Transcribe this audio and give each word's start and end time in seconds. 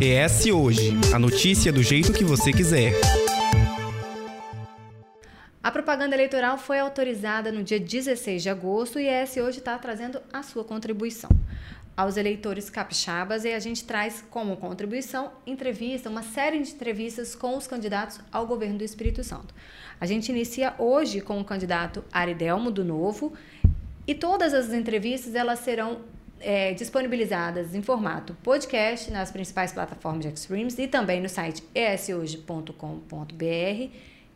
ES 0.00 0.46
Hoje 0.46 0.92
a 1.12 1.18
notícia 1.18 1.72
do 1.72 1.82
jeito 1.82 2.12
que 2.12 2.22
você 2.22 2.52
quiser. 2.52 2.92
A 5.62 5.70
propaganda 5.70 6.14
eleitoral 6.14 6.58
foi 6.58 6.78
autorizada 6.78 7.50
no 7.50 7.64
dia 7.64 7.80
16 7.80 8.42
de 8.42 8.48
agosto 8.48 9.00
e 9.00 9.08
a 9.08 9.22
ES 9.22 9.36
Hoje 9.38 9.58
está 9.58 9.76
trazendo 9.78 10.20
a 10.32 10.42
sua 10.42 10.62
contribuição 10.62 11.30
aos 11.96 12.16
eleitores 12.16 12.70
capixabas 12.70 13.44
e 13.44 13.52
a 13.52 13.58
gente 13.58 13.84
traz 13.84 14.24
como 14.30 14.56
contribuição 14.56 15.32
entrevista, 15.46 16.08
uma 16.08 16.22
série 16.22 16.62
de 16.62 16.70
entrevistas 16.70 17.34
com 17.34 17.56
os 17.56 17.66
candidatos 17.66 18.20
ao 18.30 18.46
governo 18.46 18.78
do 18.78 18.84
Espírito 18.84 19.24
Santo. 19.24 19.54
A 20.00 20.06
gente 20.06 20.28
inicia 20.28 20.74
hoje 20.78 21.20
com 21.20 21.40
o 21.40 21.44
candidato 21.44 22.04
Aridelmo 22.12 22.70
do 22.70 22.84
Novo 22.84 23.32
e 24.06 24.14
todas 24.14 24.54
as 24.54 24.72
entrevistas 24.72 25.34
elas 25.34 25.60
serão 25.60 26.00
é, 26.44 26.74
disponibilizadas 26.74 27.74
em 27.74 27.82
formato 27.82 28.36
podcast 28.42 29.10
nas 29.10 29.30
principais 29.30 29.72
plataformas 29.72 30.26
de 30.26 30.28
Extremes 30.28 30.78
e 30.78 30.86
também 30.86 31.20
no 31.20 31.28
site 31.28 31.64
eshoje.com.br 31.74 32.72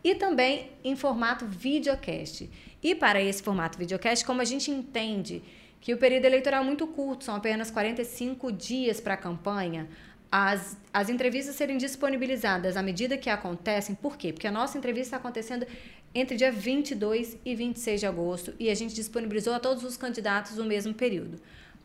e 0.02 0.14
também 0.14 0.70
em 0.82 0.96
formato 0.96 1.44
videocast. 1.44 2.48
E 2.82 2.94
para 2.94 3.20
esse 3.20 3.42
formato 3.42 3.78
videocast, 3.78 4.24
como 4.24 4.40
a 4.40 4.44
gente 4.44 4.70
entende 4.70 5.42
que 5.80 5.92
o 5.92 5.98
período 5.98 6.24
eleitoral 6.24 6.62
é 6.62 6.66
muito 6.66 6.86
curto, 6.86 7.24
são 7.24 7.36
apenas 7.36 7.70
45 7.70 8.50
dias 8.50 9.00
para 9.00 9.14
a 9.14 9.16
campanha, 9.16 9.88
as, 10.30 10.76
as 10.92 11.08
entrevistas 11.08 11.56
serem 11.56 11.76
disponibilizadas 11.76 12.76
à 12.76 12.82
medida 12.82 13.16
que 13.16 13.30
acontecem. 13.30 13.94
Por 13.94 14.16
quê? 14.16 14.32
Porque 14.32 14.46
a 14.46 14.52
nossa 14.52 14.78
entrevista 14.78 15.08
está 15.08 15.16
acontecendo 15.16 15.66
entre 16.14 16.36
dia 16.36 16.50
22 16.50 17.36
e 17.44 17.54
26 17.54 18.00
de 18.00 18.06
agosto 18.06 18.54
e 18.58 18.70
a 18.70 18.74
gente 18.74 18.94
disponibilizou 18.94 19.54
a 19.54 19.60
todos 19.60 19.84
os 19.84 19.96
candidatos 19.96 20.56
no 20.56 20.64
mesmo 20.64 20.94
período. 20.94 21.40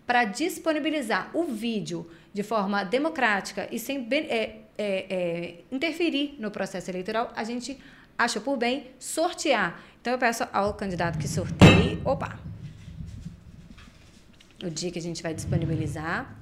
Para 0.06 0.26
disponibilizar 0.26 1.32
o 1.34 1.46
vídeo 1.46 2.10
de 2.34 2.44
forma 2.44 2.84
democrática 2.84 3.68
e 3.72 3.80
sem 3.80 4.08
é, 4.12 4.18
é, 4.18 4.62
é, 4.78 5.56
interferir 5.72 6.36
no 6.40 6.52
processo 6.52 6.90
eleitoral, 6.92 7.32
a 7.36 7.44
gente 7.44 7.78
achou 8.18 8.42
por 8.42 8.58
bem 8.58 8.88
sortear. 9.00 9.82
Então 10.02 10.14
eu 10.14 10.20
peço 10.20 10.48
ao 10.52 10.74
candidato 10.74 11.18
que 11.18 11.28
sorteie. 11.28 12.02
Opa! 12.04 12.38
o 14.64 14.70
dia 14.70 14.90
que 14.90 14.98
a 14.98 15.02
gente 15.02 15.22
vai 15.22 15.34
disponibilizar. 15.34 16.34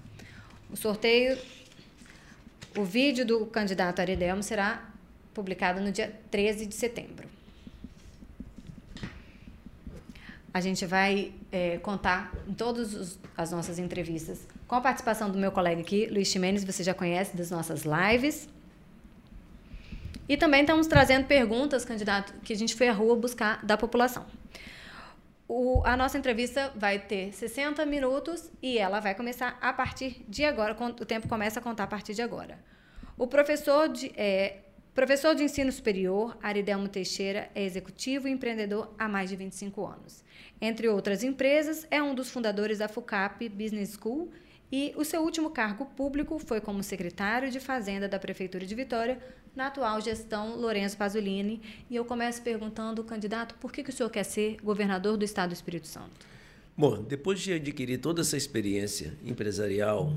O 0.69 0.77
sorteio, 0.77 1.37
o 2.77 2.83
vídeo 2.83 3.25
do 3.25 3.45
candidato 3.47 3.99
Aridelmo 3.99 4.43
será 4.43 4.87
publicado 5.33 5.81
no 5.81 5.91
dia 5.91 6.13
13 6.29 6.67
de 6.67 6.75
setembro. 6.75 7.27
A 10.53 10.59
gente 10.59 10.85
vai 10.85 11.33
é, 11.51 11.77
contar 11.77 12.33
em 12.47 12.53
todas 12.53 13.19
as 13.37 13.51
nossas 13.51 13.79
entrevistas 13.79 14.47
com 14.71 14.75
a 14.75 14.79
participação 14.81 15.29
do 15.29 15.37
meu 15.37 15.51
colega 15.51 15.81
aqui, 15.81 16.05
Luiz 16.05 16.29
Ximenes, 16.29 16.63
você 16.63 16.81
já 16.81 16.93
conhece 16.93 17.35
das 17.35 17.51
nossas 17.51 17.83
lives. 17.83 18.47
E 20.29 20.37
também 20.37 20.61
estamos 20.61 20.87
trazendo 20.87 21.25
perguntas, 21.25 21.83
candidato, 21.83 22.33
que 22.41 22.53
a 22.53 22.55
gente 22.55 22.73
foi 22.73 22.87
à 22.87 22.93
rua 22.93 23.17
buscar 23.17 23.65
da 23.65 23.77
população. 23.77 24.25
O, 25.45 25.81
a 25.83 25.97
nossa 25.97 26.17
entrevista 26.17 26.71
vai 26.73 26.97
ter 26.99 27.33
60 27.33 27.85
minutos 27.85 28.49
e 28.61 28.77
ela 28.77 29.01
vai 29.01 29.13
começar 29.13 29.57
a 29.59 29.73
partir 29.73 30.23
de 30.29 30.45
agora. 30.45 30.73
O 30.73 31.05
tempo 31.05 31.27
começa 31.27 31.59
a 31.59 31.61
contar 31.61 31.83
a 31.83 31.87
partir 31.87 32.13
de 32.13 32.21
agora. 32.21 32.57
O 33.17 33.27
professor 33.27 33.89
de, 33.89 34.13
é, 34.15 34.59
professor 34.93 35.35
de 35.35 35.43
ensino 35.43 35.69
superior, 35.69 36.37
Aridelmo 36.41 36.87
Teixeira, 36.87 37.49
é 37.53 37.61
executivo 37.61 38.29
e 38.29 38.31
empreendedor 38.31 38.95
há 38.97 39.09
mais 39.09 39.29
de 39.29 39.35
25 39.35 39.85
anos. 39.85 40.23
Entre 40.61 40.87
outras 40.87 41.23
empresas, 41.23 41.87
é 41.89 42.03
um 42.03 42.13
dos 42.13 42.29
fundadores 42.29 42.77
da 42.77 42.87
FUCAP 42.87 43.49
Business 43.49 43.97
School 43.99 44.29
e 44.71 44.93
o 44.95 45.03
seu 45.03 45.21
último 45.21 45.49
cargo 45.49 45.85
público 45.85 46.37
foi 46.37 46.61
como 46.61 46.83
secretário 46.83 47.49
de 47.49 47.59
Fazenda 47.59 48.07
da 48.07 48.19
Prefeitura 48.19 48.65
de 48.65 48.75
Vitória, 48.75 49.19
na 49.55 49.67
atual 49.67 49.99
gestão 49.99 50.55
Lourenço 50.55 50.95
Pasolini. 50.95 51.59
E 51.89 51.95
eu 51.95 52.05
começo 52.05 52.41
perguntando, 52.43 53.03
candidato, 53.03 53.55
por 53.55 53.71
que, 53.71 53.83
que 53.83 53.89
o 53.89 53.93
senhor 53.93 54.09
quer 54.09 54.23
ser 54.23 54.57
governador 54.63 55.17
do 55.17 55.25
Estado 55.25 55.49
do 55.49 55.53
Espírito 55.53 55.87
Santo? 55.87 56.25
Bom, 56.77 57.03
depois 57.03 57.41
de 57.41 57.53
adquirir 57.53 57.97
toda 57.97 58.21
essa 58.21 58.37
experiência 58.37 59.13
empresarial 59.25 60.13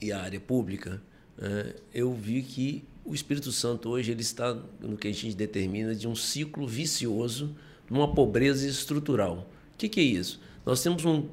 e 0.00 0.10
a 0.10 0.20
área 0.20 0.40
pública, 0.40 1.00
é, 1.38 1.76
eu 1.92 2.12
vi 2.12 2.42
que 2.42 2.82
o 3.04 3.14
Espírito 3.14 3.52
Santo 3.52 3.90
hoje 3.90 4.10
ele 4.10 4.22
está 4.22 4.54
no 4.80 4.96
que 4.96 5.06
a 5.06 5.12
gente 5.12 5.36
determina 5.36 5.94
de 5.94 6.08
um 6.08 6.16
ciclo 6.16 6.66
vicioso, 6.66 7.54
numa 7.88 8.12
pobreza 8.12 8.66
estrutural. 8.66 9.48
O 9.74 9.76
que, 9.76 9.88
que 9.88 10.00
é 10.00 10.04
isso? 10.04 10.40
Nós 10.64 10.82
temos 10.82 11.04
um 11.04 11.24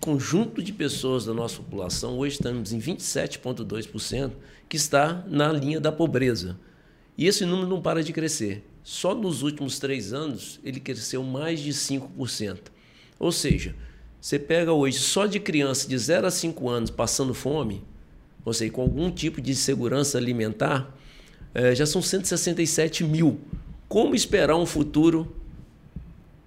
conjunto 0.00 0.62
de 0.62 0.72
pessoas 0.72 1.24
da 1.24 1.32
nossa 1.32 1.56
população, 1.56 2.18
hoje 2.18 2.36
estamos 2.36 2.72
em 2.72 2.78
27,2%, 2.78 4.32
que 4.68 4.76
está 4.76 5.24
na 5.26 5.50
linha 5.50 5.80
da 5.80 5.90
pobreza. 5.90 6.58
E 7.16 7.26
esse 7.26 7.44
número 7.46 7.68
não 7.68 7.80
para 7.80 8.04
de 8.04 8.12
crescer. 8.12 8.62
Só 8.84 9.14
nos 9.14 9.42
últimos 9.42 9.78
três 9.78 10.12
anos 10.12 10.60
ele 10.62 10.78
cresceu 10.78 11.22
mais 11.22 11.60
de 11.60 11.72
5%. 11.72 12.58
Ou 13.18 13.32
seja, 13.32 13.74
você 14.20 14.38
pega 14.38 14.72
hoje 14.72 14.98
só 14.98 15.26
de 15.26 15.40
criança 15.40 15.88
de 15.88 15.96
0 15.96 16.26
a 16.26 16.30
5 16.30 16.68
anos 16.68 16.90
passando 16.90 17.32
fome, 17.32 17.82
ou 18.44 18.52
seja, 18.52 18.70
com 18.70 18.82
algum 18.82 19.10
tipo 19.10 19.40
de 19.40 19.54
segurança 19.54 20.18
alimentar, 20.18 20.94
é, 21.54 21.74
já 21.74 21.86
são 21.86 22.02
167 22.02 23.02
mil. 23.02 23.40
Como 23.88 24.14
esperar 24.14 24.56
um 24.56 24.66
futuro 24.66 25.34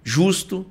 justo 0.04 0.64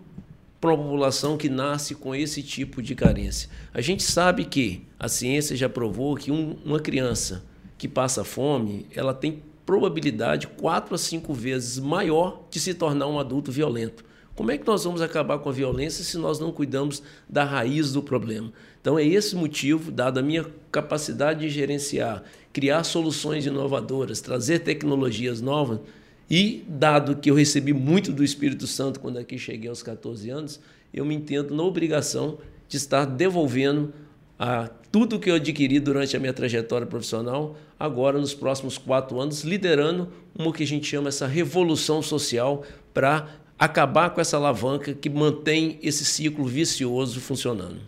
população 0.60 1.38
que 1.38 1.50
nasce 1.50 1.96
com 1.96 2.14
esse 2.14 2.44
tipo 2.44 2.82
de 2.82 2.94
carência. 2.96 3.50
A 3.74 3.82
gente 3.82 4.04
sabe 4.04 4.46
que 4.46 4.86
a 5.00 5.08
ciência 5.08 5.56
já 5.56 5.70
provou 5.70 6.16
que 6.16 6.32
um, 6.32 6.58
uma 6.66 6.80
criança 6.80 7.44
que 7.78 7.88
passa 7.88 8.24
fome, 8.24 8.86
ela 8.94 9.14
tem 9.14 9.42
probabilidade 9.66 10.48
quatro 10.48 10.96
a 10.96 10.98
cinco 10.98 11.34
vezes 11.34 11.80
maior 11.80 12.44
de 12.50 12.60
se 12.60 12.74
tornar 12.74 13.08
um 13.08 13.20
adulto 13.20 13.52
violento. 13.52 14.04
Como 14.36 14.52
é 14.52 14.58
que 14.58 14.66
nós 14.66 14.84
vamos 14.84 15.02
acabar 15.02 15.38
com 15.40 15.50
a 15.50 15.52
violência 15.52 16.04
se 16.04 16.18
nós 16.18 16.40
não 16.40 16.52
cuidamos 16.52 17.04
da 17.28 17.44
raiz 17.44 17.92
do 17.92 18.02
problema? 18.02 18.52
Então 18.82 18.98
é 18.98 19.06
esse 19.06 19.36
motivo, 19.36 19.92
dada 19.92 20.22
a 20.22 20.24
minha 20.24 20.46
capacidade 20.72 21.42
de 21.42 21.50
gerenciar, 21.50 22.24
criar 22.52 22.84
soluções 22.84 23.46
inovadoras, 23.46 24.22
trazer 24.22 24.60
tecnologias 24.60 25.42
novas, 25.42 25.82
e, 26.30 26.64
dado 26.68 27.16
que 27.16 27.32
eu 27.32 27.36
recebi 27.36 27.74
muito 27.74 28.12
do 28.12 28.24
Espírito 28.24 28.68
Santo 28.68 29.00
quando 29.00 29.18
aqui 29.18 29.38
cheguei 29.40 29.70
aos 29.70 29.82
14 29.82 30.30
anos, 30.30 30.60
eu 30.94 31.04
me 31.04 31.16
entendo 31.16 31.56
na 31.56 31.64
obrigação 31.64 32.38
de 32.68 32.78
estar 32.78 33.06
devolvendo 33.06 33.94
a 34.38 34.70
tudo 34.92 35.20
que 35.20 35.30
eu 35.30 35.36
adquiri 35.36 35.80
durante 35.80 36.16
a 36.16 36.20
minha 36.20 36.32
trajetória 36.32 36.86
profissional, 36.86 37.58
agora 37.80 38.20
nos 38.20 38.34
próximos 38.34 38.78
quatro 38.78 39.20
anos, 39.20 39.42
liderando 39.42 40.12
uma 40.38 40.54
que 40.54 40.64
a 40.64 40.68
gente 40.68 40.88
chama 40.88 41.10
essa 41.10 41.28
revolução 41.28 42.02
social 42.02 42.64
para 42.94 43.28
acabar 43.58 44.12
com 44.12 44.22
essa 44.22 44.38
alavanca 44.38 44.94
que 44.94 45.10
mantém 45.10 45.78
esse 45.82 46.06
ciclo 46.06 46.46
vicioso 46.46 47.20
funcionando. 47.20 47.82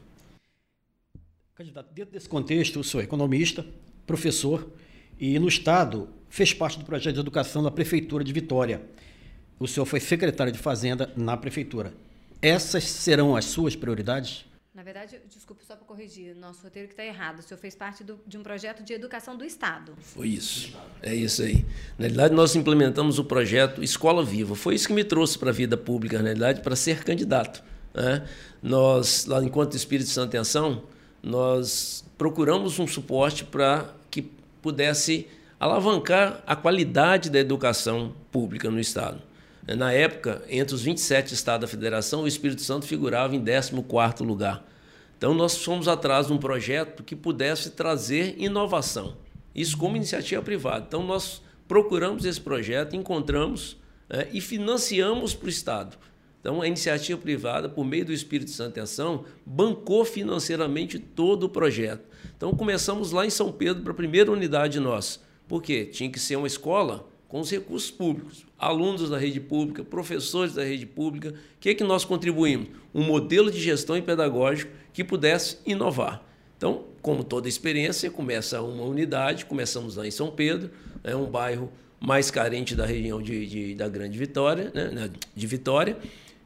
Candidato, 1.55 1.93
dentro 1.93 2.11
desse 2.11 2.27
contexto, 2.27 2.79
eu 2.79 2.83
sou 2.83 3.01
economista, 3.01 3.65
professor, 4.05 4.67
e 5.17 5.37
no 5.39 5.47
Estado 5.47 6.09
fez 6.31 6.53
parte 6.53 6.79
do 6.79 6.85
projeto 6.85 7.13
de 7.13 7.19
educação 7.19 7.61
da 7.61 7.69
Prefeitura 7.69 8.23
de 8.23 8.31
Vitória. 8.31 8.81
O 9.59 9.67
senhor 9.67 9.85
foi 9.85 9.99
secretário 9.99 10.51
de 10.51 10.57
Fazenda 10.57 11.11
na 11.15 11.35
Prefeitura. 11.35 11.93
Essas 12.41 12.85
serão 12.85 13.35
as 13.35 13.45
suas 13.45 13.75
prioridades? 13.75 14.45
Na 14.73 14.81
verdade, 14.81 15.19
desculpe 15.29 15.65
só 15.65 15.75
para 15.75 15.85
corrigir, 15.85 16.33
nosso 16.33 16.63
roteiro 16.63 16.87
que 16.87 16.93
está 16.93 17.03
errado. 17.03 17.39
O 17.39 17.41
senhor 17.43 17.59
fez 17.59 17.75
parte 17.75 18.01
do, 18.01 18.17
de 18.25 18.37
um 18.37 18.43
projeto 18.43 18.81
de 18.81 18.93
educação 18.93 19.35
do 19.35 19.43
Estado. 19.43 19.91
Foi 19.99 20.29
isso. 20.29 20.73
É 21.01 21.13
isso 21.13 21.43
aí. 21.43 21.65
Na 21.99 22.05
realidade, 22.05 22.33
nós 22.33 22.55
implementamos 22.55 23.19
o 23.19 23.25
projeto 23.25 23.83
Escola 23.83 24.23
Viva. 24.23 24.55
Foi 24.55 24.73
isso 24.73 24.87
que 24.87 24.93
me 24.93 25.03
trouxe 25.03 25.37
para 25.37 25.49
a 25.49 25.53
vida 25.53 25.75
pública, 25.75 26.19
na 26.19 26.23
realidade, 26.23 26.61
para 26.61 26.77
ser 26.77 27.03
candidato. 27.03 27.61
Né? 27.93 28.25
Nós, 28.63 29.25
lá 29.25 29.43
enquanto 29.43 29.75
Espírito 29.75 30.09
Santo 30.09 30.33
em 30.37 30.39
Ação, 30.39 30.83
nós 31.21 32.05
procuramos 32.17 32.79
um 32.79 32.87
suporte 32.87 33.43
para 33.43 33.93
que 34.09 34.21
pudesse 34.61 35.27
alavancar 35.61 36.41
a 36.47 36.55
qualidade 36.55 37.29
da 37.29 37.37
educação 37.37 38.15
pública 38.31 38.71
no 38.71 38.79
Estado. 38.79 39.21
Na 39.77 39.93
época, 39.93 40.41
entre 40.49 40.73
os 40.73 40.81
27 40.81 41.35
estados 41.35 41.69
da 41.69 41.71
federação, 41.71 42.23
o 42.23 42.27
Espírito 42.27 42.63
Santo 42.63 42.87
figurava 42.87 43.35
em 43.35 43.43
14º 43.43 44.23
lugar. 44.25 44.65
Então, 45.15 45.35
nós 45.35 45.63
fomos 45.63 45.87
atrás 45.87 46.25
de 46.25 46.33
um 46.33 46.39
projeto 46.39 47.03
que 47.03 47.15
pudesse 47.15 47.69
trazer 47.69 48.33
inovação. 48.39 49.17
Isso 49.53 49.77
como 49.77 49.95
iniciativa 49.95 50.41
privada. 50.41 50.85
Então, 50.87 51.03
nós 51.03 51.43
procuramos 51.67 52.25
esse 52.25 52.41
projeto, 52.41 52.95
encontramos 52.95 53.77
é, 54.09 54.29
e 54.33 54.41
financiamos 54.41 55.35
para 55.35 55.45
o 55.45 55.49
Estado. 55.49 55.95
Então, 56.39 56.59
a 56.63 56.67
iniciativa 56.67 57.21
privada, 57.21 57.69
por 57.69 57.85
meio 57.85 58.05
do 58.05 58.11
Espírito 58.11 58.49
Santo 58.49 58.79
em 58.79 58.81
Ação, 58.81 59.25
bancou 59.45 60.03
financeiramente 60.05 60.97
todo 60.97 61.43
o 61.43 61.49
projeto. 61.49 62.01
Então, 62.35 62.51
começamos 62.55 63.11
lá 63.11 63.27
em 63.27 63.29
São 63.29 63.51
Pedro 63.51 63.83
para 63.83 63.91
a 63.91 63.95
primeira 63.95 64.31
unidade 64.31 64.79
nossa 64.79 65.29
porque 65.51 65.83
tinha 65.83 66.09
que 66.09 66.17
ser 66.17 66.37
uma 66.37 66.47
escola 66.47 67.05
com 67.27 67.41
os 67.41 67.51
recursos 67.51 67.91
públicos, 67.91 68.45
alunos 68.57 69.09
da 69.09 69.17
rede 69.17 69.41
pública, 69.41 69.83
professores 69.83 70.53
da 70.53 70.63
rede 70.63 70.85
pública. 70.85 71.31
O 71.31 71.59
que, 71.59 71.71
é 71.71 71.75
que 71.75 71.83
nós 71.83 72.05
contribuímos? 72.05 72.69
Um 72.95 73.03
modelo 73.03 73.51
de 73.51 73.59
gestão 73.59 73.97
e 73.97 74.01
pedagógico 74.01 74.71
que 74.93 75.03
pudesse 75.03 75.57
inovar. 75.65 76.23
Então, 76.55 76.85
como 77.01 77.21
toda 77.21 77.49
experiência, 77.49 78.09
começa 78.09 78.61
uma 78.61 78.85
unidade, 78.85 79.45
começamos 79.45 79.97
lá 79.97 80.07
em 80.07 80.11
São 80.11 80.31
Pedro, 80.31 80.71
é 81.03 81.13
um 81.17 81.25
bairro 81.25 81.69
mais 81.99 82.31
carente 82.31 82.73
da 82.73 82.85
região 82.85 83.21
de, 83.21 83.45
de 83.45 83.75
da 83.75 83.89
Grande 83.89 84.17
Vitória, 84.17 84.71
né, 84.73 85.11
de 85.35 85.47
Vitória, 85.47 85.97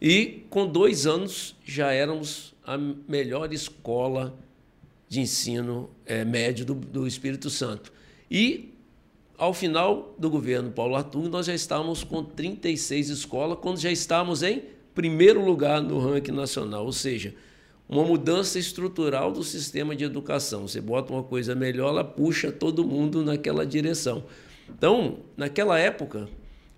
e 0.01 0.47
com 0.49 0.65
dois 0.65 1.05
anos 1.05 1.55
já 1.63 1.91
éramos 1.91 2.55
a 2.65 2.75
melhor 2.75 3.53
escola 3.53 4.35
de 5.07 5.19
ensino 5.19 5.91
é, 6.07 6.25
médio 6.25 6.65
do, 6.65 6.73
do, 6.73 7.05
Espírito 7.05 7.51
Santo. 7.51 7.93
E, 8.31 8.73
ao 9.37 9.53
final 9.53 10.15
do 10.17 10.29
governo 10.29 10.71
Paulo 10.71 10.95
Artung, 10.95 11.29
nós 11.29 11.45
já 11.45 11.53
estávamos 11.53 12.03
com 12.03 12.23
36 12.23 13.09
escolas, 13.09 13.57
quando 13.61 13.79
já 13.79 13.91
estávamos 13.91 14.43
em 14.43 14.63
primeiro 14.93 15.43
lugar 15.43 15.81
no 15.81 15.99
ranking 15.99 16.31
nacional, 16.31 16.85
ou 16.85 16.91
seja, 16.91 17.33
uma 17.87 18.03
mudança 18.03 18.57
estrutural 18.57 19.31
do 19.31 19.43
sistema 19.43 19.95
de 19.95 20.03
educação. 20.03 20.67
Você 20.67 20.81
bota 20.81 21.13
uma 21.13 21.23
coisa 21.23 21.53
melhor, 21.53 21.89
ela 21.89 22.03
puxa 22.03 22.51
todo 22.51 22.83
mundo 22.83 23.23
naquela 23.23 23.65
direção. 23.65 24.23
Então, 24.69 25.19
naquela 25.37 25.77
época, 25.77 26.27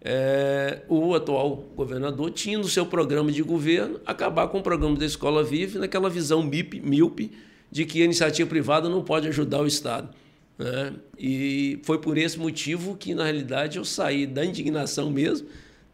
é, 0.01 0.81
o 0.89 1.15
atual 1.15 1.63
governador 1.75 2.31
tinha 2.31 2.57
no 2.57 2.67
seu 2.67 2.85
programa 2.85 3.31
de 3.31 3.41
governo 3.41 3.99
acabar 4.05 4.47
com 4.47 4.59
o 4.59 4.63
programa 4.63 4.97
da 4.97 5.05
Escola 5.05 5.43
Vive 5.43 5.79
naquela 5.79 6.09
visão 6.09 6.43
míope, 6.43 6.79
míope 6.81 7.31
de 7.71 7.85
que 7.85 8.01
a 8.01 8.05
iniciativa 8.05 8.49
privada 8.49 8.89
não 8.89 9.03
pode 9.03 9.27
ajudar 9.27 9.61
o 9.61 9.67
Estado. 9.67 10.09
Né? 10.57 10.93
E 11.17 11.79
foi 11.83 11.99
por 11.99 12.17
esse 12.17 12.39
motivo 12.39 12.95
que, 12.95 13.13
na 13.13 13.23
realidade, 13.23 13.77
eu 13.77 13.85
saí 13.85 14.25
da 14.25 14.43
indignação 14.45 15.11
mesmo. 15.11 15.47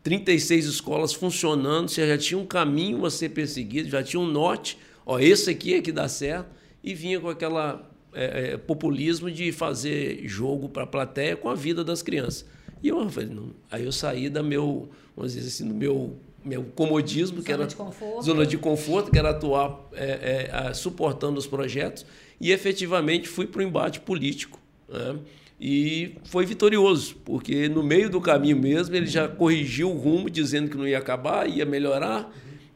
36 0.03 0.65
escolas 0.65 1.13
funcionando, 1.13 1.89
você 1.89 2.07
já 2.07 2.17
tinha 2.17 2.37
um 2.37 2.45
caminho 2.45 3.05
a 3.05 3.11
ser 3.11 3.29
perseguido, 3.29 3.89
já 3.89 4.03
tinha 4.03 4.19
um 4.19 4.27
norte, 4.27 4.77
ó, 5.05 5.17
esse 5.17 5.49
aqui 5.49 5.75
é 5.75 5.81
que 5.81 5.93
dá 5.93 6.09
certo, 6.09 6.49
e 6.83 6.93
vinha 6.93 7.21
com 7.21 7.29
aquela 7.29 7.89
é, 8.13 8.51
é, 8.51 8.57
populismo 8.57 9.31
de 9.31 9.53
fazer 9.53 10.27
jogo 10.27 10.67
para 10.67 10.83
a 10.83 10.87
plateia 10.87 11.37
com 11.37 11.47
a 11.49 11.55
vida 11.55 11.85
das 11.85 12.01
crianças. 12.01 12.45
E 12.81 12.89
eu 12.89 13.09
falei, 13.09 13.29
não. 13.29 13.51
aí 13.71 13.85
eu 13.85 13.93
saí 13.93 14.29
da 14.29 14.43
meu, 14.43 14.89
vamos 15.15 15.33
dizer 15.33 15.47
assim, 15.47 15.67
do 15.69 15.73
meu 15.73 16.17
meu 16.43 16.63
comodismo, 16.75 17.37
zona 17.37 17.45
que 17.45 17.51
era 17.51 17.65
de 17.65 17.75
conforto. 17.75 18.21
zona 18.21 18.45
de 18.45 18.57
conforto, 18.57 19.11
que 19.11 19.17
era 19.17 19.29
atuar 19.29 19.79
é, 19.93 20.49
é, 20.51 20.73
suportando 20.73 21.39
os 21.39 21.47
projetos, 21.47 22.05
e 22.39 22.51
efetivamente 22.51 23.27
fui 23.27 23.47
para 23.47 23.59
o 23.59 23.63
embate 23.63 23.99
político. 23.99 24.59
Né? 24.89 25.17
E 25.59 26.15
foi 26.25 26.45
vitorioso, 26.45 27.15
porque 27.23 27.69
no 27.69 27.81
meio 27.81 28.09
do 28.09 28.19
caminho 28.19 28.57
mesmo 28.57 28.95
ele 28.95 29.05
já 29.05 29.27
corrigiu 29.27 29.89
o 29.89 29.97
rumo, 29.97 30.29
dizendo 30.29 30.69
que 30.69 30.77
não 30.77 30.87
ia 30.87 30.97
acabar, 30.97 31.49
ia 31.49 31.65
melhorar. 31.65 32.29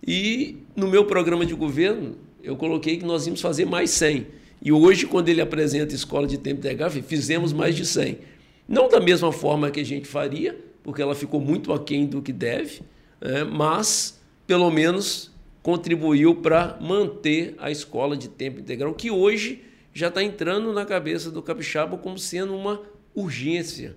E 0.05 0.57
no 0.75 0.87
meu 0.87 1.03
programa 1.05 1.45
de 1.45 1.53
governo, 1.53 2.15
eu 2.41 2.55
coloquei 2.55 2.97
que 2.97 3.05
nós 3.05 3.25
íamos 3.25 3.41
fazer 3.41 3.65
mais 3.65 3.89
100. 3.89 4.27
E 4.61 4.71
hoje, 4.71 5.05
quando 5.05 5.27
ele 5.29 5.41
apresenta 5.41 5.93
a 5.93 5.95
escola 5.95 6.25
de 6.25 6.37
tempo 6.37 6.59
integral, 6.59 6.89
fizemos 6.89 7.51
mais 7.51 7.75
de 7.75 7.85
100. 7.85 8.19
Não 8.67 8.87
da 8.87 8.99
mesma 8.99 9.31
forma 9.31 9.69
que 9.69 9.79
a 9.79 9.85
gente 9.85 10.07
faria, 10.07 10.57
porque 10.83 11.01
ela 11.01 11.13
ficou 11.13 11.41
muito 11.41 11.73
aquém 11.73 12.05
do 12.05 12.21
que 12.21 12.31
deve, 12.31 12.81
é, 13.21 13.43
mas 13.43 14.19
pelo 14.45 14.69
menos 14.71 15.31
contribuiu 15.61 16.35
para 16.35 16.77
manter 16.79 17.55
a 17.57 17.69
escola 17.69 18.15
de 18.15 18.29
tempo 18.29 18.59
integral, 18.59 18.93
que 18.93 19.11
hoje 19.11 19.63
já 19.93 20.07
está 20.07 20.23
entrando 20.23 20.71
na 20.71 20.85
cabeça 20.85 21.31
do 21.31 21.41
capixaba 21.41 21.97
como 21.97 22.17
sendo 22.17 22.55
uma 22.55 22.81
urgência. 23.15 23.95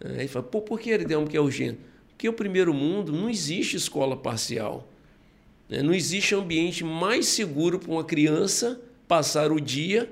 É, 0.00 0.20
ele 0.20 0.28
fala, 0.28 0.44
Pô, 0.44 0.60
por 0.60 0.80
que 0.80 0.90
ele 0.90 1.04
tem 1.04 1.26
que 1.26 1.36
é 1.36 1.40
urgente? 1.40 1.78
Porque 2.08 2.28
o 2.28 2.32
primeiro 2.32 2.72
mundo 2.72 3.12
não 3.12 3.28
existe 3.28 3.76
escola 3.76 4.16
parcial. 4.16 4.88
Né? 5.68 5.82
Não 5.82 5.92
existe 5.92 6.34
ambiente 6.34 6.84
mais 6.84 7.26
seguro 7.26 7.78
para 7.78 7.90
uma 7.90 8.04
criança 8.04 8.80
passar 9.08 9.50
o 9.50 9.60
dia 9.60 10.10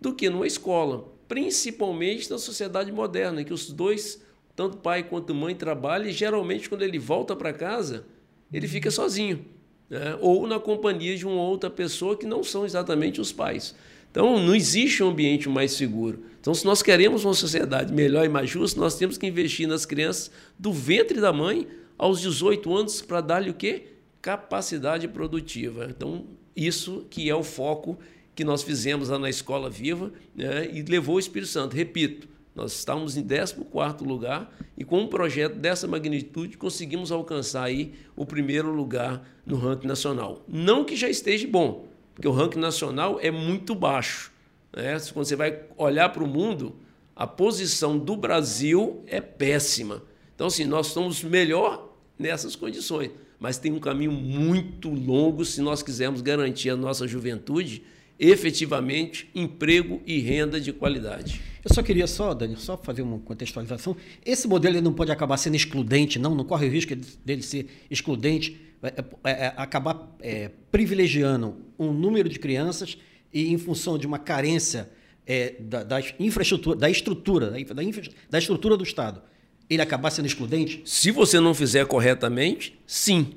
do 0.00 0.14
que 0.14 0.28
numa 0.28 0.46
escola, 0.46 1.08
principalmente 1.26 2.30
na 2.30 2.38
sociedade 2.38 2.92
moderna, 2.92 3.40
em 3.40 3.44
que 3.44 3.52
os 3.54 3.70
dois, 3.70 4.22
tanto 4.56 4.78
pai 4.78 5.02
quanto 5.02 5.34
mãe, 5.34 5.54
trabalham 5.54 6.08
e 6.08 6.12
geralmente 6.12 6.68
quando 6.68 6.82
ele 6.82 6.98
volta 6.98 7.36
para 7.36 7.52
casa, 7.52 8.06
ele 8.50 8.66
fica 8.66 8.90
sozinho, 8.90 9.44
né? 9.88 10.16
ou 10.20 10.46
na 10.46 10.58
companhia 10.58 11.16
de 11.16 11.26
uma 11.26 11.42
outra 11.42 11.68
pessoa 11.68 12.16
que 12.16 12.26
não 12.26 12.42
são 12.42 12.64
exatamente 12.64 13.20
os 13.20 13.30
pais. 13.30 13.74
Então, 14.10 14.40
não 14.40 14.54
existe 14.54 15.02
um 15.02 15.10
ambiente 15.10 15.46
mais 15.46 15.72
seguro. 15.72 16.20
Então, 16.40 16.54
se 16.54 16.64
nós 16.64 16.82
queremos 16.82 17.22
uma 17.26 17.34
sociedade 17.34 17.92
melhor 17.92 18.24
e 18.24 18.30
mais 18.30 18.48
justa, 18.48 18.80
nós 18.80 18.96
temos 18.96 19.18
que 19.18 19.26
investir 19.26 19.68
nas 19.68 19.84
crianças 19.84 20.30
do 20.58 20.72
ventre 20.72 21.20
da 21.20 21.34
mãe 21.34 21.68
aos 21.98 22.22
18 22.22 22.74
anos 22.74 23.02
para 23.02 23.20
dar-lhe 23.20 23.50
o 23.50 23.54
quê? 23.54 23.88
Capacidade 24.22 25.06
produtiva. 25.06 25.86
Então, 25.90 26.24
isso 26.56 27.04
que 27.10 27.28
é 27.28 27.34
o 27.34 27.42
foco 27.42 27.98
que 28.34 28.42
nós 28.42 28.62
fizemos 28.62 29.10
lá 29.10 29.18
na 29.18 29.28
Escola 29.28 29.68
Viva 29.68 30.10
né, 30.34 30.70
e 30.72 30.82
levou 30.82 31.16
o 31.16 31.18
Espírito 31.18 31.50
Santo. 31.50 31.76
Repito, 31.76 32.26
nós 32.56 32.72
estávamos 32.72 33.18
em 33.18 33.22
14 33.22 34.02
lugar 34.02 34.50
e 34.78 34.82
com 34.82 35.00
um 35.00 35.06
projeto 35.06 35.56
dessa 35.56 35.86
magnitude 35.86 36.56
conseguimos 36.56 37.12
alcançar 37.12 37.64
aí 37.64 37.92
o 38.16 38.24
primeiro 38.24 38.72
lugar 38.72 39.22
no 39.44 39.56
ranking 39.56 39.86
nacional. 39.86 40.42
Não 40.48 40.82
que 40.82 40.96
já 40.96 41.08
esteja 41.08 41.46
bom, 41.46 41.86
porque 42.14 42.26
o 42.26 42.32
ranking 42.32 42.58
nacional 42.58 43.20
é 43.20 43.30
muito 43.30 43.74
baixo. 43.74 44.32
Né? 44.74 44.96
Quando 45.12 45.26
você 45.26 45.36
vai 45.36 45.64
olhar 45.76 46.08
para 46.08 46.24
o 46.24 46.26
mundo, 46.26 46.76
a 47.14 47.26
posição 47.26 47.98
do 47.98 48.16
Brasil 48.16 49.04
é 49.06 49.20
péssima. 49.20 50.02
Então, 50.34 50.46
assim, 50.46 50.64
nós 50.64 50.86
somos 50.86 51.22
melhor 51.22 51.94
nessas 52.18 52.56
condições, 52.56 53.10
mas 53.38 53.58
tem 53.58 53.70
um 53.70 53.78
caminho 53.78 54.12
muito 54.12 54.88
longo 54.88 55.44
se 55.44 55.60
nós 55.60 55.82
quisermos 55.82 56.22
garantir 56.22 56.70
a 56.70 56.76
nossa 56.76 57.06
juventude 57.06 57.82
efetivamente 58.18 59.28
emprego 59.34 60.00
e 60.06 60.18
renda 60.20 60.60
de 60.60 60.72
qualidade. 60.72 61.40
Eu 61.64 61.74
só 61.74 61.82
queria 61.82 62.06
só, 62.06 62.32
Dani, 62.32 62.56
só 62.56 62.76
fazer 62.76 63.02
uma 63.02 63.18
contextualização. 63.18 63.96
Esse 64.24 64.46
modelo 64.46 64.80
não 64.80 64.92
pode 64.92 65.10
acabar 65.10 65.36
sendo 65.36 65.56
excludente, 65.56 66.18
não, 66.18 66.34
não 66.34 66.44
corre 66.44 66.66
o 66.66 66.70
risco 66.70 66.94
dele 67.24 67.42
ser 67.42 67.66
excludente, 67.90 68.60
é, 68.82 69.04
é, 69.24 69.30
é, 69.30 69.54
acabar 69.56 70.16
é, 70.20 70.50
privilegiando 70.70 71.56
um 71.78 71.92
número 71.92 72.28
de 72.28 72.38
crianças 72.38 72.96
e 73.32 73.52
em 73.52 73.58
função 73.58 73.98
de 73.98 74.06
uma 74.06 74.18
carência 74.18 74.88
é, 75.26 75.54
da, 75.58 75.82
da, 75.82 76.00
infraestrutura, 76.20 76.76
da 76.76 76.88
estrutura, 76.88 77.50
da, 77.50 77.82
infra, 77.82 78.04
da 78.30 78.38
estrutura 78.38 78.76
do 78.76 78.84
Estado, 78.84 79.20
ele 79.68 79.82
acabar 79.82 80.10
sendo 80.10 80.26
excludente? 80.26 80.82
Se 80.84 81.10
você 81.10 81.40
não 81.40 81.52
fizer 81.52 81.84
corretamente, 81.86 82.78
sim. 82.86 83.34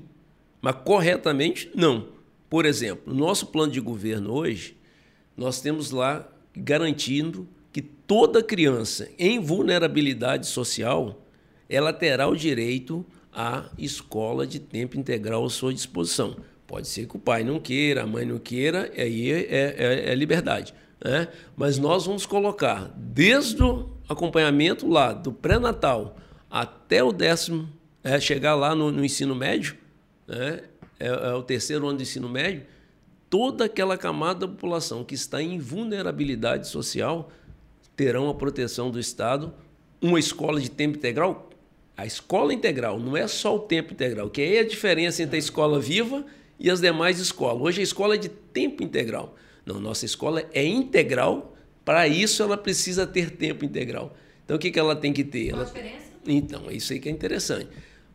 Mas 0.61 0.75
corretamente, 0.83 1.71
não. 1.73 2.19
Por 2.50 2.66
exemplo, 2.66 3.13
no 3.13 3.19
nosso 3.19 3.48
plano 3.48 3.72
de 3.72 3.80
governo 3.80 4.34
hoje, 4.34 4.75
nós 5.38 5.62
temos 5.62 5.92
lá 5.92 6.28
garantindo 6.56 7.48
que 7.72 7.81
toda 7.81 8.42
criança 8.42 9.07
em 9.18 9.40
vulnerabilidade 9.40 10.48
social 10.48 11.24
ela 11.70 11.94
terá 11.94 12.27
o 12.27 12.36
direito 12.36 13.06
à 13.32 13.70
escola 13.77 14.48
de 14.48 14.60
tempo 14.60 14.98
integral 14.98 15.46
à 15.46 15.50
sua 15.50 15.74
disposição. 15.74 16.38
Pode 16.65 16.88
ser 16.88 17.08
que 17.08 17.15
o 17.15 17.20
pai 17.20 17.44
não 17.44 17.60
queira, 17.60 18.03
a 18.03 18.08
mãe 18.08 18.25
não 18.25 18.39
queira, 18.39 18.91
aí 18.98 19.32
é, 19.32 19.75
é, 19.77 20.12
é 20.12 20.15
liberdade. 20.15 20.74
Né? 21.03 21.27
Mas 21.56 21.77
nós 21.77 22.06
vamos 22.06 22.25
colocar 22.25 22.91
desde 22.98 23.62
o 23.62 23.89
acompanhamento 24.08 24.88
lá 24.88 25.13
do 25.13 25.32
pré-natal 25.32 26.18
até 26.50 27.03
o 27.03 27.12
décimo, 27.12 27.70
é, 28.03 28.20
chegar 28.20 28.56
lá 28.56 28.74
no, 28.74 28.91
no 28.91 29.06
ensino 29.06 29.36
médio, 29.36 29.77
né? 30.27 30.63
É, 31.00 31.08
é 31.08 31.34
o 31.34 31.41
terceiro 31.41 31.88
ano 31.88 31.98
do 31.98 32.03
ensino 32.03 32.27
médio, 32.27 32.63
toda 33.29 33.65
aquela 33.65 33.98
camada 33.98 34.41
da 34.41 34.48
população 34.48 35.03
que 35.03 35.15
está 35.15 35.41
em 35.41 35.58
vulnerabilidade 35.60 36.68
social 36.68 37.32
terão 37.96 38.29
a 38.29 38.34
proteção 38.34 38.91
do 38.91 39.00
Estado. 39.00 39.53
Uma 40.01 40.20
escola 40.20 40.60
de 40.60 40.70
tempo 40.70 40.98
integral, 40.98 41.50
a 42.00 42.06
escola 42.06 42.53
integral 42.53 42.98
não 42.98 43.18
é 43.18 43.27
só 43.27 43.58
o 43.58 43.60
tempo 43.60 43.91
integral, 43.91 44.29
que 44.29 44.41
é 44.41 44.60
a 44.60 44.68
diferença 44.68 45.22
entre 45.22 45.36
a 45.36 45.39
escola 45.39 45.82
viva 45.82 46.25
e 46.58 46.70
as 46.70 46.79
demais 46.79 47.20
escolas. 47.20 47.62
Hoje 47.62 47.82
a 47.82 47.84
escola 47.84 48.15
é 48.15 48.18
de 48.18 48.29
tempo 48.29 48.82
integral. 48.82 49.36
Não, 49.65 49.82
nossa 49.82 50.06
escola 50.06 50.46
é 50.53 50.65
integral, 50.65 51.56
para 51.84 52.08
isso 52.08 52.41
ela 52.41 52.56
precisa 52.56 53.06
ter 53.06 53.32
tempo 53.32 53.65
integral. 53.65 54.15
Então 54.46 54.56
o 54.56 54.60
que, 54.60 54.72
que 54.72 54.79
ela 54.79 54.96
tem 54.96 55.12
que 55.12 55.25
ter? 55.25 55.50
Qual 55.50 55.62
ela... 55.62 55.63
a 55.63 55.74
diferença? 55.74 56.10
Então, 56.25 56.70
é 56.70 56.74
isso 56.74 56.94
aí 56.94 57.00
que 57.00 57.10
é 57.10 57.12
interessante. 57.12 57.68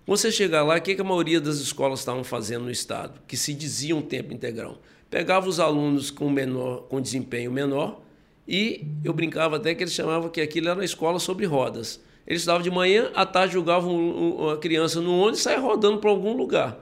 Você 0.06 0.30
chegar 0.30 0.62
lá, 0.62 0.76
o 0.76 0.80
que, 0.82 1.00
a 1.00 1.04
maioria 1.04 1.40
das 1.40 1.56
escolas 1.56 2.00
estavam 2.00 2.23
fazendo 2.23 2.64
no 2.64 2.70
Estado? 2.70 3.20
Que 3.26 3.38
se 3.38 3.54
diziam 3.54 4.02
tempo 4.02 4.34
integral. 4.34 4.78
Pegava 5.08 5.49
os 5.49 5.58
alunos 5.58 6.11
com, 6.11 6.28
menor, 6.28 6.82
com 6.88 7.00
desempenho 7.00 7.50
menor 7.50 8.02
e 8.46 8.87
eu 9.02 9.14
brincava 9.14 9.56
até 9.56 9.75
que 9.75 9.82
eles 9.82 9.94
chamavam 9.94 10.28
que 10.28 10.42
aquilo 10.42 10.68
era 10.68 10.78
uma 10.78 10.84
escola 10.84 11.18
sobre 11.18 11.46
rodas. 11.46 12.02
Eles 12.26 12.42
estudavam 12.42 12.62
de 12.62 12.70
manhã, 12.70 13.11
à 13.14 13.25
tarde 13.25 13.54
jogavam 13.54 14.50
a 14.50 14.58
criança 14.58 15.00
no 15.00 15.18
ônibus 15.18 15.40
e 15.40 15.42
saia 15.42 15.58
rodando 15.58 15.99
para 15.99 16.11
algum 16.11 16.37
lugar. 16.37 16.78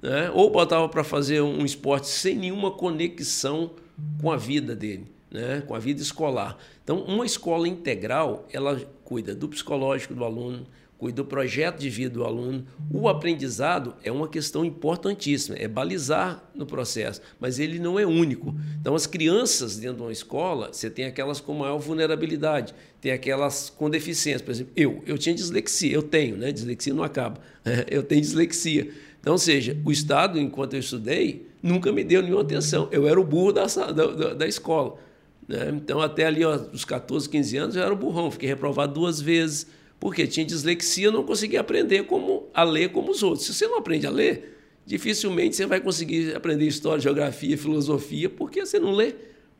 Né? 0.00 0.30
Ou 0.32 0.50
botava 0.50 0.88
para 0.88 1.04
fazer 1.04 1.42
um 1.42 1.64
esporte 1.64 2.08
sem 2.08 2.36
nenhuma 2.36 2.70
conexão 2.70 3.72
com 4.20 4.32
a 4.32 4.36
vida 4.36 4.74
dele, 4.74 5.06
né? 5.30 5.62
com 5.66 5.74
a 5.74 5.78
vida 5.78 6.00
escolar. 6.00 6.56
Então, 6.82 7.02
uma 7.02 7.26
escola 7.26 7.68
integral, 7.68 8.46
ela 8.50 8.80
cuida 9.04 9.34
do 9.34 9.48
psicológico 9.48 10.14
do 10.14 10.24
aluno, 10.24 10.66
cuida 11.02 11.16
do 11.16 11.24
projeto 11.24 11.80
de 11.80 11.90
vida 11.90 12.14
do 12.14 12.24
aluno. 12.24 12.64
O 12.88 13.08
aprendizado 13.08 13.96
é 14.04 14.12
uma 14.12 14.28
questão 14.28 14.64
importantíssima, 14.64 15.56
é 15.58 15.66
balizar 15.66 16.48
no 16.54 16.64
processo, 16.64 17.20
mas 17.40 17.58
ele 17.58 17.80
não 17.80 17.98
é 17.98 18.06
único. 18.06 18.54
Então, 18.80 18.94
as 18.94 19.04
crianças 19.04 19.76
dentro 19.76 19.96
de 19.96 20.02
uma 20.02 20.12
escola, 20.12 20.72
você 20.72 20.88
tem 20.88 21.04
aquelas 21.04 21.40
com 21.40 21.54
maior 21.54 21.78
vulnerabilidade, 21.78 22.72
tem 23.00 23.10
aquelas 23.10 23.68
com 23.68 23.90
deficiência. 23.90 24.44
Por 24.44 24.52
exemplo, 24.52 24.72
eu, 24.76 25.02
eu 25.04 25.18
tinha 25.18 25.34
dislexia, 25.34 25.92
eu 25.92 26.04
tenho, 26.04 26.36
né? 26.36 26.52
Dislexia 26.52 26.94
não 26.94 27.02
acaba. 27.02 27.40
Eu 27.90 28.02
tenho 28.04 28.20
dislexia. 28.20 28.88
Então, 29.20 29.32
ou 29.32 29.38
seja, 29.38 29.76
o 29.84 29.90
Estado, 29.90 30.38
enquanto 30.38 30.74
eu 30.74 30.80
estudei, 30.80 31.46
nunca 31.62 31.92
me 31.92 32.02
deu 32.02 32.22
nenhuma 32.22 32.42
atenção. 32.42 32.88
Eu 32.90 33.06
era 33.06 33.20
o 33.20 33.24
burro 33.24 33.52
da, 33.52 33.66
da, 33.66 34.34
da 34.34 34.46
escola. 34.48 34.98
Né? 35.46 35.72
Então, 35.74 36.00
até 36.00 36.26
ali, 36.26 36.44
ó, 36.44 36.56
os 36.72 36.84
14, 36.84 37.28
15 37.28 37.56
anos, 37.56 37.76
eu 37.76 37.82
era 37.82 37.92
o 37.92 37.96
burrão, 37.96 38.32
fiquei 38.32 38.48
reprovado 38.48 38.94
duas 38.94 39.20
vezes 39.20 39.66
porque 40.02 40.26
tinha 40.26 40.44
dislexia, 40.44 41.12
não 41.12 41.22
conseguia 41.22 41.60
aprender 41.60 42.02
como 42.06 42.48
a 42.52 42.64
ler 42.64 42.90
como 42.90 43.12
os 43.12 43.22
outros. 43.22 43.46
Se 43.46 43.54
você 43.54 43.68
não 43.68 43.78
aprende 43.78 44.04
a 44.04 44.10
ler, 44.10 44.58
dificilmente 44.84 45.54
você 45.54 45.64
vai 45.64 45.80
conseguir 45.80 46.34
aprender 46.34 46.66
história, 46.66 47.00
geografia, 47.00 47.56
filosofia, 47.56 48.28
porque 48.28 48.66
você 48.66 48.80
não 48.80 48.90
lê. 48.90 49.14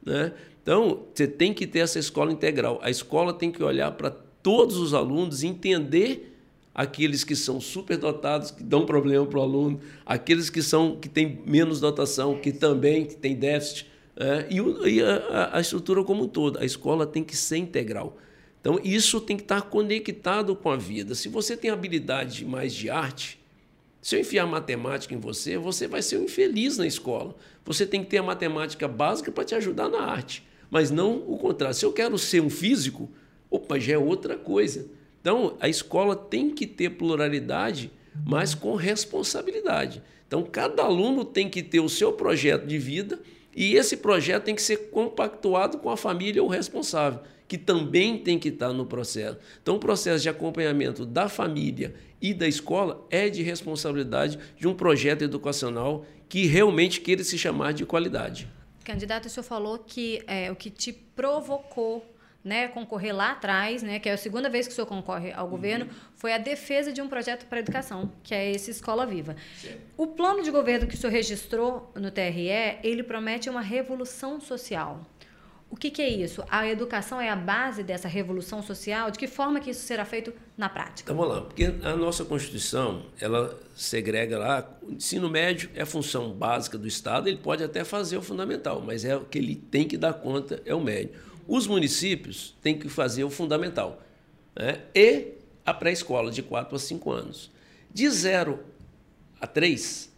Né? 0.05 0.33
Então, 0.61 1.05
você 1.15 1.29
tem 1.29 1.55
que 1.55 1.65
ter 1.65 1.79
essa 1.79 1.97
escola 1.97 2.33
integral. 2.33 2.81
A 2.83 2.91
escola 2.91 3.33
tem 3.33 3.53
que 3.53 3.63
olhar 3.63 3.93
para 3.93 4.11
todos 4.11 4.79
os 4.79 4.93
alunos, 4.95 5.45
entender 5.45 6.37
aqueles 6.75 7.23
que 7.23 7.37
são 7.37 7.61
superdotados, 7.61 8.51
que 8.51 8.65
dão 8.65 8.85
problema 8.85 9.25
para 9.25 9.39
o 9.39 9.43
aluno, 9.43 9.79
aqueles 10.05 10.51
que 10.51 10.61
são 10.61 10.97
que 10.97 11.09
têm 11.09 11.39
menos 11.47 11.79
dotação, 11.79 12.37
que 12.37 12.51
também 12.51 13.05
têm 13.05 13.37
déficit, 13.37 13.87
né? 14.17 14.49
e, 14.51 14.57
e 14.91 15.03
a, 15.05 15.51
a 15.53 15.61
estrutura 15.61 16.03
como 16.03 16.25
um 16.25 16.29
todo. 16.29 16.59
A 16.59 16.65
escola 16.65 17.07
tem 17.07 17.23
que 17.23 17.37
ser 17.37 17.59
integral. 17.59 18.19
Então, 18.63 18.79
isso 18.85 19.21
tem 19.21 19.37
que 19.37 19.43
estar 19.43 19.61
conectado 19.63 20.55
com 20.55 20.71
a 20.71 20.77
vida. 20.77 21.17
Se 21.17 21.29
você 21.29 21.57
tem 21.57 21.69
habilidade 21.69 22.45
mais 22.45 22.73
de 22.73 22.89
arte, 22.89 23.41
se 24.01 24.15
eu 24.15 24.21
enfiar 24.21 24.47
matemática 24.47 25.13
em 25.13 25.19
você, 25.19 25.59
você 25.59 25.89
vai 25.89 26.01
ser 26.01 26.19
um 26.19 26.25
infeliz 26.25 26.79
na 26.79 26.87
escola. 26.87 27.35
Você 27.65 27.85
tem 27.85 28.05
que 28.05 28.11
ter 28.11 28.19
a 28.19 28.23
matemática 28.23 28.87
básica 28.87 29.33
para 29.33 29.45
te 29.45 29.57
ajudar 29.57 29.89
na 29.89 30.03
arte, 30.03 30.47
mas 30.71 30.93
não 30.93 31.17
o 31.27 31.37
contrário. 31.39 31.75
Se 31.75 31.85
eu 31.85 31.93
quero 31.93 32.17
ser 32.17 32.41
um 32.41 32.49
físico, 32.49 33.11
opa, 33.51 33.81
já 33.81 33.95
é 33.95 33.99
outra 33.99 34.37
coisa. 34.37 34.87
Então, 35.21 35.57
a 35.59 35.69
escola 35.69 36.15
tem 36.15 36.49
que 36.49 36.65
ter 36.65 36.91
pluralidade, 36.91 37.91
mas 38.25 38.55
com 38.55 38.77
responsabilidade. 38.77 40.01
Então, 40.29 40.45
cada 40.45 40.85
aluno 40.85 41.25
tem 41.25 41.51
que 41.51 41.65
ter 41.65 41.81
o 41.81 41.89
seu 41.89 42.13
projeto 42.13 42.65
de 42.65 42.79
vida 42.79 43.19
e 43.55 43.75
esse 43.75 43.97
projeto 43.97 44.45
tem 44.45 44.55
que 44.55 44.63
ser 44.63 44.89
compactuado 44.91 45.79
com 45.79 45.91
a 45.91 45.97
família 45.97 46.41
ou 46.41 46.49
responsável 46.49 47.21
que 47.53 47.59
também 47.59 48.17
tem 48.17 48.39
que 48.39 48.49
estar 48.49 48.73
no 48.73 48.87
processo. 48.87 49.37
Então, 49.63 49.77
o 49.77 49.79
processo 49.79 50.23
de 50.23 50.29
acompanhamento 50.31 51.05
da 51.05 51.29
família 51.29 51.95
e 52.19 52.33
da 52.33 52.49
escola 52.49 53.07
é 53.11 53.29
de 53.29 53.43
responsabilidade 53.43 54.39
de 54.59 54.67
um 54.67 54.73
projeto 54.73 55.21
educacional 55.21 56.07
que 56.31 56.47
realmente 56.47 57.03
queira 57.03 57.23
se 57.23 57.37
chamar 57.37 57.75
de 57.75 57.85
qualidade. 57.85 58.49
Candidato, 58.83 59.27
o 59.27 59.29
senhor 59.29 59.45
falou 59.45 59.79
que 59.81 60.23
é, 60.27 60.51
o 60.51 60.57
que 60.57 60.71
te 60.71 60.95
provocou 60.95 62.11
né, 62.43 62.69
concorrer 62.69 63.15
lá 63.15 63.33
atrás, 63.33 63.83
né, 63.83 63.99
que 63.99 64.09
é 64.09 64.13
a 64.13 64.17
segunda 64.17 64.49
vez 64.49 64.67
que 64.67 64.73
o 64.73 64.75
senhor 64.75 64.87
concorre 64.87 65.31
ao 65.31 65.47
governo, 65.47 65.85
uhum. 65.85 65.91
foi 66.15 66.33
a 66.33 66.39
defesa 66.39 66.91
de 66.91 67.03
um 67.03 67.07
projeto 67.07 67.45
para 67.45 67.59
a 67.59 67.61
educação, 67.61 68.11
que 68.23 68.35
é 68.35 68.51
esse 68.51 68.71
Escola 68.71 69.05
Viva. 69.05 69.37
Sim. 69.59 69.77
O 69.95 70.07
plano 70.07 70.43
de 70.43 70.51
governo 70.51 70.87
que 70.87 70.95
o 70.95 70.97
senhor 70.97 71.13
registrou 71.13 71.93
no 71.95 72.11
TRE, 72.11 72.79
ele 72.83 73.03
promete 73.03 73.51
uma 73.51 73.61
revolução 73.61 74.41
social. 74.41 75.03
O 75.73 75.77
que, 75.77 75.91
que, 75.91 76.03
é 76.03 76.09
isso? 76.09 76.45
A 76.51 76.69
educação 76.69 77.19
é 77.19 77.31
a 77.31 77.35
base 77.35 77.83
dessa 77.83 78.07
revolução 78.07 78.63
social? 78.63 79.11
De 79.11 79.19
que 79.19 79.27
forma 79.27 79.59
que 79.59 79.71
isso 79.71 79.81
será 79.87 80.05
feito 80.05 80.31
na 80.55 80.69
prática? 80.69 81.11
Então, 81.11 81.17
vamos 81.17 81.35
lá, 81.35 81.41
porque 81.41 81.65
a 81.83 81.97
nossa 81.97 82.27
Constituição, 82.27 83.07
ela 83.19 83.59
segrega 83.75 84.39
lá, 84.39 84.71
o 84.83 84.93
ensino 84.93 85.31
médio 85.31 85.71
é 85.75 85.87
função 85.87 86.31
básica 86.31 86.77
do 86.77 86.87
Estado, 86.87 87.27
ele 87.27 87.39
pode 87.39 87.65
até 87.65 87.85
fazer 87.85 88.19
o 88.19 88.23
fundamental, 88.23 88.83
mas 88.83 89.03
é 89.03 89.17
o 89.17 89.25
que 89.25 89.39
ele 89.39 89.57
tem 89.57 89.89
que 89.89 89.97
dar 89.97 90.13
conta, 90.13 90.63
é 90.67 90.75
o 90.75 90.81
médio. 90.81 91.13
Os 91.49 91.67
municípios 91.67 92.55
têm 92.61 92.79
que 92.79 92.91
fazer 92.91 93.25
o 93.25 93.31
fundamental 93.31 94.03
né? 94.55 94.83
e 94.95 95.29
a 95.65 95.73
pré-escola, 95.73 96.31
de 96.31 96.43
4 96.43 96.77
a 96.77 96.79
5 96.79 97.11
anos. 97.11 97.51
De 97.91 98.11
0 98.11 98.61
a 99.41 99.47
3, 99.47 100.12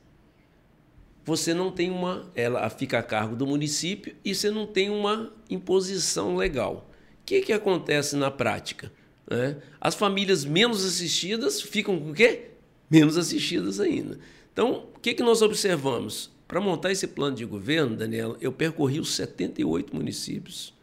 você 1.25 1.55
não 1.55 1.71
tem 1.71 1.91
uma. 1.91 2.31
Ela 2.35 2.69
fica 2.69 2.99
a 2.99 3.03
cargo 3.03 3.35
do 3.35 3.47
município 3.47 4.15
e 4.25 4.35
você 4.35 4.51
não 4.51 4.67
tem 4.67 4.91
uma 4.91 5.33
imposição 5.49 6.37
legal. 6.37 6.91
O 7.23 7.25
que, 7.25 7.41
que 7.41 7.53
acontece 7.53 8.15
na 8.17 8.31
prática? 8.31 8.93
Né? 9.29 9.57
As 9.81 9.95
famílias 9.95 10.45
menos 10.45 10.85
assistidas 10.85 11.63
ficam 11.63 11.99
com 11.99 12.11
o 12.11 12.15
quê? 12.15 12.51
Menos 12.91 13.17
assistidas 13.17 13.81
ainda. 13.81 14.19
Então, 14.53 14.87
o 14.95 15.01
que, 15.01 15.15
que 15.15 15.23
nós 15.23 15.41
observamos? 15.41 16.31
Para 16.47 16.61
montar 16.61 16.93
esse 16.93 17.07
plano 17.07 17.35
de 17.35 17.45
governo, 17.47 17.97
Daniela, 17.97 18.37
eu 18.41 18.53
percorri 18.53 19.01
os 19.01 19.15
78 19.15 19.97
municípios, 19.97 20.75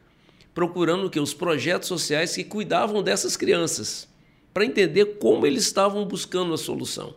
procurando 0.56 1.10
que 1.10 1.20
os 1.20 1.36
projetos 1.36 1.88
sociais 1.88 2.36
que 2.36 2.44
cuidavam 2.44 3.04
dessas 3.04 3.38
crianças, 3.38 4.08
para 4.52 4.66
entender 4.66 5.18
como 5.20 5.46
eles 5.46 5.64
estavam 5.64 6.04
buscando 6.06 6.54
a 6.54 6.58
solução. 6.58 7.14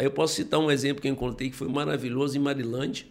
Aí 0.00 0.06
eu 0.06 0.10
posso 0.10 0.34
citar 0.34 0.58
um 0.58 0.70
exemplo 0.70 1.02
que 1.02 1.08
eu 1.08 1.12
encontrei 1.12 1.50
que 1.50 1.56
foi 1.56 1.68
maravilhoso 1.68 2.34
em 2.34 2.40
Marilândia, 2.40 3.04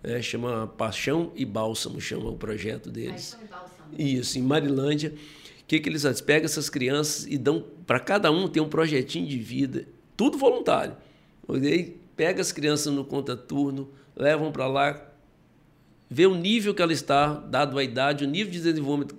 é, 0.00 0.22
chama 0.22 0.68
Paixão 0.68 1.32
e 1.34 1.44
Bálsamo, 1.44 2.00
chama 2.00 2.30
o 2.30 2.36
projeto 2.36 2.88
deles. 2.88 3.34
Paixão 3.34 3.44
e 3.44 3.50
Bálsamo. 3.50 3.98
Isso, 3.98 4.38
em 4.38 4.42
Marilândia. 4.42 5.10
O 5.10 5.66
que, 5.66 5.80
que 5.80 5.88
eles 5.88 6.04
fazem? 6.04 6.24
Pegam 6.24 6.44
essas 6.44 6.70
crianças 6.70 7.26
e 7.26 7.36
dão, 7.36 7.64
para 7.84 7.98
cada 7.98 8.30
um 8.30 8.46
tem 8.46 8.62
um 8.62 8.68
projetinho 8.68 9.26
de 9.26 9.36
vida, 9.40 9.88
tudo 10.16 10.38
voluntário. 10.38 10.96
Aí 11.48 11.96
pega 12.16 12.40
as 12.40 12.52
crianças 12.52 12.94
no 12.94 13.04
contraturno, 13.04 13.90
levam 14.14 14.52
para 14.52 14.68
lá, 14.68 14.92
vê 16.08 16.26
o 16.26 16.34
nível 16.34 16.74
que 16.74 16.80
ela 16.80 16.92
está, 16.92 17.34
dado 17.34 17.78
a 17.78 17.82
idade, 17.82 18.24
o 18.24 18.28
nível 18.28 18.52
de 18.52 18.60
desenvolvimento, 18.60 19.16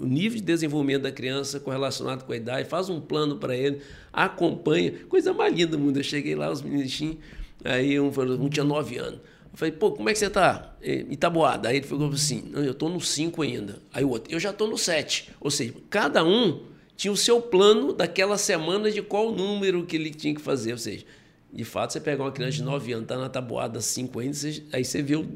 o 0.00 0.06
nível 0.06 0.38
de 0.38 0.44
desenvolvimento 0.44 1.02
da 1.02 1.12
criança 1.12 1.60
correlacionado 1.60 2.24
com 2.24 2.32
a 2.32 2.36
idade, 2.36 2.68
faz 2.68 2.88
um 2.88 3.00
plano 3.00 3.36
para 3.36 3.56
ele, 3.56 3.80
acompanha. 4.12 4.92
Coisa 5.08 5.32
mais 5.32 5.54
linda 5.54 5.72
do 5.72 5.78
mundo. 5.78 5.98
Eu 5.98 6.04
cheguei 6.04 6.34
lá, 6.34 6.50
os 6.50 6.62
menininhos, 6.62 7.18
aí 7.64 7.98
um, 8.00 8.10
um 8.40 8.48
tinha 8.48 8.64
nove 8.64 8.98
anos. 8.98 9.20
Eu 9.52 9.58
falei, 9.58 9.72
pô, 9.72 9.92
como 9.92 10.10
é 10.10 10.12
que 10.12 10.18
você 10.18 10.26
está? 10.26 10.76
Itaboada. 10.82 11.68
Aí 11.68 11.76
ele 11.76 11.86
falou 11.86 12.10
assim, 12.10 12.50
eu 12.54 12.72
estou 12.72 12.88
no 12.88 13.00
cinco 13.00 13.42
ainda. 13.42 13.80
Aí 13.92 14.04
o 14.04 14.10
outro, 14.10 14.32
eu 14.32 14.40
já 14.40 14.50
estou 14.50 14.68
no 14.68 14.76
sete. 14.76 15.30
Ou 15.40 15.50
seja, 15.50 15.72
cada 15.88 16.24
um 16.24 16.64
tinha 16.96 17.12
o 17.12 17.16
seu 17.16 17.40
plano 17.40 17.92
daquela 17.92 18.36
semana 18.36 18.90
de 18.90 19.00
qual 19.00 19.32
número 19.32 19.86
que 19.86 19.96
ele 19.96 20.10
tinha 20.10 20.34
que 20.34 20.40
fazer. 20.42 20.72
Ou 20.72 20.78
seja, 20.78 21.04
de 21.52 21.64
fato, 21.64 21.92
você 21.92 22.00
pegar 22.00 22.24
uma 22.24 22.32
criança 22.32 22.56
de 22.56 22.62
nove 22.62 22.92
anos, 22.92 23.04
está 23.04 23.16
na 23.16 23.28
tabuada 23.28 23.80
cinco 23.80 24.18
ainda, 24.18 24.36
aí 24.72 24.84
você 24.84 25.00
vê 25.00 25.16
o 25.16 25.26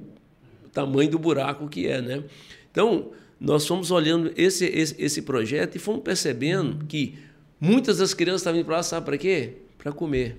tamanho 0.73 1.11
do 1.11 1.19
buraco 1.19 1.69
que 1.69 1.87
é, 1.87 2.01
né? 2.01 2.25
Então, 2.71 3.11
nós 3.41 3.67
fomos 3.67 3.91
olhando 3.91 4.33
esse, 4.37 4.67
esse, 4.67 4.95
esse 4.99 5.23
projeto 5.23 5.77
e 5.77 5.79
fomos 5.79 6.03
percebendo 6.03 6.85
que 6.85 7.19
muitas 7.61 7.99
das 7.99 8.13
crianças 8.13 8.43
estavam 8.43 8.61
indo 8.61 8.67
para 8.67 8.77
lá, 8.77 8.83
sabe 8.83 9.07
para 9.07 9.19
quê? 9.19 9.55
Para 9.79 9.93
comer. 9.93 10.39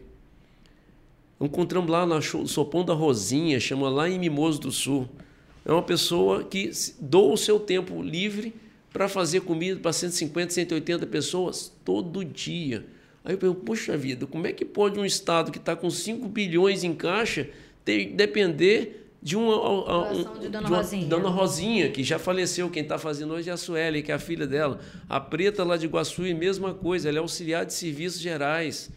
Encontramos 1.40 1.90
lá 1.90 2.06
no 2.06 2.22
Sopão 2.22 2.86
da 2.86 2.94
Rosinha, 2.94 3.60
chama 3.60 3.90
lá 3.90 4.08
em 4.08 4.20
Mimoso 4.20 4.62
do 4.62 4.72
Sul. 4.72 5.10
É 5.66 5.72
uma 5.72 5.82
pessoa 5.82 6.44
que 6.44 6.70
doa 7.00 7.34
o 7.34 7.38
seu 7.38 7.60
tempo 7.60 8.02
livre 8.02 8.54
para 8.94 9.08
fazer 9.08 9.42
comida 9.42 9.80
para 9.80 9.92
150, 9.92 10.54
180 10.54 11.08
pessoas 11.08 11.72
todo 11.84 12.24
dia. 12.24 12.86
Aí 13.24 13.34
eu 13.34 13.38
pergunto, 13.38 13.62
poxa 13.62 13.98
vida, 13.98 14.28
como 14.28 14.46
é 14.46 14.52
que 14.52 14.66
pode 14.66 15.00
um 15.00 15.06
Estado 15.06 15.52
que 15.52 15.58
está 15.58 15.76
com 15.76 15.90
5 15.90 16.28
bilhões 16.28 16.84
em 16.84 16.94
caixa 16.94 17.50
ter, 17.84 18.12
depender 18.14 19.01
de 19.22 19.36
uma, 19.36 20.12
um, 20.12 20.40
de 20.40 20.50
Dona, 20.50 20.66
de 20.66 20.72
uma 20.72 20.78
Rosinha. 20.78 21.08
Dona 21.08 21.30
Rosinha, 21.30 21.92
que 21.92 22.04
já 22.04 22.18
faleceu. 22.18 22.70
Quem 22.70 22.82
está 22.82 22.98
fazendo 22.98 23.34
hoje 23.34 23.50
é 23.50 23.54
a 23.54 23.58
Sueli, 23.58 24.02
que 24.02 24.12
é 24.12 24.16
a 24.16 24.20
filha 24.20 24.48
dela. 24.48 24.80
A 25.08 25.20
Preta 25.20 25.64
lá 25.64 25.78
de 25.78 25.86
Iguaçu, 25.86 26.26
e 26.26 26.34
mesma 26.34 26.74
coisa, 26.74 27.08
ela 27.08 27.20
é 27.20 27.22
auxiliar 27.22 27.66
de 27.66 27.74
serviços 27.74 28.20
gerais. 28.20 28.90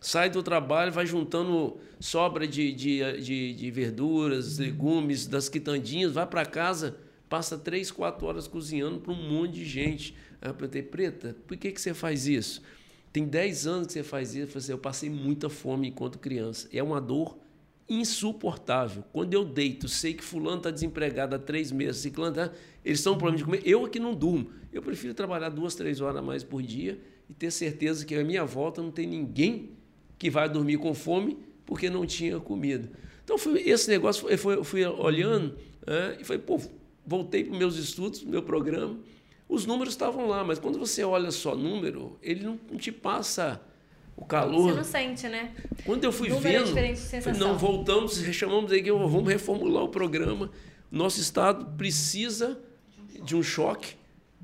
Sai 0.00 0.30
do 0.30 0.42
trabalho, 0.42 0.92
vai 0.92 1.06
juntando 1.06 1.76
sobra 1.98 2.46
de, 2.46 2.72
de, 2.72 3.20
de, 3.20 3.54
de 3.54 3.70
verduras, 3.70 4.58
legumes, 4.58 5.26
das 5.26 5.48
quitandinhas, 5.48 6.12
vai 6.12 6.26
para 6.26 6.44
casa, 6.44 6.96
passa 7.28 7.58
três, 7.58 7.90
quatro 7.90 8.26
horas 8.26 8.46
cozinhando 8.46 9.00
para 9.00 9.12
um 9.12 9.28
monte 9.28 9.54
de 9.54 9.64
gente. 9.64 10.14
Aí 10.40 10.50
eu 10.50 10.54
perguntei, 10.54 10.82
Preta, 10.82 11.34
por 11.48 11.56
que, 11.56 11.72
que 11.72 11.80
você 11.80 11.94
faz 11.94 12.28
isso? 12.28 12.62
Tem 13.12 13.24
dez 13.24 13.66
anos 13.66 13.88
que 13.88 13.94
você 13.94 14.02
faz 14.02 14.34
isso. 14.34 14.42
Eu 14.42 14.46
falei 14.48 14.58
assim, 14.58 14.72
eu 14.72 14.78
passei 14.78 15.10
muita 15.10 15.48
fome 15.48 15.88
enquanto 15.88 16.18
criança. 16.18 16.68
É 16.72 16.82
uma 16.82 17.00
dor 17.00 17.38
insuportável. 17.88 19.04
Quando 19.12 19.34
eu 19.34 19.44
deito, 19.44 19.88
sei 19.88 20.14
que 20.14 20.24
fulano 20.24 20.58
está 20.58 20.70
desempregado 20.70 21.34
há 21.34 21.38
três 21.38 21.70
meses, 21.70 22.00
ciclano 22.00 22.34
tá, 22.34 22.52
eles 22.84 23.00
estão 23.00 23.14
com 23.14 23.18
problema 23.18 23.38
de 23.38 23.44
comer, 23.44 23.62
eu 23.64 23.84
aqui 23.84 23.98
não 23.98 24.14
durmo. 24.14 24.50
Eu 24.72 24.82
prefiro 24.82 25.14
trabalhar 25.14 25.50
duas, 25.50 25.74
três 25.74 26.00
horas 26.00 26.16
a 26.16 26.22
mais 26.22 26.42
por 26.42 26.62
dia 26.62 26.98
e 27.28 27.34
ter 27.34 27.50
certeza 27.50 28.04
que 28.04 28.14
à 28.14 28.24
minha 28.24 28.44
volta 28.44 28.82
não 28.82 28.90
tem 28.90 29.06
ninguém 29.06 29.70
que 30.18 30.30
vai 30.30 30.48
dormir 30.48 30.78
com 30.78 30.94
fome 30.94 31.38
porque 31.66 31.88
não 31.88 32.04
tinha 32.06 32.38
comida. 32.40 32.90
Então, 33.24 33.38
foi, 33.38 33.62
esse 33.62 33.88
negócio, 33.88 34.28
eu 34.28 34.36
fui, 34.36 34.64
fui 34.64 34.84
olhando 34.84 35.56
é, 35.86 36.18
e 36.20 36.24
falei, 36.24 36.42
pô, 36.42 36.60
voltei 37.06 37.44
para 37.44 37.56
meus 37.56 37.76
estudos, 37.76 38.22
meu 38.22 38.42
programa, 38.42 38.98
os 39.48 39.66
números 39.66 39.94
estavam 39.94 40.26
lá, 40.26 40.42
mas 40.42 40.58
quando 40.58 40.78
você 40.78 41.04
olha 41.04 41.30
só 41.30 41.54
número, 41.54 42.18
ele 42.22 42.44
não 42.44 42.58
te 42.76 42.90
passa 42.90 43.60
o 44.16 44.24
calor. 44.24 44.70
Você 44.70 44.76
não 44.76 44.84
sente, 44.84 45.28
né? 45.28 45.52
Quando 45.84 46.04
eu 46.04 46.12
fui 46.12 46.28
Número 46.28 46.64
vendo, 46.66 47.38
não 47.38 47.58
voltamos, 47.58 48.16
chamamos 48.32 48.72
aí 48.72 48.82
que 48.82 48.90
vamos 48.90 49.28
reformular 49.28 49.84
o 49.84 49.88
programa. 49.88 50.50
Nosso 50.90 51.20
estado 51.20 51.76
precisa 51.76 52.58
de 53.22 53.34
um 53.34 53.42
choque. 53.42 53.96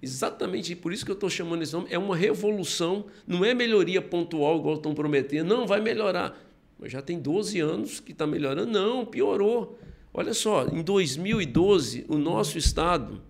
Exatamente 0.03 0.75
por 0.75 0.93
isso 0.93 1.05
que 1.05 1.11
eu 1.11 1.15
estou 1.15 1.31
chamando 1.31 1.63
esse 1.63 1.73
nome. 1.73 1.87
É 1.91 1.99
uma 1.99 2.17
revolução, 2.17 3.07
não 3.27 3.45
é 3.45 3.55
melhoria 3.55 4.01
pontual, 4.01 4.59
igual 4.59 4.77
estão 4.77 4.95
prometendo. 4.95 5.47
Não, 5.47 5.67
vai 5.67 5.81
melhorar. 5.81 6.37
Mas 6.79 6.91
já 6.91 7.03
tem 7.03 7.21
12 7.21 7.61
anos 7.61 8.01
que 8.01 8.13
está 8.13 8.27
melhorando. 8.27 8.71
Não, 8.71 9.05
piorou. 9.05 9.79
Olha 10.13 10.35
só, 10.35 10.67
em 10.67 10.83
2012, 10.83 12.07
o 12.09 12.17
nosso 12.17 12.59
estado 12.59 13.23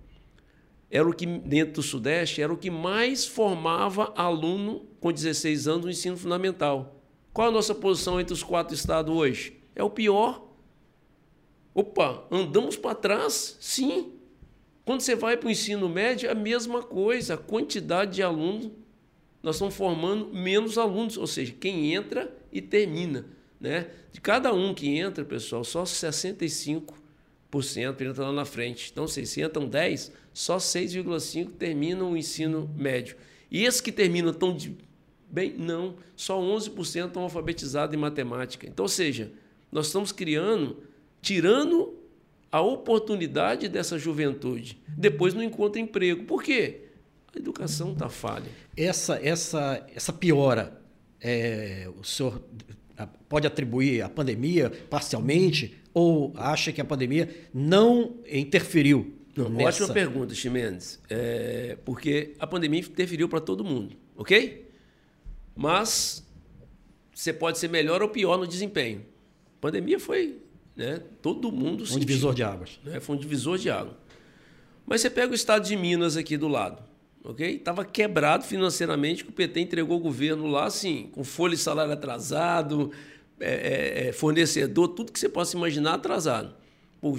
era 0.91 1.09
o 1.09 1.15
que, 1.15 1.25
dentro 1.25 1.75
do 1.75 1.83
Sudeste, 1.83 2.43
era 2.43 2.53
o 2.53 2.57
que 2.57 2.71
mais 2.71 3.25
formava 3.25 4.13
aluno 4.17 4.87
com 4.99 5.13
16 5.13 5.69
anos 5.69 5.85
no 5.85 5.91
ensino 5.91 6.17
fundamental. 6.17 7.01
Qual 7.33 7.49
a 7.49 7.53
nossa 7.53 7.75
posição 7.75 8.21
entre 8.21 8.35
os 8.35 8.43
quatro 8.43 8.75
estados 8.75 9.15
hoje? 9.15 9.57
É 9.75 9.85
o 9.85 9.91
pior. 9.91 10.49
Opa, 11.73 12.27
andamos 12.31 12.77
para 12.77 12.97
trás? 12.97 13.57
Sim. 13.61 14.15
Quando 14.85 15.03
você 15.03 15.15
vai 15.15 15.37
para 15.37 15.47
o 15.47 15.51
ensino 15.51 15.89
médio, 15.89 16.29
é 16.29 16.33
a 16.33 16.35
mesma 16.35 16.83
coisa, 16.83 17.35
a 17.35 17.39
quantidade 17.39 18.17
de 18.17 18.23
alunos, 18.23 18.73
nós 19.41 19.55
estamos 19.55 19.77
formando 19.77 20.35
menos 20.35 20.77
alunos, 20.77 21.17
ou 21.17 21.27
seja, 21.27 21.55
quem 21.59 21.95
entra 21.95 22.37
e 22.53 22.61
termina. 22.61 23.27
Né? 23.61 23.91
De 24.11 24.21
cada 24.21 24.53
um 24.53 24.75
que 24.75 24.89
entra, 24.99 25.25
pessoal, 25.25 25.63
só 25.63 25.85
65% 25.85 27.00
entra 28.09 28.25
lá 28.25 28.33
na 28.33 28.45
frente. 28.45 28.91
Então, 28.93 29.07
se 29.09 29.43
entram 29.43 29.69
10, 29.69 30.13
só 30.33 30.57
6,5% 30.59 31.51
terminam 31.59 32.13
o 32.13 32.17
ensino 32.17 32.71
médio. 32.77 33.17
E 33.51 33.65
esses 33.65 33.81
que 33.81 33.91
terminam 33.91 34.31
estão 34.31 34.55
de 34.55 34.77
bem? 35.29 35.55
Não, 35.57 35.97
só 36.17 36.41
11% 36.41 37.07
estão 37.07 37.23
alfabetizados 37.23 37.95
em 37.95 37.99
matemática. 37.99 38.67
Então, 38.67 38.85
ou 38.85 38.89
seja, 38.89 39.33
nós 39.71 39.87
estamos 39.87 40.13
criando, 40.13 40.83
tirando 41.23 41.95
a 42.51 42.61
oportunidade 42.61 43.69
dessa 43.69 43.99
juventude. 43.99 44.81
Depois 44.89 45.35
não 45.35 45.43
encontra 45.43 45.81
emprego. 45.81 46.25
Por 46.25 46.43
quê? 46.43 46.89
A 47.35 47.39
educação 47.39 47.93
está 47.93 48.09
falha. 48.09 48.51
Essa, 48.77 49.21
essa, 49.23 49.87
essa 49.95 50.13
piora, 50.13 50.81
é, 51.21 51.89
o 51.97 52.03
senhor 52.03 52.43
pode 53.29 53.47
atribuir 53.47 54.03
à 54.03 54.09
pandemia 54.09 54.71
parcialmente 54.91 55.80
ou 55.93 56.33
acha 56.37 56.73
que 56.73 56.81
a 56.81 56.85
pandemia 56.85 57.29
não 57.53 58.17
interferiu? 58.31 59.15
Não, 59.37 59.49
nessa... 59.49 59.85
Ótima 59.85 59.95
pergunta, 59.95 60.35
Chimendes. 60.35 61.01
É, 61.09 61.77
porque 61.85 62.35
a 62.39 62.47
pandemia 62.47 62.81
interferiu 62.81 63.29
para 63.29 63.41
todo 63.41 63.65
mundo, 63.65 63.97
ok? 64.17 64.69
Mas 65.57 66.27
você 67.15 67.33
pode 67.33 67.59
ser 67.59 67.69
melhor 67.69 68.03
ou 68.03 68.09
pior 68.09 68.39
no 68.39 68.47
desempenho. 68.47 69.05
A 69.59 69.61
pandemia 69.61 70.01
foi 70.01 70.41
né? 70.81 71.03
Todo 71.21 71.53
mundo 71.53 71.85
Um 71.93 71.99
divisor 71.99 72.35
de 72.35 72.43
águas. 72.43 72.81
Né? 72.83 73.01
Foi 73.01 73.15
um 73.15 73.19
divisor 73.19 73.59
de 73.59 73.69
água. 73.69 73.99
Mas 74.87 75.03
você 75.03 75.11
pega 75.11 75.31
o 75.31 75.35
estado 75.35 75.67
de 75.67 75.77
Minas 75.77 76.17
aqui 76.17 76.39
do 76.39 76.49
lado, 76.49 76.83
ok? 77.23 77.57
Estava 77.57 77.85
quebrado 77.85 78.45
financeiramente, 78.45 79.23
que 79.23 79.31
o 79.31 79.33
PT 79.33 79.61
entregou 79.61 79.99
o 79.99 80.01
governo 80.01 80.47
lá, 80.47 80.65
assim, 80.65 81.11
com 81.13 81.23
folha 81.23 81.55
de 81.55 81.61
salário 81.61 81.93
atrasado, 81.93 82.91
é, 83.41 84.05
é, 84.05 84.09
é, 84.09 84.13
fornecedor, 84.13 84.89
tudo 84.89 85.13
que 85.13 85.19
você 85.19 85.29
possa 85.29 85.57
imaginar 85.57 85.95
atrasado. 85.95 86.55
O 87.01 87.17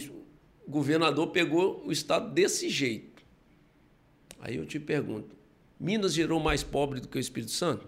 governador 0.67 1.27
pegou 1.27 1.83
o 1.85 1.91
estado 1.91 2.31
desse 2.31 2.69
jeito. 2.69 3.23
Aí 4.39 4.55
eu 4.55 4.65
te 4.65 4.79
pergunto, 4.79 5.35
Minas 5.79 6.13
gerou 6.13 6.39
mais 6.39 6.63
pobre 6.63 6.99
do 6.99 7.07
que 7.07 7.17
o 7.17 7.19
Espírito 7.19 7.51
Santo? 7.51 7.87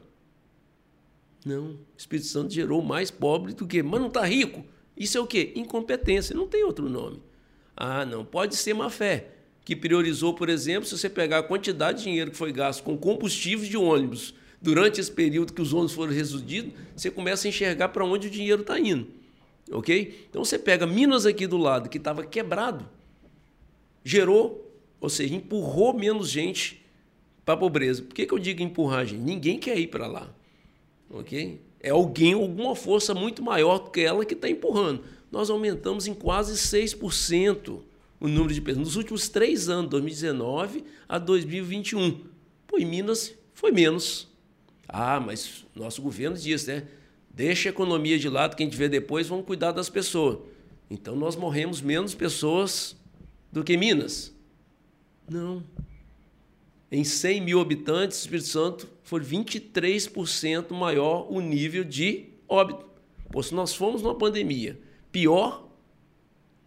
Não, 1.45 1.71
o 1.71 1.79
Espírito 1.97 2.27
Santo 2.27 2.53
gerou 2.53 2.81
mais 2.81 3.11
pobre 3.11 3.53
do 3.53 3.67
que, 3.67 3.83
mas 3.83 3.99
não 3.99 4.07
está 4.07 4.25
rico. 4.25 4.65
Isso 4.95 5.17
é 5.17 5.21
o 5.21 5.27
quê? 5.27 5.51
Incompetência, 5.55 6.35
não 6.35 6.47
tem 6.47 6.63
outro 6.63 6.89
nome. 6.89 7.21
Ah, 7.75 8.05
não, 8.05 8.23
pode 8.23 8.55
ser 8.55 8.73
má 8.73 8.89
fé, 8.89 9.29
que 9.65 9.75
priorizou, 9.75 10.33
por 10.33 10.49
exemplo, 10.49 10.87
se 10.87 10.97
você 10.97 11.09
pegar 11.09 11.39
a 11.39 11.43
quantidade 11.43 11.99
de 11.99 12.03
dinheiro 12.05 12.31
que 12.31 12.37
foi 12.37 12.51
gasto 12.51 12.83
com 12.83 12.97
combustíveis 12.97 13.67
de 13.67 13.77
ônibus 13.77 14.33
durante 14.63 14.99
esse 14.99 15.11
período 15.11 15.53
que 15.53 15.61
os 15.61 15.73
ônibus 15.73 15.93
foram 15.93 16.11
reduzidos, 16.11 16.73
você 16.95 17.11
começa 17.11 17.47
a 17.47 17.49
enxergar 17.49 17.89
para 17.89 18.03
onde 18.03 18.27
o 18.27 18.31
dinheiro 18.31 18.61
está 18.61 18.79
indo. 18.79 19.05
Ok? 19.71 20.25
Então 20.29 20.43
você 20.43 20.57
pega 20.57 20.87
Minas 20.87 21.27
aqui 21.27 21.45
do 21.45 21.57
lado, 21.57 21.89
que 21.89 21.99
estava 21.99 22.25
quebrado, 22.25 22.89
gerou, 24.03 24.73
ou 24.99 25.09
seja, 25.09 25.35
empurrou 25.35 25.93
menos 25.93 26.29
gente 26.29 26.83
para 27.45 27.53
a 27.53 27.57
pobreza. 27.57 28.01
Por 28.01 28.15
que, 28.15 28.25
que 28.25 28.33
eu 28.33 28.39
digo 28.39 28.63
empurrar, 28.63 29.05
gente? 29.05 29.21
Ninguém 29.21 29.59
quer 29.59 29.77
ir 29.77 29.87
para 29.87 30.07
lá. 30.07 30.33
Ok? 31.09 31.59
é 31.83 31.89
alguém, 31.89 32.33
alguma 32.33 32.75
força 32.75 33.13
muito 33.13 33.43
maior 33.43 33.77
do 33.77 33.91
que 33.91 33.99
ela 33.99 34.25
que 34.25 34.33
está 34.33 34.49
empurrando. 34.49 35.03
Nós 35.29 35.49
aumentamos 35.49 36.07
em 36.07 36.13
quase 36.13 36.53
6% 36.53 37.81
o 38.21 38.27
número 38.29 38.53
de 38.53 38.61
pessoas 38.61 38.87
nos 38.87 38.95
últimos 38.95 39.27
três 39.27 39.67
anos, 39.67 39.89
2019 39.91 40.85
a 41.09 41.17
2021. 41.17 42.21
Pô, 42.65 42.77
em 42.77 42.85
Minas 42.85 43.35
foi 43.53 43.69
menos. 43.69 44.31
Ah, 44.87 45.19
mas 45.19 45.65
nosso 45.75 46.01
governo 46.01 46.37
diz, 46.37 46.65
né? 46.65 46.87
Deixa 47.29 47.69
a 47.69 47.71
economia 47.71 48.19
de 48.19 48.29
lado, 48.29 48.55
quem 48.55 48.69
tiver 48.69 48.89
depois, 48.89 49.27
vamos 49.27 49.45
cuidar 49.45 49.71
das 49.71 49.89
pessoas. 49.89 50.39
Então 50.89 51.15
nós 51.15 51.35
morremos 51.35 51.81
menos 51.81 52.13
pessoas 52.13 52.95
do 53.51 53.63
que 53.63 53.75
Minas. 53.75 54.33
Não. 55.27 55.63
Em 56.91 57.03
100 57.03 57.41
mil 57.41 57.59
habitantes, 57.59 58.19
Espírito 58.19 58.47
Santo 58.47 58.89
foi 59.01 59.21
23% 59.21 60.71
maior 60.73 61.25
o 61.31 61.41
nível 61.41 61.83
de 61.83 62.29
óbito. 62.47 62.85
Pô, 63.31 63.41
se 63.41 63.55
nós 63.55 63.73
fomos 63.73 64.03
numa 64.03 64.13
pandemia 64.13 64.79
pior 65.11 65.67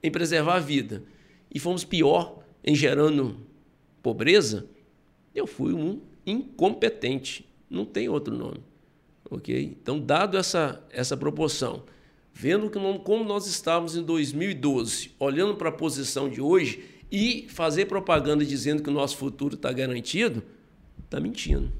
em 0.02 0.10
preservar 0.10 0.56
a 0.56 0.60
vida 0.60 1.04
e 1.52 1.60
fomos 1.60 1.84
pior 1.84 2.42
em 2.64 2.74
gerando 2.74 3.36
pobreza, 4.02 4.68
eu 5.32 5.46
fui 5.46 5.72
um 5.72 6.00
incompetente. 6.26 7.46
Não 7.68 7.84
tem 7.84 8.08
outro 8.08 8.34
nome. 8.34 8.60
Ok? 9.30 9.76
Então, 9.80 9.98
dado 9.98 10.36
essa, 10.36 10.84
essa 10.90 11.16
proporção, 11.16 11.82
vendo 12.32 12.70
que 12.70 12.78
como 13.02 13.24
nós 13.24 13.46
estávamos 13.46 13.96
em 13.96 14.02
2012, 14.02 15.12
olhando 15.18 15.54
para 15.56 15.68
a 15.68 15.72
posição 15.72 16.28
de 16.28 16.40
hoje 16.40 16.84
e 17.10 17.46
fazer 17.48 17.86
propaganda 17.86 18.44
dizendo 18.44 18.82
que 18.82 18.90
o 18.90 18.92
nosso 18.92 19.16
futuro 19.16 19.54
está 19.54 19.72
garantido, 19.72 20.42
está 21.04 21.20
mentindo. 21.20 21.72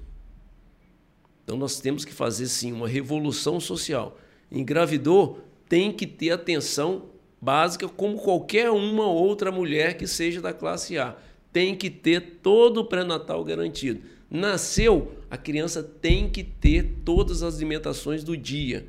Então 1.45 1.57
nós 1.57 1.79
temos 1.79 2.05
que 2.05 2.13
fazer 2.13 2.47
sim 2.47 2.73
uma 2.73 2.89
revolução 2.89 3.61
social. 3.61 4.19
Engravidou, 4.51 5.41
tem 5.69 5.93
que 5.93 6.07
ter 6.07 6.31
atenção 6.31 7.05
básica 7.41 7.89
como 7.89 8.19
qualquer 8.19 8.71
uma 8.71 9.07
outra 9.07 9.53
mulher 9.53 9.97
que 9.97 10.07
seja 10.07 10.41
da 10.41 10.53
classe 10.53 10.99
A. 10.99 11.17
Tem 11.53 11.77
que 11.77 11.89
ter 11.89 12.39
todo 12.43 12.79
o 12.79 12.85
pré-natal 12.85 13.45
garantido. 13.45 14.01
Nasceu, 14.31 15.13
a 15.31 15.37
criança 15.37 15.83
tem 15.83 16.29
que 16.29 16.43
ter 16.43 16.97
todas 17.05 17.43
as 17.43 17.57
alimentações 17.57 18.25
do 18.25 18.37
dia 18.37 18.87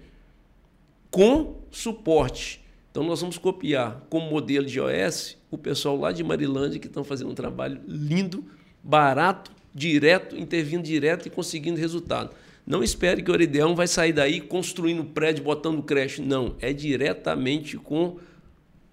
com 1.11 1.55
suporte. 1.71 2.63
Então 2.91 3.03
nós 3.03 3.21
vamos 3.21 3.37
copiar 3.37 4.05
como 4.09 4.29
modelo 4.29 4.65
de 4.65 4.79
OS 4.79 5.37
o 5.51 5.57
pessoal 5.57 5.95
lá 5.97 6.11
de 6.11 6.23
Marilândia 6.23 6.79
que 6.79 6.87
estão 6.87 7.03
fazendo 7.03 7.29
um 7.29 7.35
trabalho 7.35 7.79
lindo, 7.87 8.43
barato, 8.83 9.51
direto, 9.73 10.35
intervindo 10.35 10.83
direto 10.83 11.27
e 11.27 11.29
conseguindo 11.29 11.79
resultado. 11.79 12.31
Não 12.65 12.83
espere 12.83 13.21
que 13.21 13.31
o 13.31 13.33
Orideão 13.33 13.75
vai 13.75 13.87
sair 13.87 14.11
daí 14.11 14.41
construindo 14.41 15.05
prédio, 15.05 15.43
botando 15.43 15.81
creche. 15.83 16.21
Não, 16.21 16.55
é 16.59 16.73
diretamente 16.73 17.77
com 17.77 18.17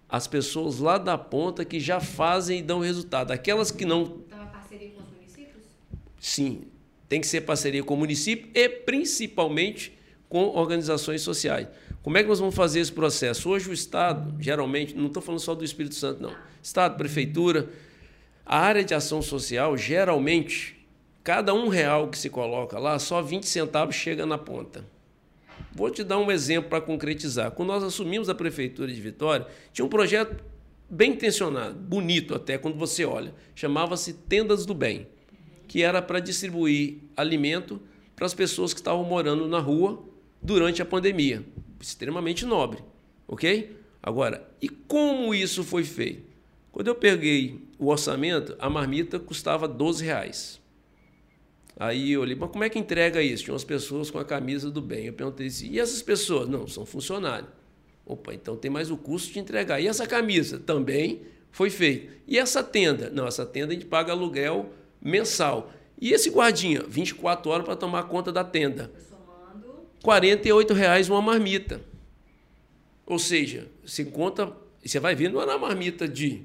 as 0.09 0.29
pessoas 0.29 0.79
lá 0.79 0.97
da 0.97 1.19
ponta 1.19 1.65
que 1.65 1.81
já 1.81 1.99
fazem 1.99 2.61
e 2.61 2.63
dão 2.63 2.79
resultado. 2.79 3.33
Aquelas 3.33 3.73
que 3.73 3.85
não. 3.85 4.21
Então, 4.27 4.43
é 4.43 4.47
parceria 4.47 4.91
com? 4.91 5.04
Sim, 6.25 6.63
tem 7.09 7.21
que 7.21 7.27
ser 7.27 7.43
parceria 7.43 7.83
com 7.83 7.95
o 7.95 7.97
município 7.97 8.49
e 8.55 8.69
principalmente 8.69 9.93
com 10.29 10.47
organizações 10.57 11.23
sociais. 11.23 11.69
Como 12.03 12.17
é 12.17 12.23
que 12.23 12.29
nós 12.29 12.39
vamos 12.39 12.55
fazer 12.55 12.81
esse 12.81 12.93
processo? 12.93 13.51
Hoje 13.51 13.69
o 13.69 13.73
Estado, 13.73 14.35
geralmente, 14.41 14.95
não 14.95 15.07
estou 15.07 15.23
falando 15.23 15.41
só 15.41 15.55
do 15.55 15.65
Espírito 15.65 15.95
Santo, 15.95 16.23
não. 16.23 16.35
Estado, 16.63 16.97
prefeitura, 16.97 17.69
a 18.45 18.59
área 18.59 18.85
de 18.85 18.95
ação 18.95 19.21
social, 19.21 19.77
geralmente, 19.77 20.75
Cada 21.25 21.55
um 21.55 21.69
real 21.69 22.09
que 22.09 22.19
se 22.19 22.29
coloca 22.29 22.79
lá, 22.79 22.99
só 22.99 23.23
20 23.23 23.47
centavos 23.47 23.95
chega 23.95 24.27
na 24.27 24.37
ponta. 24.37 24.85
Vou 25.73 25.91
te 25.91 26.05
dar 26.05 26.19
um 26.19 26.31
exemplo 26.31 26.69
para 26.69 26.83
concretizar. 26.83 27.51
Quando 27.53 27.69
nós 27.69 27.83
assumimos 27.83 28.29
a 28.29 28.35
prefeitura 28.35 28.93
de 28.93 29.01
Vitória, 29.01 29.47
tinha 29.73 29.87
um 29.87 29.89
projeto 29.89 30.45
bem 30.89 31.13
intencionado, 31.13 31.75
bonito 31.77 32.35
até 32.35 32.59
quando 32.59 32.77
você 32.77 33.07
olha. 33.07 33.35
Chamava-se 33.55 34.13
Tendas 34.13 34.67
do 34.67 34.75
Bem, 34.75 35.07
que 35.67 35.83
era 35.83 36.01
para 36.01 36.21
distribuir 36.21 36.99
alimento 37.17 37.81
para 38.15 38.27
as 38.27 38.35
pessoas 38.35 38.73
que 38.73 38.81
estavam 38.81 39.05
morando 39.05 39.49
na 39.49 39.59
rua 39.59 40.03
durante 40.41 40.81
a 40.83 40.85
pandemia. 40.85 41.45
Extremamente 41.81 42.47
nobre, 42.47 42.83
ok? 43.27 43.77
Agora, 44.03 44.49
e 44.61 44.69
como 44.69 45.35
isso 45.35 45.65
foi 45.65 45.85
feito? 45.85 46.35
Quando 46.71 46.89
eu 46.89 46.95
peguei 46.95 47.61
o 47.79 47.89
orçamento, 47.89 48.57
a 48.59 48.69
marmita 48.69 49.19
custava 49.19 49.67
12 49.69 50.05
reais. 50.05 50.61
Aí 51.77 52.13
eu 52.13 52.21
olhei, 52.21 52.37
mas 52.37 52.51
como 52.51 52.65
é 52.65 52.69
que 52.69 52.79
entrega 52.79 53.23
isso? 53.23 53.45
Tinha 53.45 53.55
umas 53.55 53.65
pessoas 53.65 54.11
com 54.11 54.19
a 54.19 54.25
camisa 54.25 54.71
do 54.71 54.81
bem. 54.81 55.07
Eu 55.07 55.13
perguntei 55.13 55.49
assim, 55.49 55.71
e 55.71 55.81
essas 55.81 56.03
pessoas? 56.03 56.49
Não, 56.49 56.69
são 56.69 56.87
funcionários. 56.87 57.51
Opa, 58.07 58.35
então 58.35 58.57
tem 58.57 58.71
mais 58.71 58.91
o 58.91 58.97
custo 58.97 59.33
de 59.33 59.39
entregar. 59.39 59.81
E 59.81 59.89
essa 59.89 60.07
camisa? 60.07 60.59
Também 60.59 61.23
foi 61.51 61.71
feita. 61.71 62.13
E 62.27 62.39
essa 62.39 62.63
tenda? 62.63 63.11
Não, 63.11 63.27
essa 63.27 63.47
tenda 63.47 63.73
a 63.73 63.75
gente 63.75 63.87
paga 63.87 64.13
aluguel 64.13 64.73
mensal. 65.05 65.71
E 66.01 66.13
esse 66.13 66.31
guardinha? 66.31 66.83
24 66.89 67.51
horas 67.51 67.65
para 67.65 67.77
tomar 67.77 68.05
conta 68.05 68.33
da 68.33 68.43
tenda. 68.43 68.91
48 70.03 70.75
reais 70.75 71.09
uma 71.09 71.23
marmita. 71.23 71.81
Ou 73.07 73.19
seja, 73.19 73.69
você 73.85 74.05
conta, 74.05 74.53
você 74.85 74.99
vai 74.99 75.15
ver, 75.15 75.31
não 75.31 75.41
é 75.41 75.45
uma 75.45 75.59
marmita 75.59 76.09
de 76.09 76.43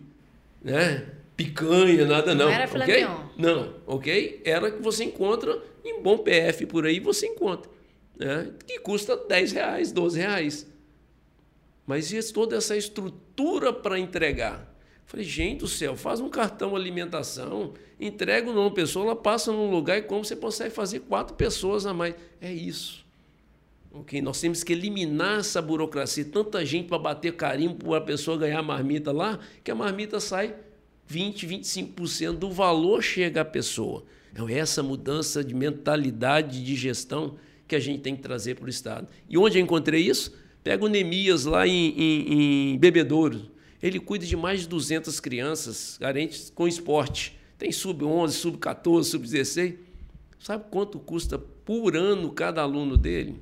né, 0.61 1.07
picanha, 1.35 2.05
nada 2.05 2.35
não. 2.35 2.45
Não 2.45 2.51
era 2.51 2.67
filé 2.67 2.83
ok? 2.83 2.95
mignon. 2.95 3.25
Não, 3.37 3.75
ok? 3.87 4.41
Era 4.43 4.71
que 4.71 4.81
você 4.81 5.05
encontra 5.05 5.61
em 5.83 6.01
bom 6.01 6.17
PF 6.17 6.65
por 6.65 6.85
aí, 6.85 6.99
você 6.99 7.27
encontra. 7.27 7.71
Né? 8.17 8.51
Que 8.67 8.79
custa 8.79 9.15
10 9.15 9.51
reais, 9.53 9.91
12 9.91 10.19
reais. 10.19 10.67
Mas 11.87 12.11
e 12.11 12.33
toda 12.33 12.57
essa 12.57 12.75
estrutura 12.77 13.73
para 13.73 13.97
entregar? 13.97 14.68
Falei, 15.09 15.25
gente 15.25 15.61
do 15.61 15.67
céu, 15.67 15.95
faz 15.95 16.19
um 16.19 16.29
cartão 16.29 16.75
alimentação, 16.75 17.73
entrega 17.99 18.47
uma 18.47 18.69
pessoa, 18.69 19.05
ela 19.05 19.15
passa 19.15 19.51
num 19.51 19.71
lugar 19.71 19.97
e 19.97 20.03
como 20.03 20.23
você 20.23 20.35
consegue 20.35 20.69
fazer 20.69 20.99
quatro 20.99 21.35
pessoas 21.35 21.87
a 21.87 21.95
mais. 21.95 22.13
É 22.39 22.53
isso. 22.53 23.03
Ok? 23.91 24.21
Nós 24.21 24.39
temos 24.39 24.63
que 24.63 24.71
eliminar 24.71 25.39
essa 25.39 25.63
burocracia. 25.63 26.23
Tanta 26.25 26.63
gente 26.63 26.87
para 26.87 26.99
bater 26.99 27.35
carimbo 27.35 27.89
para 27.89 27.97
a 27.97 28.01
pessoa 28.01 28.37
ganhar 28.37 28.59
a 28.59 28.61
marmita 28.61 29.11
lá, 29.11 29.39
que 29.63 29.71
a 29.71 29.75
marmita 29.75 30.19
sai 30.19 30.53
20, 31.07 31.47
25% 31.47 32.33
do 32.33 32.51
valor 32.51 33.01
chega 33.01 33.41
à 33.41 33.45
pessoa. 33.45 34.03
Então, 34.31 34.47
essa 34.47 34.83
mudança 34.83 35.43
de 35.43 35.55
mentalidade 35.55 36.63
de 36.63 36.75
gestão 36.75 37.35
que 37.67 37.75
a 37.75 37.79
gente 37.79 38.01
tem 38.01 38.15
que 38.15 38.21
trazer 38.21 38.57
para 38.57 38.67
o 38.67 38.69
Estado. 38.69 39.07
E 39.27 39.39
onde 39.39 39.57
eu 39.57 39.63
encontrei 39.63 40.01
isso? 40.01 40.37
Pega 40.63 40.85
o 40.85 40.87
Nemias 40.87 41.45
lá 41.45 41.65
em, 41.65 41.95
em, 41.97 42.73
em 42.73 42.77
Bebedouro. 42.77 43.57
Ele 43.81 43.99
cuida 43.99 44.25
de 44.25 44.35
mais 44.35 44.61
de 44.61 44.67
200 44.67 45.19
crianças 45.19 45.97
carentes 45.97 46.51
com 46.53 46.67
esporte. 46.67 47.39
Tem 47.57 47.71
sub-11, 47.71 48.29
sub-14, 48.31 49.03
sub-16. 49.03 49.77
Sabe 50.39 50.65
quanto 50.69 50.99
custa 50.99 51.37
por 51.37 51.95
ano 51.95 52.31
cada 52.31 52.61
aluno 52.61 52.97
dele? 52.97 53.41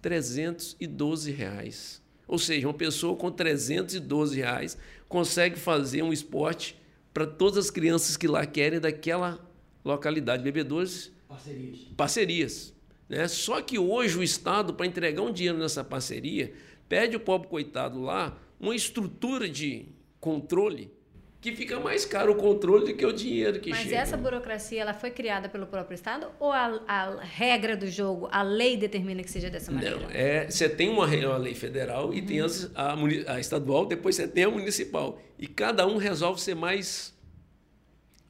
312 0.00 1.30
reais. 1.30 2.02
Ou 2.26 2.38
seja, 2.38 2.66
uma 2.66 2.74
pessoa 2.74 3.16
com 3.16 3.30
312 3.30 4.36
reais 4.36 4.78
consegue 5.08 5.58
fazer 5.58 6.02
um 6.02 6.12
esporte 6.12 6.76
para 7.12 7.26
todas 7.26 7.58
as 7.66 7.70
crianças 7.70 8.16
que 8.16 8.28
lá 8.28 8.46
querem 8.46 8.80
daquela 8.80 9.44
localidade. 9.84 10.42
Bebedores, 10.42 11.12
Parcerias. 11.28 11.78
parcerias. 11.96 12.74
Né? 13.08 13.26
Só 13.26 13.60
que 13.60 13.78
hoje 13.78 14.16
o 14.16 14.22
Estado, 14.22 14.72
para 14.74 14.86
entregar 14.86 15.22
um 15.22 15.32
dinheiro 15.32 15.58
nessa 15.58 15.82
parceria, 15.82 16.52
pede 16.88 17.16
o 17.16 17.20
pobre 17.20 17.48
coitado 17.48 18.00
lá 18.00 18.38
uma 18.60 18.74
estrutura 18.76 19.48
de 19.48 19.86
controle 20.20 20.92
que 21.40 21.56
fica 21.56 21.80
mais 21.80 22.04
caro 22.04 22.32
o 22.32 22.36
controle 22.36 22.84
do 22.92 22.94
que 22.94 23.06
o 23.06 23.12
dinheiro 23.14 23.58
que 23.60 23.70
Mas 23.70 23.84
chega. 23.84 23.96
essa 23.96 24.14
burocracia, 24.14 24.82
ela 24.82 24.92
foi 24.92 25.10
criada 25.10 25.48
pelo 25.48 25.66
próprio 25.66 25.94
Estado 25.94 26.26
ou 26.38 26.52
a, 26.52 26.66
a 26.86 27.24
regra 27.24 27.74
do 27.74 27.86
jogo, 27.86 28.28
a 28.30 28.42
lei 28.42 28.76
determina 28.76 29.22
que 29.22 29.30
seja 29.30 29.48
dessa 29.48 29.72
maneira? 29.72 29.96
Não, 29.96 30.10
é, 30.10 30.50
você 30.50 30.68
tem 30.68 30.90
uma, 30.90 31.06
uma 31.06 31.36
lei 31.38 31.54
federal 31.54 32.12
e 32.12 32.20
tem 32.20 32.42
as- 32.42 32.70
a, 32.74 32.94
a 33.34 33.40
estadual, 33.40 33.86
depois 33.86 34.16
você 34.16 34.28
tem 34.28 34.44
a 34.44 34.50
municipal. 34.50 35.18
E 35.38 35.46
cada 35.46 35.86
um 35.86 35.96
resolve 35.96 36.38
ser 36.42 36.54
mais, 36.54 37.14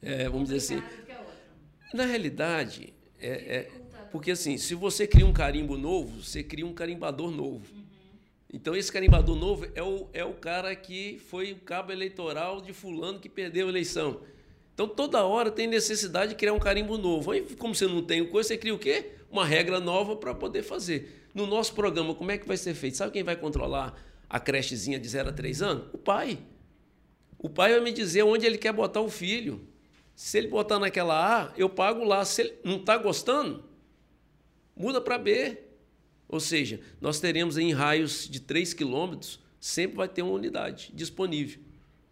é, 0.01 0.29
vamos 0.29 0.49
dizer 0.49 0.75
assim, 0.75 0.81
na 1.93 2.05
realidade, 2.05 2.93
é, 3.19 3.27
é- 3.57 3.71
porque 4.09 4.31
assim, 4.31 4.57
se 4.57 4.73
você 4.73 5.05
cria 5.05 5.25
um 5.25 5.33
carimbo 5.33 5.77
novo, 5.77 6.23
você 6.23 6.41
cria 6.41 6.65
um 6.65 6.73
carimbador 6.73 7.29
novo. 7.29 7.65
Então 8.53 8.75
esse 8.75 8.91
carimbador 8.91 9.35
novo 9.35 9.65
é 9.73 9.81
o, 9.81 10.07
é 10.11 10.25
o 10.25 10.33
cara 10.33 10.75
que 10.75 11.19
foi 11.29 11.53
o 11.53 11.59
cabo 11.59 11.91
eleitoral 11.91 12.59
de 12.59 12.73
fulano 12.73 13.19
que 13.19 13.29
perdeu 13.29 13.67
a 13.67 13.69
eleição. 13.69 14.21
Então 14.73 14.87
toda 14.87 15.23
hora 15.23 15.49
tem 15.49 15.67
necessidade 15.67 16.31
de 16.31 16.35
criar 16.35 16.53
um 16.53 16.59
carimbo 16.59 16.97
novo. 16.97 17.31
Aí, 17.31 17.41
como 17.55 17.73
você 17.73 17.87
não 17.87 18.01
tem 18.01 18.21
o 18.21 18.29
coisa, 18.29 18.49
você 18.49 18.57
cria 18.57 18.73
o 18.73 18.79
quê? 18.79 19.11
Uma 19.29 19.45
regra 19.45 19.79
nova 19.79 20.15
para 20.15 20.33
poder 20.33 20.63
fazer. 20.63 21.29
No 21.33 21.45
nosso 21.47 21.73
programa, 21.73 22.13
como 22.13 22.31
é 22.31 22.37
que 22.37 22.47
vai 22.47 22.57
ser 22.57 22.73
feito? 22.73 22.97
Sabe 22.97 23.13
quem 23.13 23.23
vai 23.23 23.37
controlar 23.37 23.95
a 24.29 24.39
crechezinha 24.39 24.99
de 24.99 25.07
0 25.07 25.29
a 25.29 25.33
3 25.33 25.61
anos? 25.61 25.87
O 25.93 25.97
pai. 25.97 26.39
O 27.37 27.49
pai 27.49 27.71
vai 27.71 27.79
me 27.81 27.93
dizer 27.93 28.23
onde 28.23 28.45
ele 28.45 28.57
quer 28.57 28.73
botar 28.73 28.99
o 28.99 29.09
filho. 29.09 29.61
Se 30.13 30.37
ele 30.37 30.47
botar 30.47 30.77
naquela 30.77 31.43
A, 31.43 31.53
eu 31.57 31.69
pago 31.69 32.03
lá. 32.03 32.23
Se 32.25 32.41
ele 32.41 32.53
não 32.63 32.75
está 32.75 32.97
gostando, 32.97 33.63
muda 34.75 34.99
para 34.99 35.17
B. 35.17 35.57
Ou 36.31 36.39
seja, 36.39 36.79
nós 37.01 37.19
teremos 37.19 37.57
em 37.57 37.73
raios 37.73 38.27
de 38.27 38.39
3 38.39 38.73
quilômetros, 38.73 39.39
sempre 39.59 39.97
vai 39.97 40.07
ter 40.07 40.21
uma 40.21 40.31
unidade 40.31 40.91
disponível. 40.93 41.61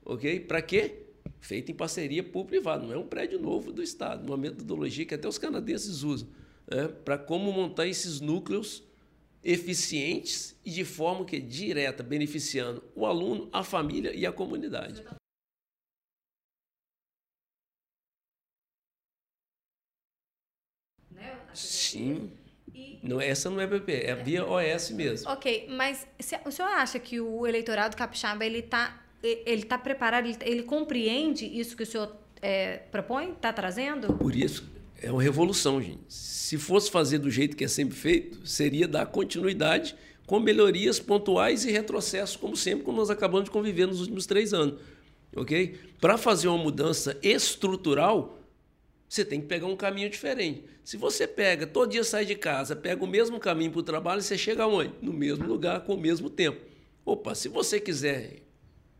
Ok? 0.04 0.42
Para 0.42 0.62
quê? 0.62 1.06
Feita 1.40 1.72
em 1.72 1.76
parceria 1.76 2.22
público-privado. 2.22 2.86
Não 2.86 2.94
é 2.94 2.98
um 2.98 3.08
prédio 3.08 3.40
novo 3.40 3.72
do 3.72 3.82
Estado, 3.82 4.28
uma 4.28 4.38
metodologia 4.38 5.06
que 5.06 5.16
até 5.16 5.28
os 5.28 5.38
canadenses 5.38 6.04
usam. 6.04 6.28
né? 6.70 6.88
Para 6.90 7.18
como 7.18 7.52
montar 7.54 7.88
esses 7.88 8.20
núcleos 8.20 8.84
eficientes 9.44 10.56
e 10.66 10.72
de 10.72 10.84
forma 10.84 11.24
que 11.26 11.40
direta, 11.40 12.04
beneficiando 12.04 12.84
o 12.94 13.06
aluno, 13.06 13.50
a 13.54 13.64
família 13.64 14.14
e 14.14 14.26
a 14.26 14.34
comunidade. 14.34 15.04
Sim. 21.54 22.39
Não, 23.02 23.20
essa 23.22 23.50
não 23.50 23.62
é 23.62 23.68
PP, 23.68 23.92
é 24.06 24.16
via 24.16 24.46
OS 24.46 24.92
mesmo. 24.92 25.30
Ok, 25.32 25.68
mas 25.70 26.06
se- 26.20 26.40
o 26.46 26.52
senhor 26.52 26.68
acha 26.70 27.00
que 27.00 27.20
o 27.22 27.48
eleitorado 27.48 27.96
capixaba 27.96 28.46
ele 28.46 28.60
está 28.60 29.02
ele 29.22 29.64
tá 29.64 29.78
preparado, 29.78 30.26
ele, 30.28 30.38
ele 30.42 30.64
compreende 30.64 31.46
isso 31.46 31.76
que 31.76 31.84
o 31.84 31.86
senhor 31.86 32.16
é, 32.42 32.78
propõe, 32.90 33.32
está 33.32 33.52
trazendo? 33.52 34.14
Por 34.14 34.34
isso, 34.34 34.64
é 35.02 35.12
uma 35.12 35.22
revolução, 35.22 35.82
gente. 35.82 36.00
Se 36.08 36.58
fosse 36.58 36.90
fazer 36.90 37.18
do 37.20 37.30
jeito 37.30 37.58
que 37.58 37.66
é 37.66 37.68
sempre 37.68 37.98
feito, 37.98 38.48
seria 38.48 38.88
dar 38.88 39.06
continuidade 39.08 39.94
com 40.26 40.40
melhorias 40.40 41.00
pontuais 41.02 41.66
e 41.66 41.72
retrocessos, 41.72 42.38
como 42.38 42.56
sempre, 42.56 42.86
como 42.86 42.98
nós 42.98 43.10
acabamos 43.10 43.46
de 43.46 43.52
conviver 43.52 43.88
nos 43.88 44.00
últimos 44.00 44.26
três 44.26 44.54
anos. 44.54 44.80
Ok? 45.36 45.78
Para 46.00 46.18
fazer 46.18 46.48
uma 46.48 46.58
mudança 46.58 47.18
estrutural, 47.22 48.39
você 49.10 49.26
tem 49.26 49.42
que 49.42 49.48
pegar 49.48 49.66
um 49.66 49.76
caminho 49.76 50.08
diferente. 50.08 50.64
Se 50.84 50.96
você 50.96 51.28
pega, 51.28 51.66
todo 51.66 51.90
dia 51.90 52.04
sai 52.04 52.26
de 52.26 52.36
casa, 52.36 52.76
pega 52.76 53.04
o 53.04 53.08
mesmo 53.08 53.40
caminho 53.40 53.72
para 53.72 53.80
o 53.80 53.84
trabalho, 53.84 54.22
você 54.22 54.38
chega 54.38 54.64
aonde? 54.64 54.94
No 55.02 55.12
mesmo 55.12 55.48
lugar, 55.48 55.82
com 55.82 55.96
o 55.96 56.00
mesmo 56.00 56.30
tempo. 56.30 56.62
Opa, 57.04 57.34
se 57.34 57.50
você 57.50 57.80
quiser 57.80 58.44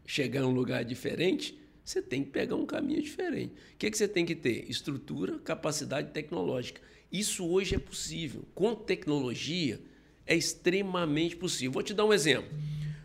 chegar 0.08 0.42
a 0.42 0.48
um 0.48 0.52
lugar 0.52 0.84
diferente, 0.84 1.60
você 1.86 2.02
tem 2.02 2.24
que 2.24 2.32
pegar 2.32 2.56
um 2.56 2.66
caminho 2.66 3.04
diferente. 3.04 3.54
O 3.76 3.78
que, 3.78 3.92
que 3.92 3.98
você 3.98 4.08
tem 4.08 4.26
que 4.26 4.34
ter? 4.34 4.66
Estrutura, 4.68 5.38
capacidade 5.40 6.12
tecnológica. 6.12 6.82
Isso 7.12 7.48
hoje 7.48 7.76
é 7.76 7.80
possível. 7.80 8.44
Com 8.56 8.74
tecnologia, 8.74 9.80
é 10.26 10.36
extremamente 10.36 11.36
possível. 11.36 11.72
Vou 11.72 11.84
te 11.84 11.94
dar 11.94 12.06
um 12.06 12.14
exemplo. 12.14 12.50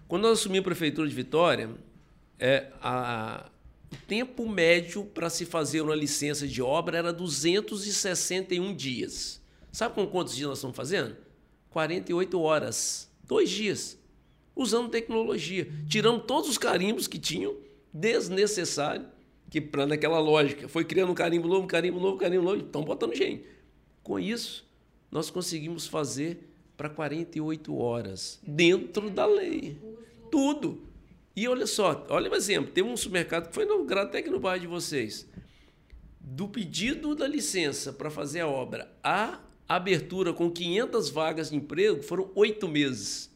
Quando 0.08 0.22
nós 0.22 0.38
assumimos 0.38 0.62
a 0.62 0.70
Prefeitura 0.70 1.06
de 1.06 1.14
Vitória, 1.14 1.70
é, 2.38 2.70
a, 2.80 3.50
o 3.94 4.06
tempo 4.06 4.48
médio 4.48 5.04
para 5.04 5.30
se 5.30 5.44
fazer 5.44 5.80
uma 5.80 5.94
licença 5.94 6.46
de 6.46 6.60
obra 6.60 6.98
era 6.98 7.12
261 7.12 8.74
dias. 8.74 9.40
Sabe 9.70 9.94
com 9.94 10.06
quantos 10.06 10.34
dias 10.34 10.48
nós 10.48 10.58
estamos 10.58 10.76
fazendo? 10.76 11.16
48 11.70 12.40
horas. 12.40 13.10
Dois 13.24 13.48
dias. 13.48 13.98
Usando 14.54 14.90
tecnologia. 14.90 15.68
Tiramos 15.88 16.24
todos 16.26 16.50
os 16.50 16.58
carimbos 16.58 17.06
que 17.06 17.18
tinham, 17.18 17.56
desnecessário, 17.92 19.06
que 19.50 19.60
para 19.60 19.86
naquela 19.86 20.18
lógica 20.18 20.68
foi 20.68 20.84
criando 20.84 21.12
um 21.12 21.14
carimbo 21.14 21.48
novo, 21.48 21.66
carimbo 21.66 22.00
novo, 22.00 22.18
carimbo 22.18 22.44
novo, 22.44 22.64
estão 22.64 22.82
botando 22.82 23.14
gente. 23.14 23.44
Com 24.02 24.18
isso, 24.18 24.64
nós 25.10 25.30
conseguimos 25.30 25.86
fazer 25.86 26.48
para 26.76 26.88
48 26.88 27.76
horas, 27.76 28.40
dentro 28.42 29.10
da 29.10 29.26
lei. 29.26 29.78
Tudo. 30.30 30.82
E 31.36 31.48
olha 31.48 31.66
só, 31.66 32.06
olha 32.08 32.30
um 32.30 32.34
exemplo, 32.34 32.70
tem 32.70 32.84
um 32.84 32.96
supermercado 32.96 33.48
que 33.48 33.54
foi 33.54 33.64
inaugurado 33.64 34.08
até 34.08 34.18
aqui 34.18 34.30
no 34.30 34.38
bairro 34.38 34.60
de 34.60 34.66
vocês. 34.66 35.28
Do 36.20 36.48
pedido 36.48 37.14
da 37.14 37.26
licença 37.26 37.92
para 37.92 38.10
fazer 38.10 38.40
a 38.40 38.48
obra 38.48 38.90
à 39.02 39.40
abertura 39.68 40.32
com 40.32 40.50
500 40.50 41.10
vagas 41.10 41.50
de 41.50 41.56
emprego 41.56 42.02
foram 42.02 42.30
oito 42.34 42.68
meses. 42.68 43.32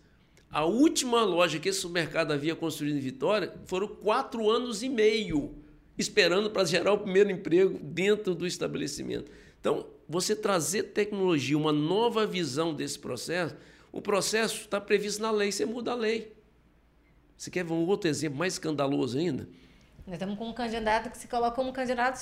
A 0.50 0.64
última 0.64 1.22
loja 1.24 1.58
que 1.58 1.68
esse 1.68 1.80
supermercado 1.80 2.32
havia 2.32 2.54
construído 2.54 2.96
em 2.96 3.00
Vitória 3.00 3.52
foram 3.66 3.88
quatro 3.88 4.48
anos 4.48 4.82
e 4.82 4.88
meio 4.88 5.54
esperando 5.98 6.48
para 6.50 6.64
gerar 6.64 6.92
o 6.92 6.98
primeiro 6.98 7.30
emprego 7.30 7.78
dentro 7.82 8.34
do 8.34 8.46
estabelecimento. 8.46 9.30
Então, 9.60 9.86
você 10.08 10.36
trazer 10.36 10.84
tecnologia, 10.84 11.58
uma 11.58 11.72
nova 11.72 12.24
visão 12.24 12.72
desse 12.72 12.98
processo, 12.98 13.56
o 13.90 14.00
processo 14.00 14.60
está 14.60 14.80
previsto 14.80 15.20
na 15.20 15.32
lei, 15.32 15.50
você 15.50 15.66
muda 15.66 15.90
a 15.90 15.96
lei. 15.96 16.32
Você 17.38 17.52
quer 17.52 17.64
ver 17.64 17.72
um 17.72 17.86
outro 17.86 18.10
exemplo 18.10 18.36
mais 18.36 18.54
escandaloso 18.54 19.16
ainda? 19.16 19.48
Nós 20.04 20.14
estamos 20.14 20.36
com 20.36 20.48
um 20.48 20.52
candidato 20.52 21.08
que 21.08 21.16
se 21.16 21.28
coloca 21.28 21.54
como 21.54 21.72
candidato 21.72 22.18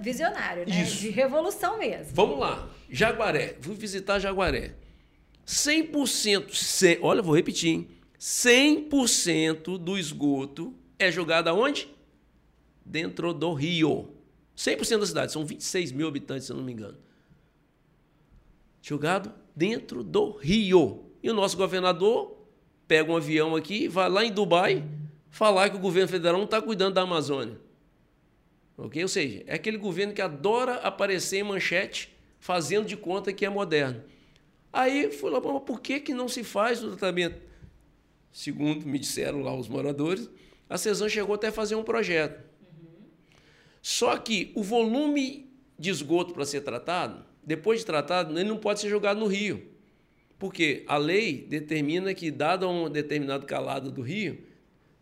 visionário, 0.00 0.68
né? 0.68 0.82
Isso. 0.82 0.96
De 0.96 1.10
revolução 1.10 1.78
mesmo. 1.78 2.12
Vamos 2.12 2.40
lá. 2.40 2.68
Jaguaré. 2.90 3.56
Fui 3.60 3.76
visitar 3.76 4.18
Jaguaré. 4.18 4.74
100%, 5.46 6.52
100, 6.52 6.98
olha, 7.02 7.22
vou 7.22 7.36
repetir, 7.36 7.70
hein? 7.70 7.88
100% 8.18 9.78
do 9.78 9.96
esgoto 9.96 10.74
é 10.98 11.12
jogado 11.12 11.48
aonde? 11.48 11.88
Dentro 12.84 13.32
do 13.32 13.52
rio. 13.52 14.12
100% 14.56 14.98
da 14.98 15.06
cidade, 15.06 15.32
são 15.32 15.46
26 15.46 15.92
mil 15.92 16.08
habitantes, 16.08 16.46
se 16.46 16.52
eu 16.52 16.56
não 16.56 16.64
me 16.64 16.72
engano. 16.72 16.98
Jogado 18.82 19.32
dentro 19.54 20.02
do 20.02 20.32
rio. 20.32 21.04
E 21.22 21.30
o 21.30 21.34
nosso 21.34 21.56
governador 21.56 22.37
pega 22.88 23.12
um 23.12 23.16
avião 23.16 23.54
aqui, 23.54 23.86
vai 23.86 24.08
lá 24.08 24.24
em 24.24 24.32
Dubai 24.32 24.82
falar 25.30 25.68
que 25.68 25.76
o 25.76 25.80
governo 25.80 26.08
federal 26.08 26.38
não 26.38 26.46
está 26.46 26.60
cuidando 26.60 26.94
da 26.94 27.02
Amazônia. 27.02 27.60
Ok? 28.76 29.02
Ou 29.02 29.08
seja, 29.08 29.44
é 29.46 29.54
aquele 29.54 29.76
governo 29.76 30.14
que 30.14 30.22
adora 30.22 30.76
aparecer 30.76 31.38
em 31.38 31.42
manchete, 31.42 32.16
fazendo 32.40 32.86
de 32.86 32.96
conta 32.96 33.32
que 33.32 33.44
é 33.44 33.48
moderno. 33.48 34.02
Aí 34.72 35.12
fui 35.12 35.30
lá, 35.30 35.40
mas 35.40 35.62
por 35.64 35.80
que, 35.80 36.00
que 36.00 36.14
não 36.14 36.28
se 36.28 36.42
faz 36.42 36.82
o 36.82 36.88
tratamento? 36.88 37.40
Segundo 38.32 38.86
me 38.86 38.98
disseram 38.98 39.42
lá 39.42 39.54
os 39.54 39.68
moradores, 39.68 40.30
a 40.68 40.78
CESAM 40.78 41.08
chegou 41.08 41.34
até 41.34 41.48
a 41.48 41.52
fazer 41.52 41.74
um 41.74 41.82
projeto. 41.82 42.42
Uhum. 42.80 43.04
Só 43.82 44.16
que 44.16 44.52
o 44.54 44.62
volume 44.62 45.50
de 45.78 45.90
esgoto 45.90 46.32
para 46.32 46.44
ser 46.44 46.60
tratado, 46.60 47.24
depois 47.42 47.80
de 47.80 47.86
tratado, 47.86 48.38
ele 48.38 48.48
não 48.48 48.58
pode 48.58 48.80
ser 48.80 48.88
jogado 48.88 49.18
no 49.18 49.26
rio. 49.26 49.77
Porque 50.38 50.84
a 50.86 50.96
lei 50.96 51.46
determina 51.48 52.14
que, 52.14 52.30
dado 52.30 52.68
um 52.68 52.88
determinado 52.88 53.44
calado 53.44 53.90
do 53.90 54.02
rio, 54.02 54.38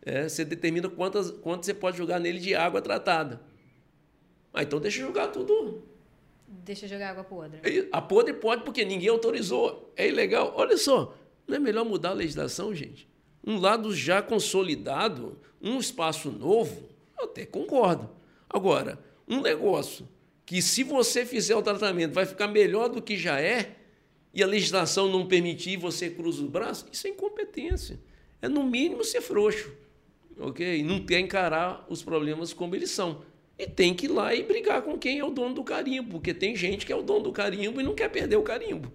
é, 0.01 0.27
você 0.27 0.43
determina 0.43 0.89
quantas, 0.89 1.29
quanto 1.29 1.65
você 1.65 1.73
pode 1.73 1.97
jogar 1.97 2.19
nele 2.19 2.39
de 2.39 2.55
água 2.55 2.81
tratada. 2.81 3.41
Ah, 4.53 4.63
então 4.63 4.79
deixa 4.79 4.99
jogar 4.99 5.27
tudo 5.27 5.83
Deixa 6.47 6.87
jogar 6.87 7.11
água 7.11 7.23
podre. 7.23 7.59
A 7.91 8.01
podre 8.01 8.33
pode 8.33 8.63
porque 8.63 8.85
ninguém 8.85 9.09
autorizou. 9.09 9.91
É 9.95 10.07
ilegal. 10.07 10.53
Olha 10.55 10.77
só, 10.77 11.17
não 11.45 11.57
é 11.57 11.59
melhor 11.59 11.83
mudar 11.83 12.11
a 12.11 12.13
legislação, 12.13 12.73
gente? 12.73 13.07
Um 13.45 13.59
lado 13.59 13.93
já 13.93 14.21
consolidado, 14.21 15.37
um 15.61 15.77
espaço 15.77 16.31
novo, 16.31 16.89
eu 17.17 17.25
até 17.25 17.45
concordo. 17.45 18.09
Agora, 18.49 18.99
um 19.27 19.41
negócio 19.41 20.07
que 20.45 20.61
se 20.61 20.83
você 20.83 21.25
fizer 21.25 21.55
o 21.55 21.61
tratamento 21.61 22.13
vai 22.13 22.25
ficar 22.25 22.47
melhor 22.47 22.87
do 22.87 23.01
que 23.01 23.17
já 23.17 23.39
é, 23.41 23.75
e 24.37 24.43
a 24.43 24.45
legislação 24.45 25.11
não 25.11 25.25
permitir 25.25 25.77
você 25.77 26.11
cruza 26.11 26.43
os 26.43 26.47
braços, 26.47 26.87
isso 26.91 27.07
é 27.07 27.09
incompetência. 27.09 27.99
É 28.39 28.47
no 28.47 28.63
mínimo 28.63 29.03
ser 29.03 29.19
frouxo, 29.19 29.73
ok? 30.37 30.83
Não 30.83 31.03
quer 31.03 31.19
encarar 31.19 31.83
os 31.89 32.03
problemas 32.03 32.53
como 32.53 32.75
eles 32.75 32.91
são. 32.91 33.23
E 33.57 33.65
tem 33.65 33.95
que 33.95 34.05
ir 34.05 34.09
lá 34.09 34.35
e 34.35 34.43
brigar 34.43 34.83
com 34.83 34.95
quem 34.95 35.17
é 35.17 35.25
o 35.25 35.31
dono 35.31 35.55
do 35.55 35.63
carimbo, 35.63 36.11
porque 36.11 36.35
tem 36.35 36.55
gente 36.55 36.85
que 36.85 36.93
é 36.93 36.95
o 36.95 37.01
dono 37.01 37.21
do 37.21 37.31
carimbo 37.31 37.81
e 37.81 37.83
não 37.83 37.95
quer 37.95 38.11
perder 38.11 38.35
o 38.35 38.43
carimbo. 38.43 38.93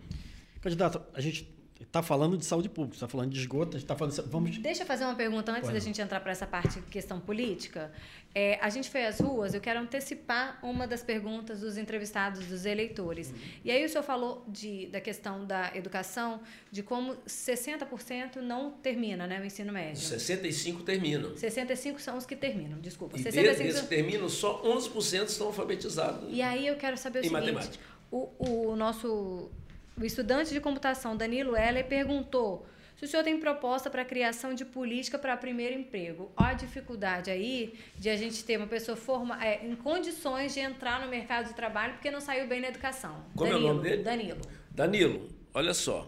Candidato, 0.61 1.03
a 1.13 1.21
gente 1.21 1.53
está 1.87 2.03
falando 2.03 2.37
de 2.37 2.45
saúde 2.45 2.69
pública, 2.69 2.97
está 2.97 3.09
falando 3.09 3.31
de 3.31 3.39
esgoto, 3.39 3.77
está 3.77 3.95
falando. 3.95 4.15
Vamos... 4.29 4.59
Deixa 4.59 4.83
eu 4.83 4.87
fazer 4.87 5.05
uma 5.05 5.15
pergunta 5.15 5.51
antes 5.53 5.63
Pode. 5.63 5.75
da 5.75 5.81
gente 5.81 6.01
entrar 6.01 6.21
para 6.21 6.33
essa 6.33 6.47
parte 6.47 6.81
de 6.81 6.87
questão 6.87 7.21
política. 7.21 7.93
É, 8.35 8.59
a 8.63 8.71
gente 8.71 8.89
foi 8.89 9.05
às 9.05 9.21
ruas, 9.21 9.53
eu 9.53 9.61
quero 9.61 9.79
antecipar 9.79 10.59
uma 10.63 10.87
das 10.87 11.03
perguntas 11.03 11.61
dos 11.61 11.77
entrevistados, 11.77 12.47
dos 12.47 12.65
eleitores. 12.65 13.31
Uhum. 13.31 13.37
E 13.63 13.71
aí 13.71 13.85
o 13.85 13.89
senhor 13.89 14.03
falou 14.03 14.43
de, 14.49 14.87
da 14.87 15.03
questão 15.03 15.45
da 15.45 15.71
educação, 15.75 16.41
de 16.71 16.83
como 16.83 17.15
60% 17.27 18.37
não 18.37 18.71
termina 18.71 19.27
né, 19.27 19.39
o 19.39 19.45
ensino 19.45 19.71
médio. 19.71 20.01
65% 20.01 20.83
terminam. 20.83 21.35
65% 21.35 21.99
são 21.99 22.17
os 22.17 22.25
que 22.25 22.35
terminam, 22.35 22.81
desculpa. 22.81 23.19
E 23.19 23.23
65... 23.23 23.65
desses 23.65 23.83
que 23.83 23.89
terminam, 23.89 24.29
só 24.31 24.63
11% 24.63 25.27
estão 25.27 25.49
alfabetizados. 25.49 26.29
E 26.31 26.41
aí 26.41 26.67
eu 26.67 26.77
quero 26.77 26.97
saber 26.97 27.19
o 27.19 27.21
em 27.21 27.29
seguinte. 27.29 27.53
Matemática. 27.53 27.85
O, 28.11 28.71
o 28.71 28.77
nosso 28.77 29.51
o 29.97 30.05
estudante 30.05 30.53
de 30.53 30.61
computação 30.61 31.17
Danilo 31.17 31.57
Heller 31.57 31.87
perguntou 31.87 32.67
se 32.97 33.07
o 33.07 33.09
senhor 33.09 33.25
tem 33.25 33.39
proposta 33.41 33.91
para 33.91 34.03
a 34.03 34.05
criação 34.05 34.55
de 34.55 34.65
política 34.65 35.19
para 35.19 35.37
primeiro 35.37 35.75
emprego. 35.75 36.31
Olha 36.37 36.51
a 36.51 36.55
dificuldade 36.55 37.31
aí 37.31 37.75
de 37.99 38.09
a 38.09 38.17
gente 38.17 38.45
ter 38.45 38.57
uma 38.57 38.67
pessoa 38.67 38.97
forma, 38.97 39.45
é, 39.45 39.67
em 39.67 39.75
condições 39.75 40.55
de 40.55 40.61
entrar 40.61 41.01
no 41.01 41.09
mercado 41.09 41.49
de 41.49 41.55
trabalho 41.55 41.95
porque 41.95 42.11
não 42.13 42.21
saiu 42.21 42.47
bem 42.47 42.61
na 42.61 42.69
educação. 42.69 43.25
Como 43.35 43.51
Danilo, 43.51 43.69
é 43.69 43.71
o 43.71 43.75
nome 43.75 43.89
dele? 43.89 44.03
Danilo. 44.05 44.41
Danilo, 44.71 45.29
olha 45.53 45.75
só. 45.75 46.07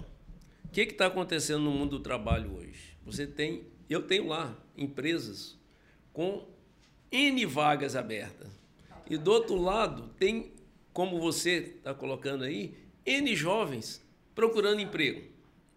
O 0.64 0.68
que 0.70 0.82
está 0.82 1.06
acontecendo 1.06 1.60
no 1.60 1.70
mundo 1.72 1.98
do 1.98 2.00
trabalho 2.00 2.56
hoje? 2.56 2.96
Você 3.04 3.26
tem, 3.26 3.64
eu 3.90 4.02
tenho 4.02 4.28
lá 4.28 4.56
empresas 4.76 5.58
com 6.12 6.46
N 7.10 7.44
vagas 7.46 7.96
abertas. 7.96 8.48
E 9.10 9.16
do 9.16 9.32
outro 9.32 9.56
lado, 9.56 10.10
tem, 10.16 10.52
como 10.92 11.20
você 11.20 11.74
está 11.76 11.92
colocando 11.92 12.44
aí, 12.44 12.83
N 13.04 13.34
jovens 13.36 14.02
procurando 14.34 14.80
emprego, 14.80 15.22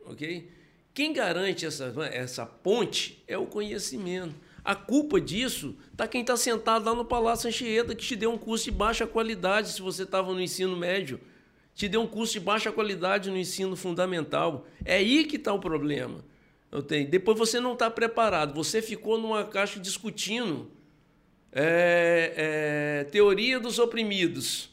ok? 0.05 0.49
Quem 0.93 1.13
garante 1.13 1.65
essa, 1.65 1.93
essa 2.11 2.45
ponte 2.45 3.23
é 3.27 3.37
o 3.37 3.45
conhecimento. 3.45 4.35
A 4.63 4.75
culpa 4.75 5.21
disso 5.21 5.77
está 5.91 6.07
quem 6.07 6.21
está 6.21 6.35
sentado 6.35 6.85
lá 6.85 6.95
no 6.95 7.05
Palácio 7.05 7.47
Anchieta, 7.47 7.93
que 7.95 8.03
te 8.03 8.15
deu 8.15 8.31
um 8.31 8.37
curso 8.37 8.65
de 8.65 8.71
baixa 8.71 9.05
qualidade 9.05 9.71
se 9.71 9.81
você 9.81 10.03
estava 10.03 10.33
no 10.33 10.41
ensino 10.41 10.75
médio. 10.75 11.19
Te 11.75 11.87
deu 11.87 12.01
um 12.01 12.07
curso 12.07 12.33
de 12.33 12.39
baixa 12.39 12.71
qualidade 12.71 13.29
no 13.29 13.37
ensino 13.37 13.75
fundamental. 13.75 14.65
É 14.83 14.95
aí 14.95 15.25
que 15.25 15.35
está 15.35 15.53
o 15.53 15.59
problema. 15.59 16.25
Eu 16.71 16.81
tenho. 16.81 17.07
Depois 17.07 17.37
você 17.37 17.59
não 17.59 17.73
está 17.73 17.89
preparado. 17.91 18.53
Você 18.55 18.81
ficou 18.81 19.19
numa 19.19 19.45
caixa 19.45 19.79
discutindo 19.79 20.71
é, 21.51 22.33
é, 22.35 23.03
teoria 23.05 23.59
dos 23.59 23.79
oprimidos 23.79 24.69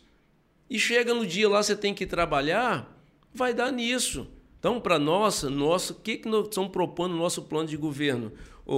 e 0.75 0.79
chega 0.81 1.15
no 1.15 1.25
dia 1.25 1.49
lá, 1.49 1.63
você 1.63 1.77
tem 1.77 1.95
que 1.95 2.05
trabalhar, 2.05 3.01
vai 3.33 3.55
dar 3.55 3.71
nisso. 3.71 4.27
Então, 4.59 4.81
para 4.81 4.99
nós, 4.99 5.45
nosso, 5.45 5.93
o 5.93 5.97
que, 6.01 6.17
que 6.17 6.29
nós 6.29 6.49
estamos 6.49 6.73
propondo 6.73 7.13
no 7.13 7.19
nosso 7.19 7.43
plano 7.43 7.69
de 7.69 7.77
governo, 7.77 8.33
o, 8.67 8.77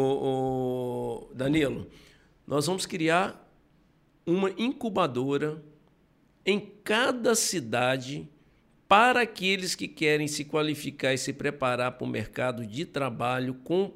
o 1.30 1.34
Danilo? 1.34 1.86
Nós 2.46 2.66
vamos 2.66 2.84
criar 2.84 3.50
uma 4.26 4.50
incubadora 4.58 5.64
em 6.44 6.60
cada 6.84 7.34
cidade 7.34 8.28
para 8.86 9.22
aqueles 9.22 9.74
que 9.74 9.88
querem 9.88 10.28
se 10.28 10.44
qualificar 10.44 11.14
e 11.14 11.18
se 11.18 11.32
preparar 11.32 11.92
para 11.92 12.04
o 12.04 12.10
mercado 12.10 12.66
de 12.66 12.84
trabalho 12.84 13.54
com 13.64 13.94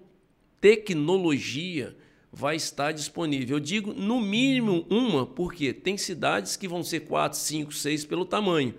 tecnologia 0.58 1.94
vai 2.32 2.56
estar 2.56 2.92
disponível. 2.92 3.56
Eu 3.56 3.60
digo 3.60 3.92
no 3.92 4.20
mínimo 4.20 4.86
uma, 4.88 5.26
porque 5.26 5.72
tem 5.72 5.96
cidades 5.96 6.56
que 6.56 6.68
vão 6.68 6.82
ser 6.82 7.00
quatro, 7.00 7.38
cinco, 7.38 7.72
seis 7.72 8.04
pelo 8.04 8.24
tamanho. 8.24 8.74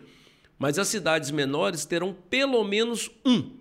Mas 0.57 0.77
as 0.77 0.87
cidades 0.87 1.31
menores 1.31 1.85
terão 1.85 2.15
pelo 2.29 2.63
menos 2.63 3.09
um. 3.25 3.51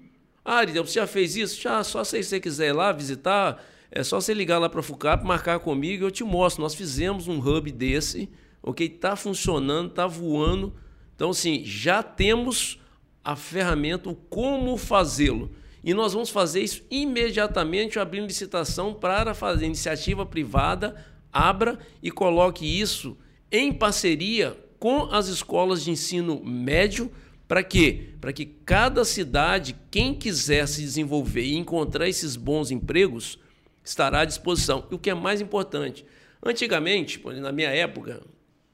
Ah, 0.45 0.65
então 0.65 0.85
você 0.85 1.01
já 1.01 1.07
fez 1.07 1.37
isso? 1.37 1.61
Já, 1.61 1.83
só 1.83 2.05
se 2.05 2.23
você 2.23 2.41
quiser 2.41 2.69
ir 2.69 2.73
lá 2.73 2.93
visitar, 2.93 3.63
é 3.91 4.03
só 4.05 4.21
você 4.21 4.33
ligar 4.33 4.59
lá 4.59 4.69
para 4.69 4.81
a 4.81 4.83
FUCAP, 4.83 5.25
marcar 5.25 5.59
comigo, 5.61 6.05
eu 6.05 6.11
te 6.11 6.23
mostro. 6.23 6.63
Nós 6.63 6.75
fizemos 6.75 7.27
um 7.27 7.39
hub 7.39 7.71
desse, 7.73 8.29
ok? 8.63 8.87
Está 8.87 9.17
funcionando, 9.17 9.91
está 9.91 10.07
voando. 10.07 10.75
Então, 11.17 11.31
assim, 11.31 11.65
já 11.65 12.03
temos 12.03 12.81
a 13.25 13.37
ferramenta, 13.37 14.15
como 14.29 14.77
fazê-lo. 14.77 15.51
E 15.83 15.95
nós 15.95 16.13
vamos 16.13 16.31
fazer 16.31 16.63
isso 16.63 16.83
imediatamente, 16.91 17.99
abrindo 17.99 18.27
licitação 18.27 18.93
para 18.93 19.35
fazer 19.35 19.67
iniciativa 19.67 20.27
privada, 20.27 20.95
abra 21.33 21.79
e 22.03 22.11
coloque 22.11 22.67
isso 22.67 23.17
em 23.51 23.73
parceria 23.73 24.57
com 24.79 25.05
as 25.13 25.29
escolas 25.29 25.83
de 25.83 25.91
ensino 25.91 26.43
médio, 26.45 27.11
para 27.47 27.63
quê? 27.63 28.11
Para 28.21 28.33
que 28.33 28.47
cada 28.47 29.05
cidade, 29.05 29.77
quem 29.91 30.15
quiser 30.15 30.67
se 30.69 30.81
desenvolver 30.83 31.43
e 31.43 31.57
encontrar 31.57 32.09
esses 32.09 32.37
bons 32.37 32.71
empregos, 32.71 33.39
estará 33.85 34.21
à 34.21 34.25
disposição. 34.25 34.87
E 34.91 34.95
o 34.95 34.99
que 34.99 35.11
é 35.11 35.15
mais 35.15 35.41
importante, 35.41 36.05
antigamente, 36.43 37.21
na 37.41 37.51
minha 37.51 37.71
época, 37.71 38.23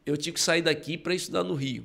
eu 0.04 0.16
tinha 0.16 0.32
que 0.32 0.40
sair 0.40 0.62
daqui 0.62 0.98
para 0.98 1.14
estudar 1.14 1.42
no 1.42 1.54
Rio. 1.54 1.84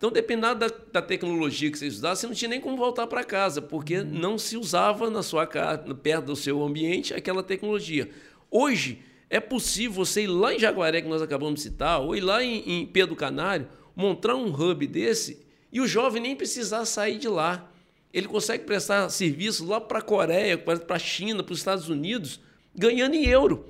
Então, 0.00 0.10
dependendo 0.10 0.60
da, 0.60 0.70
da, 0.90 1.02
tecnologia 1.02 1.70
que 1.70 1.78
você 1.78 1.86
usasse, 1.86 2.22
você 2.22 2.26
não 2.26 2.32
tinha 2.32 2.48
nem 2.48 2.58
como 2.58 2.74
voltar 2.74 3.06
para 3.06 3.22
casa, 3.22 3.60
porque 3.60 3.98
uhum. 3.98 4.06
não 4.06 4.38
se 4.38 4.56
usava 4.56 5.10
na 5.10 5.22
sua 5.22 5.46
casa, 5.46 5.94
perto 5.94 6.24
do 6.24 6.36
seu 6.36 6.62
ambiente, 6.62 7.12
aquela 7.12 7.42
tecnologia. 7.42 8.08
Hoje, 8.50 9.02
é 9.28 9.38
possível 9.38 9.92
você 9.92 10.22
ir 10.22 10.26
lá 10.26 10.54
em 10.54 10.58
Jaguaré, 10.58 11.02
que 11.02 11.08
nós 11.08 11.20
acabamos 11.20 11.56
de 11.56 11.60
citar, 11.60 12.00
ou 12.00 12.16
ir 12.16 12.22
lá 12.22 12.42
em, 12.42 12.62
em 12.66 12.86
Pedro 12.86 13.14
Canário, 13.14 13.68
montar 13.94 14.36
um 14.36 14.50
hub 14.50 14.86
desse 14.86 15.44
e 15.70 15.82
o 15.82 15.86
jovem 15.86 16.22
nem 16.22 16.34
precisar 16.34 16.86
sair 16.86 17.18
de 17.18 17.28
lá. 17.28 17.70
Ele 18.10 18.26
consegue 18.26 18.64
prestar 18.64 19.10
serviço 19.10 19.66
lá 19.66 19.82
para 19.82 19.98
a 19.98 20.02
Coreia, 20.02 20.56
para 20.56 20.96
a 20.96 20.98
China, 20.98 21.42
para 21.42 21.52
os 21.52 21.58
Estados 21.58 21.90
Unidos, 21.90 22.40
ganhando 22.74 23.16
em 23.16 23.26
euro. 23.26 23.66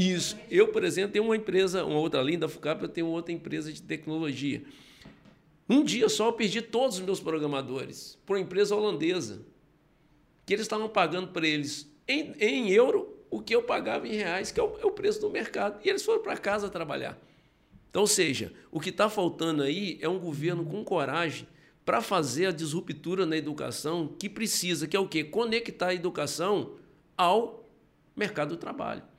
Isso. 0.00 0.38
Eu, 0.50 0.68
por 0.68 0.82
exemplo, 0.82 1.12
tenho 1.12 1.26
uma 1.26 1.36
empresa, 1.36 1.84
uma 1.84 1.98
outra 1.98 2.22
linda 2.22 2.48
FUCAP, 2.48 2.82
eu 2.82 2.88
tenho 2.88 3.06
outra 3.08 3.34
empresa 3.34 3.70
de 3.70 3.82
tecnologia. 3.82 4.62
Um 5.68 5.84
dia 5.84 6.08
só 6.08 6.28
eu 6.28 6.32
perdi 6.32 6.62
todos 6.62 6.96
os 6.96 7.04
meus 7.04 7.20
programadores 7.20 8.18
para 8.24 8.36
uma 8.36 8.40
empresa 8.40 8.74
holandesa, 8.74 9.42
que 10.46 10.54
eles 10.54 10.62
estavam 10.62 10.88
pagando 10.88 11.28
para 11.28 11.46
eles 11.46 11.86
em, 12.08 12.32
em 12.40 12.70
euro 12.70 13.14
o 13.30 13.42
que 13.42 13.54
eu 13.54 13.62
pagava 13.62 14.08
em 14.08 14.14
reais, 14.14 14.50
que 14.50 14.58
é 14.58 14.62
o, 14.62 14.78
é 14.80 14.86
o 14.86 14.90
preço 14.90 15.20
do 15.20 15.28
mercado. 15.28 15.78
E 15.84 15.90
eles 15.90 16.02
foram 16.02 16.22
para 16.22 16.34
casa 16.38 16.70
trabalhar. 16.70 17.18
Então, 17.90 18.00
ou 18.00 18.08
seja, 18.08 18.54
o 18.70 18.80
que 18.80 18.88
está 18.88 19.10
faltando 19.10 19.62
aí 19.62 19.98
é 20.00 20.08
um 20.08 20.18
governo 20.18 20.64
com 20.64 20.82
coragem 20.82 21.46
para 21.84 22.00
fazer 22.00 22.46
a 22.46 22.52
disruptura 22.52 23.26
na 23.26 23.36
educação 23.36 24.08
que 24.18 24.30
precisa, 24.30 24.88
que 24.88 24.96
é 24.96 25.00
o 25.00 25.06
quê? 25.06 25.24
Conectar 25.24 25.88
a 25.88 25.94
educação 25.94 26.76
ao 27.18 27.68
mercado 28.16 28.50
do 28.50 28.56
trabalho. 28.56 29.09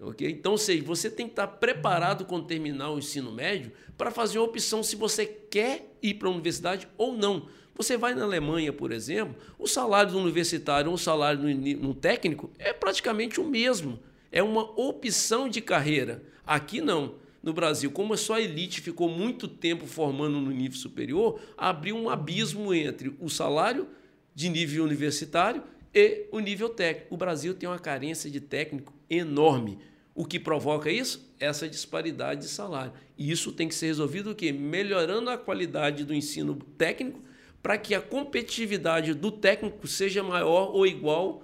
Okay? 0.00 0.30
Então, 0.30 0.56
seja, 0.56 0.82
você 0.82 1.10
tem 1.10 1.26
que 1.26 1.32
estar 1.32 1.46
preparado 1.46 2.24
quando 2.24 2.46
terminar 2.46 2.90
o 2.90 2.98
ensino 2.98 3.30
médio 3.30 3.70
para 3.98 4.10
fazer 4.10 4.38
uma 4.38 4.46
opção 4.46 4.82
se 4.82 4.96
você 4.96 5.26
quer 5.26 5.94
ir 6.02 6.14
para 6.14 6.28
a 6.28 6.30
universidade 6.30 6.88
ou 6.96 7.12
não. 7.12 7.48
Você 7.76 7.96
vai 7.96 8.14
na 8.14 8.24
Alemanha, 8.24 8.72
por 8.72 8.92
exemplo, 8.92 9.36
o 9.58 9.66
salário 9.66 10.12
do 10.12 10.18
universitário 10.18 10.88
ou 10.88 10.94
o 10.94 10.98
salário 10.98 11.42
no 11.78 11.94
técnico 11.94 12.50
é 12.58 12.72
praticamente 12.72 13.40
o 13.40 13.44
mesmo. 13.44 13.98
É 14.32 14.42
uma 14.42 14.62
opção 14.80 15.48
de 15.48 15.60
carreira. 15.60 16.22
Aqui 16.46 16.80
não. 16.80 17.14
No 17.42 17.54
Brasil, 17.54 17.90
como 17.90 18.16
só 18.18 18.34
a 18.34 18.40
elite 18.40 18.82
ficou 18.82 19.08
muito 19.08 19.48
tempo 19.48 19.86
formando 19.86 20.38
no 20.40 20.50
nível 20.50 20.78
superior, 20.78 21.40
abriu 21.56 21.96
um 21.96 22.10
abismo 22.10 22.74
entre 22.74 23.16
o 23.18 23.30
salário 23.30 23.88
de 24.34 24.48
nível 24.50 24.84
universitário 24.84 25.62
e 25.94 26.26
o 26.30 26.38
nível 26.38 26.68
técnico. 26.68 27.14
O 27.14 27.16
Brasil 27.16 27.54
tem 27.54 27.68
uma 27.68 27.78
carência 27.78 28.30
de 28.30 28.40
técnico 28.40 28.92
enorme. 29.08 29.78
O 30.20 30.24
que 30.26 30.38
provoca 30.38 30.90
isso? 30.90 31.32
Essa 31.40 31.66
disparidade 31.66 32.42
de 32.42 32.48
salário. 32.48 32.92
E 33.16 33.30
isso 33.30 33.52
tem 33.52 33.66
que 33.66 33.74
ser 33.74 33.86
resolvido 33.86 34.32
o 34.32 34.34
quê? 34.34 34.52
Melhorando 34.52 35.30
a 35.30 35.38
qualidade 35.38 36.04
do 36.04 36.12
ensino 36.12 36.56
técnico 36.76 37.22
para 37.62 37.78
que 37.78 37.94
a 37.94 38.02
competitividade 38.02 39.14
do 39.14 39.32
técnico 39.32 39.88
seja 39.88 40.22
maior 40.22 40.76
ou 40.76 40.86
igual 40.86 41.42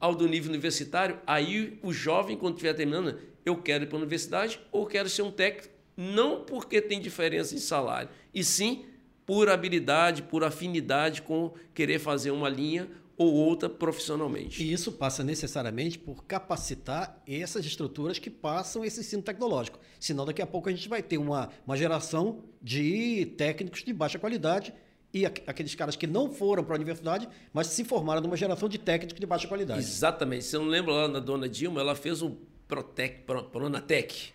ao 0.00 0.16
do 0.16 0.26
nível 0.26 0.50
universitário. 0.50 1.20
Aí 1.24 1.78
o 1.80 1.92
jovem, 1.92 2.36
quando 2.36 2.54
estiver 2.54 2.74
terminando, 2.74 3.20
eu 3.46 3.56
quero 3.56 3.84
ir 3.84 3.86
para 3.86 3.96
a 3.96 4.00
universidade 4.00 4.58
ou 4.72 4.84
quero 4.84 5.08
ser 5.08 5.22
um 5.22 5.30
técnico, 5.30 5.72
não 5.96 6.40
porque 6.40 6.82
tem 6.82 7.00
diferença 7.00 7.54
de 7.54 7.60
salário, 7.60 8.08
e 8.34 8.42
sim 8.42 8.84
por 9.24 9.48
habilidade, 9.48 10.24
por 10.24 10.42
afinidade 10.42 11.22
com 11.22 11.54
querer 11.72 12.00
fazer 12.00 12.32
uma 12.32 12.48
linha 12.48 12.90
ou 13.18 13.34
outra 13.34 13.68
profissionalmente. 13.68 14.62
E 14.62 14.72
isso 14.72 14.92
passa 14.92 15.24
necessariamente 15.24 15.98
por 15.98 16.24
capacitar 16.24 17.20
essas 17.26 17.66
estruturas 17.66 18.20
que 18.20 18.30
passam 18.30 18.84
esse 18.84 19.00
ensino 19.00 19.20
tecnológico. 19.20 19.80
Senão, 19.98 20.24
daqui 20.24 20.40
a 20.40 20.46
pouco 20.46 20.68
a 20.68 20.72
gente 20.72 20.88
vai 20.88 21.02
ter 21.02 21.18
uma, 21.18 21.50
uma 21.66 21.76
geração 21.76 22.44
de 22.62 23.26
técnicos 23.36 23.82
de 23.82 23.92
baixa 23.92 24.20
qualidade 24.20 24.72
e 25.12 25.26
aqueles 25.26 25.74
caras 25.74 25.96
que 25.96 26.06
não 26.06 26.30
foram 26.30 26.62
para 26.62 26.74
a 26.74 26.76
universidade, 26.76 27.28
mas 27.52 27.66
se 27.68 27.82
formaram 27.82 28.20
numa 28.20 28.36
geração 28.36 28.68
de 28.68 28.78
técnicos 28.78 29.18
de 29.18 29.26
baixa 29.26 29.48
qualidade. 29.48 29.80
Exatamente. 29.80 30.44
Você 30.44 30.56
não 30.56 30.66
lembra 30.66 30.92
lá 30.92 31.08
da 31.08 31.18
dona 31.18 31.48
Dilma? 31.48 31.80
Ela 31.80 31.96
fez 31.96 32.22
o 32.22 32.36
Protec, 32.68 33.24
Pronatec. 33.50 34.32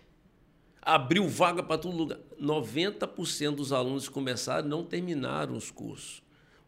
Abriu 0.82 1.26
vaga 1.26 1.62
para 1.62 1.78
todo 1.78 1.96
lugar. 1.96 2.18
90% 2.38 3.54
dos 3.54 3.72
alunos 3.72 4.08
que 4.08 4.12
começaram 4.12 4.68
não 4.68 4.84
terminaram 4.84 5.56
os 5.56 5.70
cursos. 5.70 6.23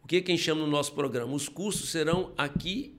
O 0.07 0.09
que, 0.09 0.23
que 0.23 0.31
a 0.31 0.37
gente 0.37 0.45
chama 0.45 0.61
no 0.61 0.69
nosso 0.69 0.93
programa? 0.93 1.35
Os 1.35 1.49
cursos 1.49 1.91
serão 1.91 2.31
aqui 2.39 2.95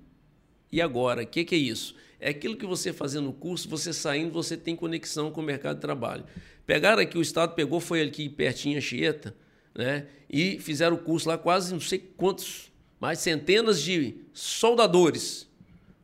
e 0.70 0.82
agora. 0.82 1.24
O 1.24 1.26
que, 1.26 1.46
que 1.46 1.56
é 1.56 1.58
isso? 1.58 1.96
É 2.20 2.32
aquilo 2.32 2.58
que 2.58 2.66
você 2.66 2.92
fazendo 2.92 3.30
o 3.30 3.34
curso, 3.34 3.70
você 3.70 3.94
saindo, 3.94 4.34
você 4.34 4.58
tem 4.58 4.76
conexão 4.76 5.32
com 5.32 5.40
o 5.40 5.44
mercado 5.44 5.78
de 5.78 5.82
trabalho. 5.82 6.26
Pegaram 6.66 7.02
aqui, 7.02 7.18
o 7.18 7.22
Estado 7.22 7.56
pegou, 7.56 7.80
foi 7.80 8.02
aqui 8.02 8.28
pertinho 8.28 8.78
a 8.78 8.82
Chieta, 8.82 9.34
né? 9.74 10.06
e 10.30 10.60
fizeram 10.60 10.98
o 10.98 11.00
curso 11.00 11.30
lá, 11.30 11.38
quase 11.38 11.72
não 11.72 11.80
sei 11.80 11.98
quantos, 11.98 12.70
mais 13.00 13.20
centenas 13.20 13.82
de 13.82 14.16
soldadores. 14.34 15.48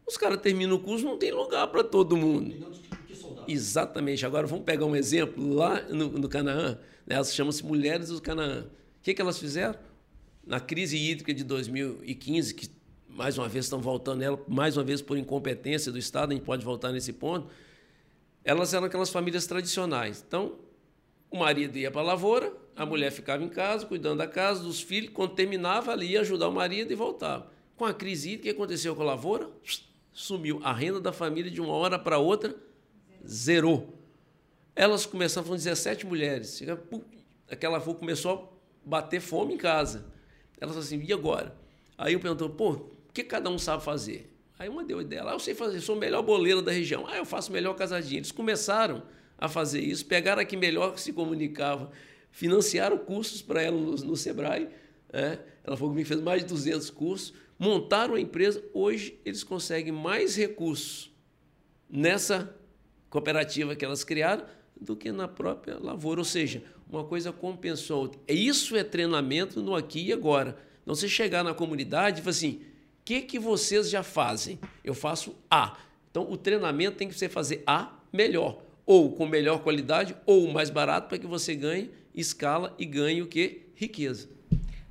Os 0.07 0.15
caras 0.15 0.39
terminam 0.39 0.77
o 0.77 0.79
curso, 0.79 1.03
não 1.03 1.17
tem 1.17 1.33
lugar 1.33 1.67
para 1.67 1.83
todo 1.83 2.15
mundo. 2.15 2.65
Exatamente. 3.45 4.25
Agora 4.25 4.47
vamos 4.47 4.63
pegar 4.63 4.85
um 4.85 4.95
exemplo 4.95 5.53
lá 5.53 5.81
no, 5.81 6.07
no 6.11 6.29
Canaã. 6.29 6.79
Né? 7.05 7.15
Elas 7.15 7.35
chamam-se 7.35 7.65
Mulheres 7.65 8.07
do 8.07 8.21
Canaã. 8.21 8.61
O 8.61 9.03
que, 9.03 9.13
que 9.13 9.21
elas 9.21 9.37
fizeram? 9.37 9.77
Na 10.45 10.60
crise 10.60 10.97
hídrica 10.97 11.34
de 11.34 11.43
2015, 11.43 12.53
que 12.53 12.69
mais 13.08 13.38
uma 13.38 13.47
vez 13.47 13.65
estão 13.65 13.79
voltando 13.79 14.21
ela, 14.23 14.39
mais 14.47 14.75
uma 14.75 14.84
vez 14.84 15.01
por 15.01 15.17
incompetência 15.17 15.91
do 15.91 15.97
Estado, 15.97 16.32
a 16.32 16.36
gente 16.36 16.43
pode 16.43 16.65
voltar 16.65 16.91
nesse 16.91 17.13
ponto, 17.13 17.47
elas 18.43 18.73
eram 18.73 18.86
aquelas 18.86 19.10
famílias 19.10 19.45
tradicionais. 19.45 20.23
Então, 20.27 20.56
o 21.29 21.38
marido 21.38 21.77
ia 21.77 21.89
para 21.89 22.01
a 22.01 22.06
lavoura, 22.06 22.51
a 22.75 22.86
mulher 22.86 23.12
ficava 23.12 23.43
em 23.43 23.49
casa, 23.49 23.86
cuidando 23.86 24.17
da 24.17 24.27
casa, 24.27 24.63
dos 24.63 24.82
filhos, 24.82 25.12
quando 25.13 25.34
terminava, 25.34 25.91
ali 25.91 26.12
ia 26.12 26.21
ajudar 26.21 26.47
o 26.47 26.51
marido 26.51 26.91
e 26.91 26.95
voltava. 26.95 27.51
Com 27.75 27.86
a 27.86 27.93
crise 27.93 28.29
hídrica, 28.29 28.41
o 28.41 28.43
que 28.43 28.49
aconteceu 28.62 28.95
com 28.95 29.01
a 29.01 29.06
lavoura? 29.06 29.49
Sumiu. 30.12 30.60
A 30.63 30.73
renda 30.73 30.99
da 30.99 31.12
família, 31.12 31.49
de 31.49 31.62
uma 31.62 31.73
hora 31.73 31.97
para 31.97 32.17
outra, 32.17 32.56
zerou. 33.27 33.97
Elas 34.75 35.06
começaram, 35.06 35.45
foram 35.45 35.58
17 35.58 36.06
mulheres. 36.06 36.62
Aquela 37.49 37.77
avó 37.77 37.93
começou 37.93 38.60
a 38.86 38.89
bater 38.89 39.21
fome 39.21 39.53
em 39.53 39.58
casa. 39.58 40.06
Ela 40.59 40.71
falou 40.71 40.83
assim, 40.83 41.01
e 41.03 41.13
agora? 41.13 41.55
Aí 41.97 42.13
eu 42.13 42.19
perguntou, 42.19 42.49
pô, 42.49 42.71
o 42.71 43.13
que 43.13 43.23
cada 43.23 43.49
um 43.49 43.57
sabe 43.57 43.83
fazer? 43.83 44.33
Aí 44.57 44.69
uma 44.69 44.83
deu 44.83 44.99
a 44.99 45.01
ideia, 45.01 45.23
ah, 45.25 45.33
eu 45.33 45.39
sei 45.39 45.53
fazer, 45.53 45.81
sou 45.81 45.95
o 45.95 45.99
melhor 45.99 46.21
boleiro 46.21 46.61
da 46.61 46.71
região. 46.71 47.05
Ah, 47.07 47.17
eu 47.17 47.25
faço 47.25 47.51
melhor 47.51 47.73
casadinha. 47.75 48.19
Eles 48.19 48.31
começaram 48.31 49.03
a 49.37 49.49
fazer 49.49 49.81
isso, 49.81 50.05
pegaram 50.05 50.41
a 50.41 50.45
que 50.45 50.55
melhor 50.55 50.97
se 50.97 51.11
comunicava, 51.11 51.91
financiaram 52.31 52.97
cursos 52.97 53.41
para 53.41 53.61
ela 53.61 53.75
no, 53.75 53.91
no 53.91 54.15
Sebrae. 54.15 54.69
É, 55.11 55.39
ela 55.63 55.75
falou 55.77 55.93
que 55.93 56.03
fez 56.05 56.21
mais 56.21 56.41
de 56.41 56.47
200 56.47 56.89
cursos, 56.89 57.33
montaram 57.57 58.15
a 58.15 58.19
empresa. 58.19 58.63
Hoje 58.73 59.19
eles 59.25 59.43
conseguem 59.43 59.91
mais 59.91 60.35
recursos 60.35 61.11
nessa 61.89 62.55
cooperativa 63.09 63.75
que 63.75 63.85
elas 63.85 64.03
criaram 64.03 64.45
do 64.79 64.95
que 64.95 65.11
na 65.11 65.27
própria 65.27 65.77
lavoura. 65.79 66.21
Ou 66.21 66.25
seja, 66.25 66.63
uma 66.93 67.03
coisa 67.03 67.32
compensou 67.32 68.01
outra. 68.01 68.21
Isso 68.27 68.75
é 68.75 68.84
treinamento 68.84 69.62
no 69.62 69.75
aqui 69.75 70.08
e 70.08 70.13
agora. 70.13 70.58
Não 70.86 70.93
você 70.93 71.08
chegar 71.08 71.43
na 71.43 71.53
comunidade 71.53 72.19
e 72.19 72.23
falar 72.23 72.32
assim: 72.32 72.62
o 72.62 73.06
que, 73.06 73.21
que 73.21 73.39
vocês 73.39 73.89
já 73.89 74.03
fazem? 74.03 74.60
Eu 74.84 74.93
faço 74.93 75.36
A. 75.49 75.77
Então, 76.12 76.32
o 76.32 76.38
treinamento 76.38 76.97
tem 76.97 77.08
que 77.08 77.15
ser 77.15 77.29
fazer 77.29 77.63
A 77.65 77.91
melhor, 78.12 78.62
ou 78.86 79.12
com 79.12 79.25
melhor 79.25 79.63
qualidade, 79.63 80.15
ou 80.25 80.47
mais 80.51 80.69
barato, 80.69 81.08
para 81.08 81.17
que 81.17 81.25
você 81.25 81.56
ganhe 81.56 81.89
escala 82.13 82.75
e 82.77 82.86
ganhe 82.86 83.21
o 83.21 83.27
que? 83.27 83.63
Riqueza. 83.75 84.29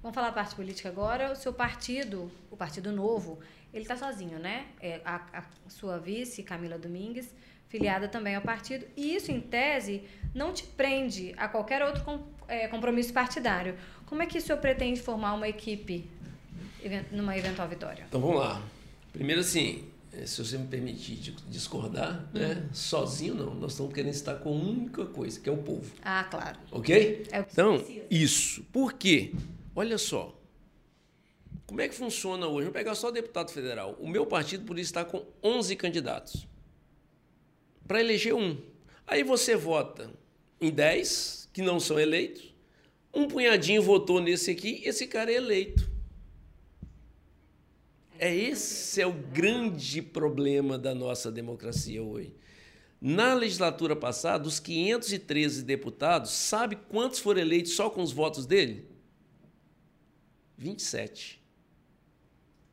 Vamos 0.03 0.17
falar 0.17 0.29
a 0.29 0.33
parte 0.33 0.57
política 0.57 0.89
agora. 0.89 1.31
O 1.31 1.37
seu 1.37 1.53
partido, 1.53 2.29
o 2.51 2.57
Partido 2.57 2.91
Novo, 2.91 3.39
ele 3.73 3.83
está 3.83 3.97
sozinho, 3.97 4.39
né? 4.39 4.67
É, 4.81 5.01
a, 5.05 5.17
a 5.33 5.45
sua 5.69 5.99
vice, 5.99 6.43
Camila 6.43 6.79
Domingues, 6.79 7.29
filiada 7.69 8.07
também 8.07 8.35
ao 8.35 8.43
partido, 8.43 8.85
e 8.97 9.15
isso, 9.15 9.33
em 9.33 9.41
tese, 9.41 10.03
não 10.35 10.53
te 10.53 10.63
prende 10.63 11.35
a 11.39 11.49
qualquer 11.49 11.83
outro 11.83 12.05
com, 12.05 12.23
é, 12.47 12.69
compromisso 12.69 13.13
partidário. 13.15 13.77
Como 14.05 14.23
é 14.23 14.27
que 14.27 14.37
o 14.37 14.43
senhor 14.43 14.59
pretende 14.59 15.01
formar 15.01 15.33
uma 15.33 15.49
equipe 15.49 16.07
numa 17.11 17.37
eventual 17.37 17.67
vitória? 17.67 18.05
Então 18.07 18.21
vamos 18.21 18.41
lá. 18.41 18.63
Primeiro, 19.11 19.41
assim, 19.41 19.89
é, 20.13 20.27
se 20.27 20.45
você 20.45 20.59
me 20.59 20.67
permitir 20.67 21.35
discordar, 21.49 22.29
né, 22.35 22.55
uhum. 22.55 22.75
sozinho 22.75 23.35
não, 23.35 23.55
nós 23.55 23.73
estamos 23.73 23.95
querendo 23.95 24.13
estar 24.13 24.35
com 24.35 24.51
a 24.51 24.53
única 24.53 25.07
coisa, 25.07 25.41
que 25.41 25.49
é 25.49 25.53
o 25.53 25.57
povo. 25.57 25.91
Ah, 26.05 26.25
claro. 26.25 26.59
Ok? 26.71 27.27
É 27.33 27.41
o 27.41 27.45
que 27.45 27.53
então, 27.53 27.79
precisa. 27.79 28.07
isso. 28.11 28.63
Por 28.71 28.93
quê? 28.93 29.33
Olha 29.75 29.97
só. 29.97 30.39
Como 31.67 31.81
é 31.81 31.89
que 31.89 31.95
funciona 31.95 32.47
hoje? 32.47 32.65
Vou 32.65 32.73
pegar 32.73 32.95
só 32.95 33.09
o 33.09 33.13
deputado 33.13 33.51
federal. 33.51 33.97
O 33.99 34.09
meu 34.09 34.27
partido 34.27 34.65
por 34.65 34.79
isso 34.79 34.91
está 34.91 35.05
com 35.05 35.25
11 35.43 35.77
candidatos 35.77 36.47
para 37.87 38.01
eleger 38.01 38.35
um. 38.35 38.59
Aí 39.07 39.23
você 39.23 39.57
vota 39.57 40.11
em 40.61 40.71
10 40.71 41.51
que 41.53 41.61
não 41.61 41.79
são 41.79 41.99
eleitos, 41.99 42.55
um 43.13 43.29
punhadinho 43.29 43.83
votou 43.83 44.21
nesse 44.21 44.51
aqui, 44.51 44.81
esse 44.85 45.07
cara 45.07 45.31
é 45.31 45.35
eleito. 45.35 45.91
É 48.19 48.35
esse 48.35 49.01
é 49.01 49.07
o 49.07 49.13
grande 49.13 50.01
problema 50.01 50.79
da 50.79 50.95
nossa 50.95 51.31
democracia 51.31 52.03
hoje. 52.03 52.35
Na 53.01 53.35
legislatura 53.35 53.97
passada, 53.97 54.47
os 54.47 54.61
513 54.61 55.65
deputados, 55.65 56.31
sabe 56.31 56.77
quantos 56.77 57.19
foram 57.19 57.41
eleitos 57.41 57.73
só 57.73 57.91
com 57.91 58.01
os 58.01 58.13
votos 58.13 58.47
dele? 58.47 58.89
27. 60.57 61.43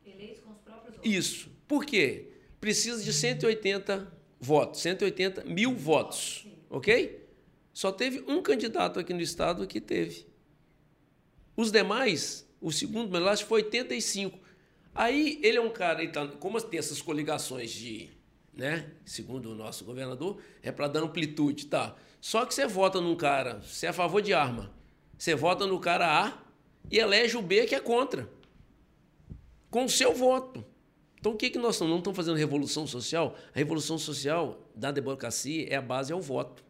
Eleitos 0.06 0.40
com 0.40 0.52
os 0.52 0.58
próprios 0.58 0.84
votos? 0.84 0.89
Isso. 1.02 1.50
Por 1.66 1.84
quê? 1.84 2.28
Precisa 2.60 3.02
de 3.02 3.12
180 3.12 4.12
votos, 4.40 4.80
180 4.80 5.44
mil 5.44 5.74
votos, 5.74 6.46
ok? 6.68 7.26
Só 7.72 7.92
teve 7.92 8.24
um 8.26 8.42
candidato 8.42 8.98
aqui 8.98 9.14
no 9.14 9.20
estado 9.20 9.66
que 9.66 9.80
teve. 9.80 10.26
Os 11.56 11.70
demais, 11.70 12.46
o 12.60 12.72
segundo 12.72 13.10
melhor 13.10 13.36
foi 13.38 13.62
85. 13.62 14.38
Aí 14.94 15.38
ele 15.42 15.58
é 15.58 15.60
um 15.60 15.70
cara, 15.70 16.06
tá, 16.10 16.26
como 16.26 16.60
tem 16.60 16.78
essas 16.78 17.00
coligações 17.00 17.70
de, 17.70 18.10
né, 18.52 18.90
segundo 19.04 19.52
o 19.52 19.54
nosso 19.54 19.84
governador, 19.84 20.40
é 20.62 20.72
para 20.72 20.88
dar 20.88 21.00
amplitude, 21.00 21.66
tá? 21.66 21.96
Só 22.20 22.44
que 22.44 22.54
você 22.54 22.66
vota 22.66 23.00
num 23.00 23.16
cara, 23.16 23.60
você 23.60 23.86
é 23.86 23.88
a 23.90 23.92
favor 23.92 24.20
de 24.20 24.34
arma, 24.34 24.72
você 25.16 25.34
vota 25.34 25.66
no 25.66 25.78
cara 25.78 26.26
A 26.26 26.42
e 26.90 26.98
elege 26.98 27.36
o 27.36 27.42
B 27.42 27.66
que 27.66 27.74
é 27.74 27.80
contra, 27.80 28.28
com 29.70 29.84
o 29.84 29.88
seu 29.88 30.14
voto. 30.14 30.64
Então, 31.20 31.32
o 31.32 31.36
que, 31.36 31.50
que 31.50 31.58
nós 31.58 31.74
estamos? 31.74 31.90
Não 31.90 31.98
estamos 31.98 32.16
fazendo 32.16 32.36
revolução 32.36 32.86
social? 32.86 33.36
A 33.54 33.58
revolução 33.58 33.98
social 33.98 34.66
da 34.74 34.90
democracia 34.90 35.66
é 35.68 35.76
a 35.76 35.82
base 35.82 36.12
ao 36.12 36.20
voto. 36.20 36.64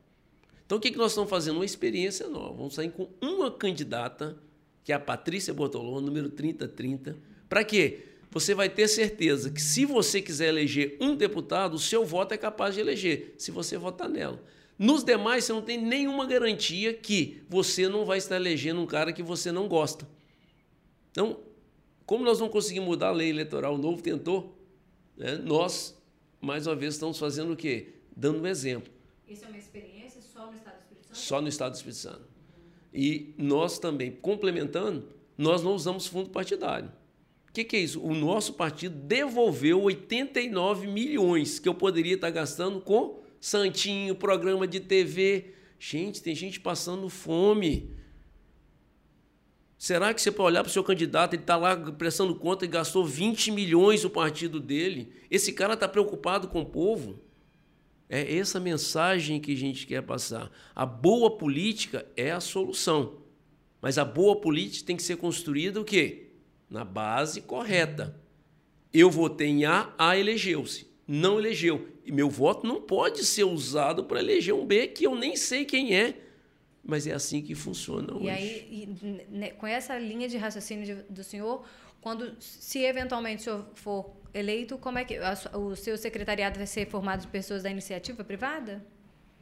Então, 0.66 0.76
o 0.76 0.80
que, 0.80 0.90
que 0.90 0.98
nós 0.98 1.12
estamos 1.12 1.30
fazendo? 1.30 1.57
Uma 1.57 1.64
experiência 1.64 2.28
nova. 2.28 2.55
Vamos 2.55 2.74
sair 2.74 2.90
com 2.90 3.09
uma 3.20 3.51
candidata, 3.51 4.36
que 4.82 4.92
é 4.92 4.94
a 4.94 5.01
Patrícia 5.01 5.55
Bortolão, 5.55 6.01
número 6.01 6.28
3030. 6.30 7.16
Para 7.48 7.62
quê? 7.62 8.07
Você 8.32 8.55
vai 8.55 8.68
ter 8.68 8.88
certeza 8.88 9.51
que, 9.51 9.62
se 9.62 9.84
você 9.84 10.20
quiser 10.20 10.48
eleger 10.48 10.96
um 11.01 11.14
deputado, 11.14 11.74
o 11.74 11.78
seu 11.78 12.05
voto 12.05 12.34
é 12.34 12.36
capaz 12.36 12.74
de 12.74 12.80
eleger, 12.80 13.34
se 13.38 13.51
você 13.53 13.78
votar 13.78 14.09
nela. 14.09 14.42
Nos 14.76 15.05
demais, 15.05 15.44
você 15.44 15.53
não 15.53 15.62
tem 15.62 15.78
nenhuma 15.78 16.26
garantia 16.26 16.94
que 16.94 17.42
você 17.48 17.88
não 17.88 18.05
vai 18.05 18.18
estar 18.18 18.36
elegendo 18.36 18.80
um 18.80 18.86
cara 18.86 19.12
que 19.12 19.22
você 19.22 19.53
não 19.53 19.68
gosta. 19.68 20.09
Então, 21.11 21.38
como 22.11 22.24
nós 22.24 22.40
não 22.40 22.48
conseguimos 22.48 22.88
mudar 22.88 23.11
a 23.11 23.12
lei 23.12 23.30
eleitoral, 23.30 23.76
o 23.76 23.78
novo 23.78 24.02
tentou, 24.02 24.58
né, 25.16 25.36
nós, 25.36 25.96
mais 26.40 26.66
uma 26.66 26.74
vez, 26.74 26.94
estamos 26.94 27.16
fazendo 27.16 27.52
o 27.52 27.56
quê? 27.56 27.90
Dando 28.16 28.42
um 28.42 28.48
exemplo. 28.48 28.92
Isso 29.28 29.44
é 29.44 29.46
uma 29.48 29.56
experiência 29.56 30.20
só 30.20 30.50
no 30.50 30.56
Estado 30.56 30.74
do 30.74 30.80
Espírito 30.80 31.06
Santo? 31.06 31.16
Só 31.16 31.40
no 31.40 31.46
Estado 31.46 31.70
do 31.70 31.76
Espírito 31.76 31.98
Santo. 31.98 32.22
E 32.92 33.32
nós 33.38 33.78
também, 33.78 34.11
complementando, 34.11 35.06
nós 35.38 35.62
não 35.62 35.72
usamos 35.72 36.08
fundo 36.08 36.30
partidário. 36.30 36.90
O 37.48 37.52
que, 37.52 37.62
que, 37.62 37.76
é 37.76 37.80
isso? 37.80 38.02
O 38.02 38.12
nosso 38.12 38.54
partido 38.54 38.96
devolveu 38.96 39.80
89 39.80 40.88
milhões 40.88 41.61
que 41.61 41.68
eu 41.68 41.76
poderia 41.76 42.16
estar 42.16 42.30
gastando 42.30 42.80
com 42.80 43.22
Santinho, 43.40 44.16
programa 44.16 44.66
de 44.66 44.80
TV. 44.80 45.54
Gente, 45.78 46.20
tem 46.20 46.34
gente 46.34 46.58
passando 46.58 47.08
fome. 47.08 47.99
Será 49.81 50.12
que 50.12 50.20
você 50.20 50.31
pode 50.31 50.49
olhar 50.49 50.62
para 50.62 50.68
o 50.68 50.72
seu 50.72 50.85
candidato, 50.85 51.33
ele 51.33 51.43
está 51.43 51.57
lá 51.57 51.74
prestando 51.74 52.35
conta 52.35 52.66
e 52.66 52.68
gastou 52.68 53.03
20 53.03 53.51
milhões 53.51 54.05
o 54.05 54.11
partido 54.11 54.61
dele? 54.61 55.11
Esse 55.31 55.55
cara 55.55 55.72
está 55.72 55.89
preocupado 55.89 56.49
com 56.49 56.61
o 56.61 56.66
povo? 56.66 57.18
É 58.07 58.37
essa 58.37 58.61
mensagem 58.61 59.41
que 59.41 59.55
a 59.55 59.57
gente 59.57 59.87
quer 59.87 60.03
passar. 60.03 60.51
A 60.76 60.85
boa 60.85 61.31
política 61.31 62.07
é 62.14 62.31
a 62.31 62.41
solução. 62.41 63.22
Mas 63.81 63.97
a 63.97 64.05
boa 64.05 64.37
política 64.37 64.87
tem 64.87 64.97
que 64.97 65.03
ser 65.03 65.16
construída 65.16 65.81
o 65.81 65.85
quê? 65.85 66.26
Na 66.68 66.85
base 66.85 67.41
correta. 67.41 68.20
Eu 68.93 69.11
votei 69.11 69.49
em 69.49 69.64
A, 69.64 69.95
A 69.97 70.14
elegeu-se. 70.14 70.89
Não 71.09 71.39
elegeu. 71.39 71.89
E 72.05 72.12
meu 72.12 72.28
voto 72.28 72.66
não 72.66 72.83
pode 72.83 73.24
ser 73.24 73.45
usado 73.45 74.05
para 74.05 74.20
eleger 74.20 74.55
um 74.55 74.66
B 74.66 74.89
que 74.89 75.07
eu 75.07 75.16
nem 75.16 75.37
sei 75.37 75.64
quem 75.64 75.97
é 75.97 76.30
mas 76.91 77.07
é 77.07 77.12
assim 77.12 77.41
que 77.41 77.55
funciona 77.55 78.12
hoje. 78.12 78.24
E 78.24 78.30
aí, 78.30 78.88
e, 79.32 79.51
com 79.53 79.66
essa 79.66 79.97
linha 79.97 80.28
de 80.28 80.36
raciocínio 80.36 80.84
de, 80.84 80.95
do 81.05 81.22
senhor, 81.22 81.64
quando, 82.01 82.34
se 82.41 82.80
eventualmente 82.80 83.43
o 83.43 83.45
senhor 83.45 83.66
for 83.74 84.16
eleito, 84.34 84.76
como 84.76 84.99
é 84.99 85.05
que 85.05 85.16
a, 85.16 85.34
o 85.57 85.76
seu 85.76 85.97
secretariado 85.97 86.59
vai 86.59 86.66
ser 86.66 86.88
formado 86.88 87.20
de 87.20 87.28
pessoas 87.28 87.62
da 87.62 87.70
iniciativa 87.70 88.24
privada? 88.24 88.84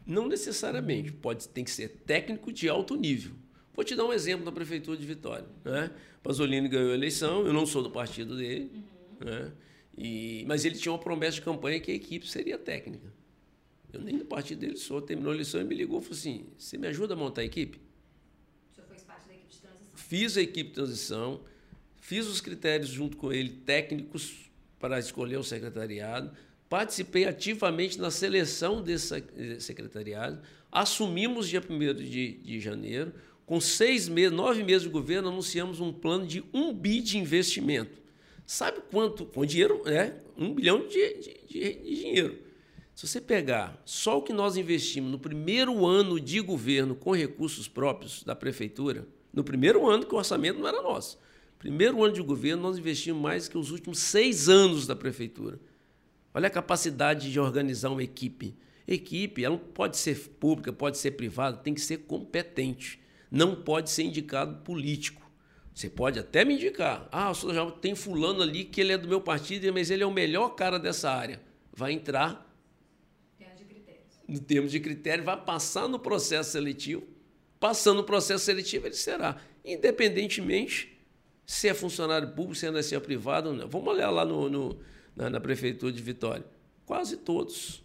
Não 0.07 0.28
necessariamente. 0.28 1.11
Pode, 1.11 1.49
tem 1.49 1.64
que 1.64 1.70
ser 1.70 1.88
técnico 2.07 2.53
de 2.53 2.68
alto 2.68 2.94
nível. 2.94 3.32
Vou 3.74 3.84
te 3.84 3.96
dar 3.96 4.05
um 4.05 4.12
exemplo 4.12 4.44
da 4.44 4.53
prefeitura 4.53 4.96
de 4.96 5.07
Vitória. 5.07 5.46
Né? 5.64 5.90
Pasolini 6.22 6.68
ganhou 6.68 6.90
a 6.90 6.94
eleição, 6.94 7.46
eu 7.46 7.53
não 7.53 7.64
sou 7.64 7.82
do 7.82 7.90
partido 7.90 8.36
dele, 8.36 8.70
uhum. 9.20 9.26
né? 9.26 9.53
e, 9.96 10.44
mas 10.46 10.64
ele 10.64 10.76
tinha 10.76 10.92
uma 10.92 10.99
promessa 10.99 11.36
de 11.36 11.42
campanha 11.42 11.80
que 11.80 11.90
a 11.90 11.94
equipe 11.94 12.28
seria 12.28 12.59
técnica. 12.59 13.17
Eu 13.93 14.01
nem 14.01 14.18
do 14.18 14.24
partido 14.24 14.61
dele 14.61 14.76
sou. 14.76 15.01
Terminou 15.01 15.32
a 15.32 15.34
eleição 15.34 15.61
e 15.61 15.64
me 15.64 15.74
ligou 15.74 16.01
e 16.01 16.03
falou 16.03 16.18
assim: 16.18 16.47
Você 16.59 16.76
me 16.76 16.86
ajuda 16.86 17.14
a 17.14 17.16
montar 17.16 17.43
a 17.43 17.45
equipe? 17.45 17.78
O 18.70 18.74
senhor 18.74 18.89
fez 18.89 19.03
parte 19.03 19.28
da 19.28 19.34
equipe 19.34 19.53
de 19.53 19.61
transição? 19.61 19.89
Fiz 19.95 20.36
a 20.36 20.43
equipe 20.43 20.68
de 20.68 20.74
transição, 20.74 21.41
fiz 21.97 22.26
os 22.26 22.41
critérios 22.41 22.91
junto 22.91 23.16
com 23.16 23.32
ele, 23.32 23.51
técnicos, 23.51 24.51
para 24.78 24.99
escolher 24.99 25.39
o 25.39 25.45
secretariado. 25.45 26.30
Participei 26.68 27.24
ativamente 27.24 27.99
na 27.99 28.11
seleção 28.11 28.82
desse 28.82 29.24
secretariado. 29.61 30.41
Assumimos 30.70 31.49
dia 31.49 31.62
1 31.66 31.95
de, 31.95 32.32
de 32.32 32.61
janeiro. 32.61 33.12
Com 33.47 33.59
seis 33.59 34.07
meses, 34.07 34.30
nove 34.30 34.62
meses 34.62 34.82
de 34.82 34.91
governo, 34.91 35.28
anunciamos 35.28 35.80
um 35.80 35.91
plano 35.91 36.26
de 36.26 36.45
um 36.53 36.74
bi 36.74 37.01
de 37.01 37.16
investimento. 37.16 37.99
Sabe 38.47 38.82
quanto? 38.91 39.24
Com 39.24 39.47
dinheiro, 39.47 39.82
é, 39.89 40.18
um 40.36 40.53
bilhão 40.53 40.86
de, 40.86 41.14
de, 41.14 41.47
de 41.49 41.82
dinheiro. 41.82 42.47
Se 42.99 43.07
você 43.07 43.20
pegar 43.20 43.80
só 43.84 44.18
o 44.18 44.22
que 44.22 44.32
nós 44.32 44.57
investimos 44.57 45.09
no 45.09 45.20
primeiro 45.20 45.86
ano 45.86 46.18
de 46.18 46.40
governo 46.40 46.96
com 46.96 47.14
recursos 47.14 47.68
próprios 47.68 48.24
da 48.24 48.34
prefeitura, 48.34 49.07
no 49.32 49.44
primeiro 49.44 49.88
ano 49.88 50.05
que 50.05 50.12
o 50.12 50.18
orçamento 50.18 50.59
não 50.59 50.66
era 50.66 50.82
nosso, 50.82 51.16
primeiro 51.61 52.03
ano 52.03 52.12
de 52.12 52.20
governo 52.20 52.64
nós 52.64 52.76
investimos 52.76 53.22
mais 53.22 53.46
que 53.46 53.57
os 53.57 53.70
últimos 53.70 54.01
seis 54.01 54.49
anos 54.49 54.84
da 54.84 54.96
prefeitura. 54.96 55.61
Olha 56.34 56.49
a 56.49 56.51
capacidade 56.51 57.30
de 57.30 57.38
organizar 57.38 57.90
uma 57.90 58.03
equipe. 58.03 58.57
Equipe, 58.84 59.44
ela 59.44 59.57
pode 59.57 59.96
ser 59.96 60.18
pública, 60.40 60.72
pode 60.72 60.99
ser 60.99 61.12
privada, 61.12 61.57
tem 61.59 61.74
que 61.74 61.80
ser 61.80 61.99
competente. 61.99 62.99
Não 63.30 63.55
pode 63.55 63.90
ser 63.90 64.03
indicado 64.03 64.57
político. 64.64 65.22
Você 65.72 65.88
pode 65.88 66.18
até 66.18 66.44
me 66.44 66.55
indicar. 66.55 67.09
Ah, 67.12 67.32
já 67.32 67.70
tem 67.70 67.94
fulano 67.94 68.42
ali 68.42 68.64
que 68.64 68.80
ele 68.80 68.92
é 68.92 68.99
do 68.99 69.07
meu 69.07 69.20
partido, 69.20 69.72
mas 69.72 69.88
ele 69.88 70.03
é 70.03 70.07
o 70.07 70.11
melhor 70.11 70.57
cara 70.57 70.80
dessa 70.80 71.12
área. 71.12 71.40
Vai 71.72 71.92
entrar 71.92 72.47
no 74.29 74.39
termos 74.39 74.70
de 74.70 74.79
critério, 74.79 75.24
vai 75.24 75.43
passar 75.43 75.89
no 75.89 75.99
processo 75.99 76.53
seletivo. 76.53 77.03
Passando 77.59 77.97
no 77.99 78.05
processo 78.05 78.45
seletivo, 78.45 78.87
ele 78.87 78.95
será, 78.95 79.41
independentemente 79.64 80.97
se 81.47 81.66
é 81.66 81.72
funcionário 81.72 82.29
público, 82.29 82.55
se 82.55 82.66
é, 82.66 82.99
é 82.99 83.01
privado 83.01 83.49
ou 83.49 83.55
não. 83.55 83.66
Vamos 83.66 83.89
olhar 83.89 84.11
lá 84.11 84.22
no, 84.22 84.51
no 84.51 84.79
na, 85.16 85.31
na, 85.31 85.41
prefeitura 85.41 85.91
de 85.91 86.03
Vitória. 86.03 86.45
Quase 86.85 87.16
todos 87.16 87.83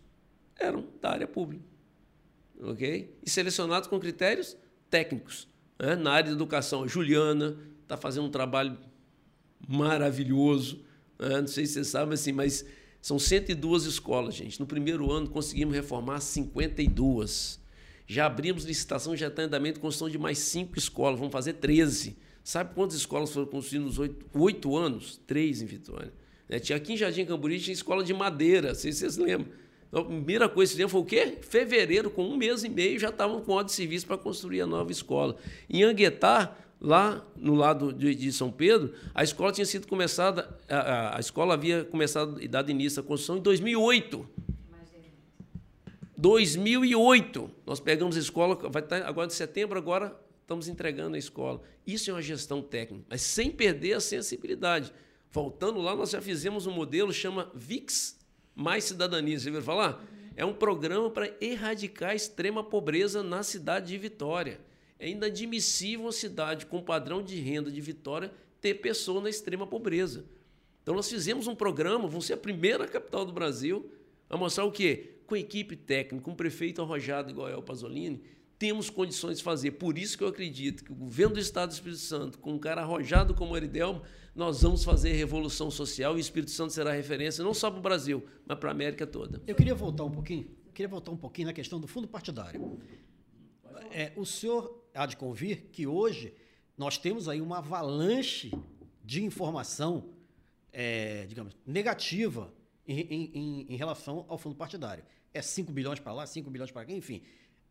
eram 0.59 0.85
da 1.01 1.11
área 1.11 1.25
pública. 1.25 1.63
Ok? 2.61 3.17
E 3.25 3.29
selecionados 3.29 3.87
com 3.87 3.97
critérios 3.99 4.57
técnicos. 4.89 5.47
Né? 5.79 5.95
Na 5.95 6.11
área 6.11 6.29
de 6.29 6.35
educação, 6.35 6.85
Juliana 6.87 7.57
está 7.81 7.95
fazendo 7.95 8.25
um 8.25 8.31
trabalho 8.31 8.77
maravilhoso. 9.65 10.83
Né? 11.17 11.39
Não 11.39 11.47
sei 11.47 11.65
se 11.65 11.73
você 11.73 11.83
sabe, 11.85 12.13
assim, 12.13 12.33
mas 12.33 12.65
são 13.03 13.19
102 13.19 13.83
escolas, 13.83 14.33
gente. 14.33 14.57
No 14.61 14.65
primeiro 14.65 15.11
ano 15.11 15.29
conseguimos 15.29 15.75
reformar 15.75 16.21
52. 16.21 17.59
Já 18.07 18.27
abrimos 18.27 18.63
licitação, 18.63 19.13
já 19.13 19.27
está 19.27 19.43
em 19.43 19.45
andamento 19.47 19.81
construção 19.81 20.09
de 20.09 20.17
mais 20.17 20.39
cinco 20.39 20.79
escolas. 20.79 21.19
Vamos 21.19 21.33
fazer 21.33 21.55
13. 21.55 22.15
Sabe 22.45 22.73
quantas 22.73 22.95
escolas 22.95 23.29
foram 23.29 23.45
construídas 23.45 23.97
nos 23.97 24.09
oito, 24.33 24.77
anos? 24.77 25.19
Três 25.27 25.61
em 25.61 25.65
Vitória. 25.65 26.13
É, 26.47 26.59
tinha 26.59 26.77
aqui 26.77 26.93
em 26.93 26.97
Jardim 26.97 27.25
Camburi 27.25 27.59
tinha 27.59 27.73
escola 27.73 28.05
de 28.05 28.13
madeira, 28.13 28.69
não 28.69 28.75
sei 28.75 28.93
se 28.93 28.99
vocês 28.99 29.17
lembram. 29.17 29.51
Então, 29.89 30.01
a 30.01 30.05
primeira 30.05 30.47
coisa 30.47 30.69
que 30.69 30.75
fizemos 30.75 30.91
foi 30.93 31.01
o 31.01 31.05
quê? 31.05 31.39
Fevereiro, 31.41 32.09
com 32.09 32.23
um 32.23 32.37
mês 32.37 32.63
e 32.63 32.69
meio, 32.69 32.97
já 32.97 33.09
estavam 33.09 33.41
com 33.41 33.51
ordem 33.51 33.65
de 33.65 33.73
serviço 33.73 34.07
para 34.07 34.17
construir 34.17 34.61
a 34.61 34.65
nova 34.65 34.93
escola. 34.93 35.35
Em 35.69 35.83
Anguetá, 35.83 36.55
lá 36.83 37.25
no 37.37 37.55
lado 37.55 37.93
de, 37.93 38.13
de, 38.13 38.33
São 38.33 38.51
Pedro, 38.51 38.93
a 39.15 39.23
escola 39.23 39.53
tinha 39.53 39.65
sido 39.65 39.87
começada, 39.87 40.59
a, 40.67 41.15
a, 41.15 41.19
escola 41.19 41.53
havia 41.53 41.85
começado 41.85 42.43
e 42.43 42.47
dado 42.47 42.69
início 42.69 42.99
à 42.99 43.03
construção 43.03 43.37
em 43.37 43.41
2008. 43.41 44.27
2008. 46.17 47.51
Nós 47.65 47.79
pegamos 47.79 48.17
a 48.17 48.19
escola, 48.19 48.55
vai 48.69 48.83
estar 48.83 49.01
agora 49.03 49.27
de 49.27 49.33
setembro, 49.33 49.77
agora 49.77 50.17
estamos 50.41 50.67
entregando 50.67 51.15
a 51.15 51.19
escola. 51.19 51.61
Isso 51.87 52.09
é 52.09 52.13
uma 52.13 52.21
gestão 52.21 52.61
técnica, 52.61 53.05
mas 53.09 53.21
sem 53.21 53.49
perder 53.49 53.93
a 53.93 53.99
sensibilidade. 54.01 54.93
Voltando 55.31 55.81
lá, 55.81 55.95
nós 55.95 56.11
já 56.11 56.21
fizemos 56.21 56.67
um 56.67 56.71
modelo 56.71 57.11
chama 57.11 57.49
VIX 57.55 58.19
Mais 58.53 58.83
Cidadania. 58.83 59.39
Você 59.39 59.47
ouviu 59.47 59.63
falar? 59.63 60.03
É 60.35 60.45
um 60.45 60.53
programa 60.53 61.09
para 61.09 61.33
erradicar 61.39 62.11
a 62.11 62.15
extrema 62.15 62.63
pobreza 62.63 63.23
na 63.23 63.41
cidade 63.41 63.87
de 63.87 63.97
Vitória. 63.97 64.59
É 65.03 65.09
inadmissível 65.09 66.05
uma 66.05 66.13
cidade 66.13 66.65
com 66.65 66.81
padrão 66.81 67.21
de 67.21 67.35
renda 67.35 67.69
de 67.69 67.81
Vitória 67.81 68.31
ter 68.61 68.75
pessoa 68.75 69.19
na 69.19 69.29
extrema 69.29 69.67
pobreza. 69.67 70.23
Então 70.81 70.95
nós 70.95 71.09
fizemos 71.09 71.45
um 71.45 71.53
programa, 71.53 72.07
vamos 72.07 72.25
ser 72.25 72.35
a 72.35 72.37
primeira 72.37 72.87
capital 72.87 73.25
do 73.25 73.33
Brasil, 73.33 73.91
a 74.29 74.37
mostrar 74.37 74.63
o 74.63 74.71
quê? 74.71 75.17
Com 75.27 75.35
equipe 75.35 75.75
técnica, 75.75 76.23
com 76.23 76.31
um 76.31 76.35
prefeito 76.35 76.81
arrojado 76.81 77.29
igual 77.29 77.49
é 77.49 77.57
o 77.57 77.61
Pasolini, 77.61 78.23
temos 78.57 78.89
condições 78.89 79.39
de 79.39 79.43
fazer. 79.43 79.71
Por 79.71 79.97
isso 79.97 80.17
que 80.17 80.23
eu 80.23 80.29
acredito 80.29 80.85
que 80.85 80.93
o 80.93 80.95
governo 80.95 81.33
do 81.33 81.39
Estado 81.41 81.71
do 81.71 81.73
Espírito 81.73 81.99
Santo, 81.99 82.39
com 82.39 82.53
um 82.53 82.59
cara 82.59 82.81
arrojado 82.81 83.33
como 83.33 83.51
o 83.51 83.55
Aridelmo, 83.55 84.03
nós 84.33 84.61
vamos 84.61 84.85
fazer 84.85 85.11
revolução 85.11 85.69
social 85.69 86.13
e 86.13 86.15
o 86.15 86.19
Espírito 86.21 86.51
Santo 86.51 86.71
será 86.71 86.93
referência 86.93 87.43
não 87.43 87.53
só 87.53 87.69
para 87.69 87.79
o 87.79 87.83
Brasil, 87.83 88.23
mas 88.45 88.57
para 88.57 88.69
a 88.69 88.71
América 88.71 89.05
toda. 89.05 89.41
Eu 89.45 89.53
queria 89.53 89.75
voltar 89.75 90.05
um 90.05 90.11
pouquinho, 90.11 90.49
queria 90.73 90.87
voltar 90.87 91.11
um 91.11 91.17
pouquinho 91.17 91.47
na 91.47 91.53
questão 91.53 91.77
do 91.77 91.87
fundo 91.87 92.07
partidário. 92.07 92.79
É, 93.91 94.13
o 94.15 94.25
senhor 94.25 94.82
há 94.93 95.05
de 95.05 95.17
convir 95.17 95.69
que 95.71 95.87
hoje 95.87 96.33
nós 96.77 96.97
temos 96.97 97.27
aí 97.29 97.41
uma 97.41 97.59
avalanche 97.59 98.51
de 99.03 99.23
informação, 99.23 100.09
é, 100.71 101.25
digamos, 101.25 101.55
negativa 101.65 102.53
em, 102.87 102.99
em, 102.99 103.65
em, 103.69 103.75
relação 103.75 104.25
ao 104.27 104.37
fundo 104.37 104.55
partidário. 104.55 105.03
É 105.33 105.41
5 105.41 105.71
bilhões 105.71 105.99
para 105.99 106.13
lá, 106.13 106.25
5 106.25 106.49
bilhões 106.49 106.71
para 106.71 106.85
cá, 106.85 106.93
enfim. 106.93 107.21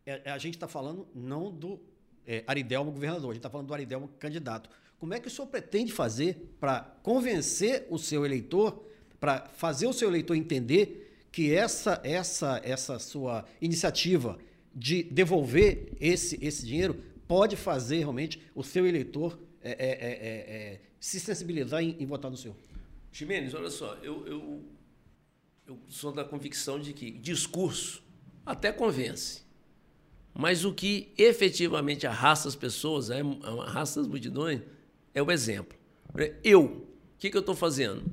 É, 0.04 0.30
a 0.30 0.38
gente 0.38 0.54
está 0.54 0.68
falando 0.68 1.08
não 1.14 1.50
do 1.50 1.80
é, 2.26 2.44
Aridelmo 2.46 2.92
governador, 2.92 3.30
a 3.30 3.34
gente 3.34 3.38
está 3.40 3.50
falando 3.50 3.68
do 3.68 3.74
Aridelmo 3.74 4.08
candidato. 4.18 4.68
Como 4.98 5.14
é 5.14 5.20
que 5.20 5.28
o 5.28 5.30
senhor 5.30 5.48
pretende 5.48 5.92
fazer 5.92 6.54
para 6.60 6.80
convencer 7.02 7.86
o 7.90 7.98
seu 7.98 8.24
eleitor 8.24 8.92
para 9.22 9.46
fazer 9.54 9.86
o 9.86 9.92
seu 9.92 10.08
eleitor 10.08 10.34
entender 10.34 11.26
que 11.30 11.54
essa, 11.54 12.00
essa, 12.02 12.60
essa 12.64 12.98
sua 12.98 13.44
iniciativa 13.60 14.36
de 14.74 15.04
devolver 15.04 15.92
esse, 16.00 16.36
esse 16.44 16.66
dinheiro 16.66 17.00
pode 17.32 17.56
fazer 17.56 18.00
realmente 18.00 18.42
o 18.54 18.62
seu 18.62 18.86
eleitor 18.86 19.38
é, 19.62 19.70
é, 19.70 19.88
é, 19.88 20.12
é 20.12 20.80
se 21.00 21.18
sensibilizar 21.18 21.82
em, 21.82 21.96
em, 21.98 22.04
votar 22.04 22.30
no 22.30 22.36
senhor. 22.36 22.54
Ximenes, 23.10 23.54
olha 23.54 23.70
só, 23.70 23.94
eu, 24.02 24.26
eu, 24.26 24.62
eu 25.66 25.78
sou 25.88 26.12
da 26.12 26.24
convicção 26.24 26.78
de 26.78 26.92
que 26.92 27.10
discurso 27.10 28.02
até 28.44 28.70
convence. 28.70 29.40
Mas 30.34 30.66
o 30.66 30.74
que 30.74 31.10
efetivamente 31.16 32.06
arrasta 32.06 32.48
as 32.48 32.54
pessoas, 32.54 33.08
é, 33.08 33.22
arrasta 33.66 34.02
as 34.02 34.06
multidões, 34.06 34.60
é 35.14 35.22
o 35.22 35.32
exemplo. 35.32 35.78
Eu, 36.44 36.64
o 36.64 36.86
que, 37.18 37.30
que 37.30 37.36
eu 37.38 37.40
estou 37.40 37.54
fazendo? 37.54 38.12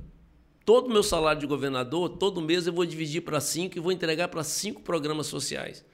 Todo 0.64 0.86
o 0.86 0.90
meu 0.90 1.02
salário 1.02 1.42
de 1.42 1.46
governador, 1.46 2.08
todo 2.08 2.40
mês 2.40 2.66
eu 2.66 2.72
vou 2.72 2.86
dividir 2.86 3.20
para 3.20 3.38
cinco 3.38 3.76
e 3.76 3.80
vou 3.82 3.92
entregar 3.92 4.28
para 4.28 4.42
cinco 4.42 4.80
programas 4.80 5.26
sociais. 5.26 5.84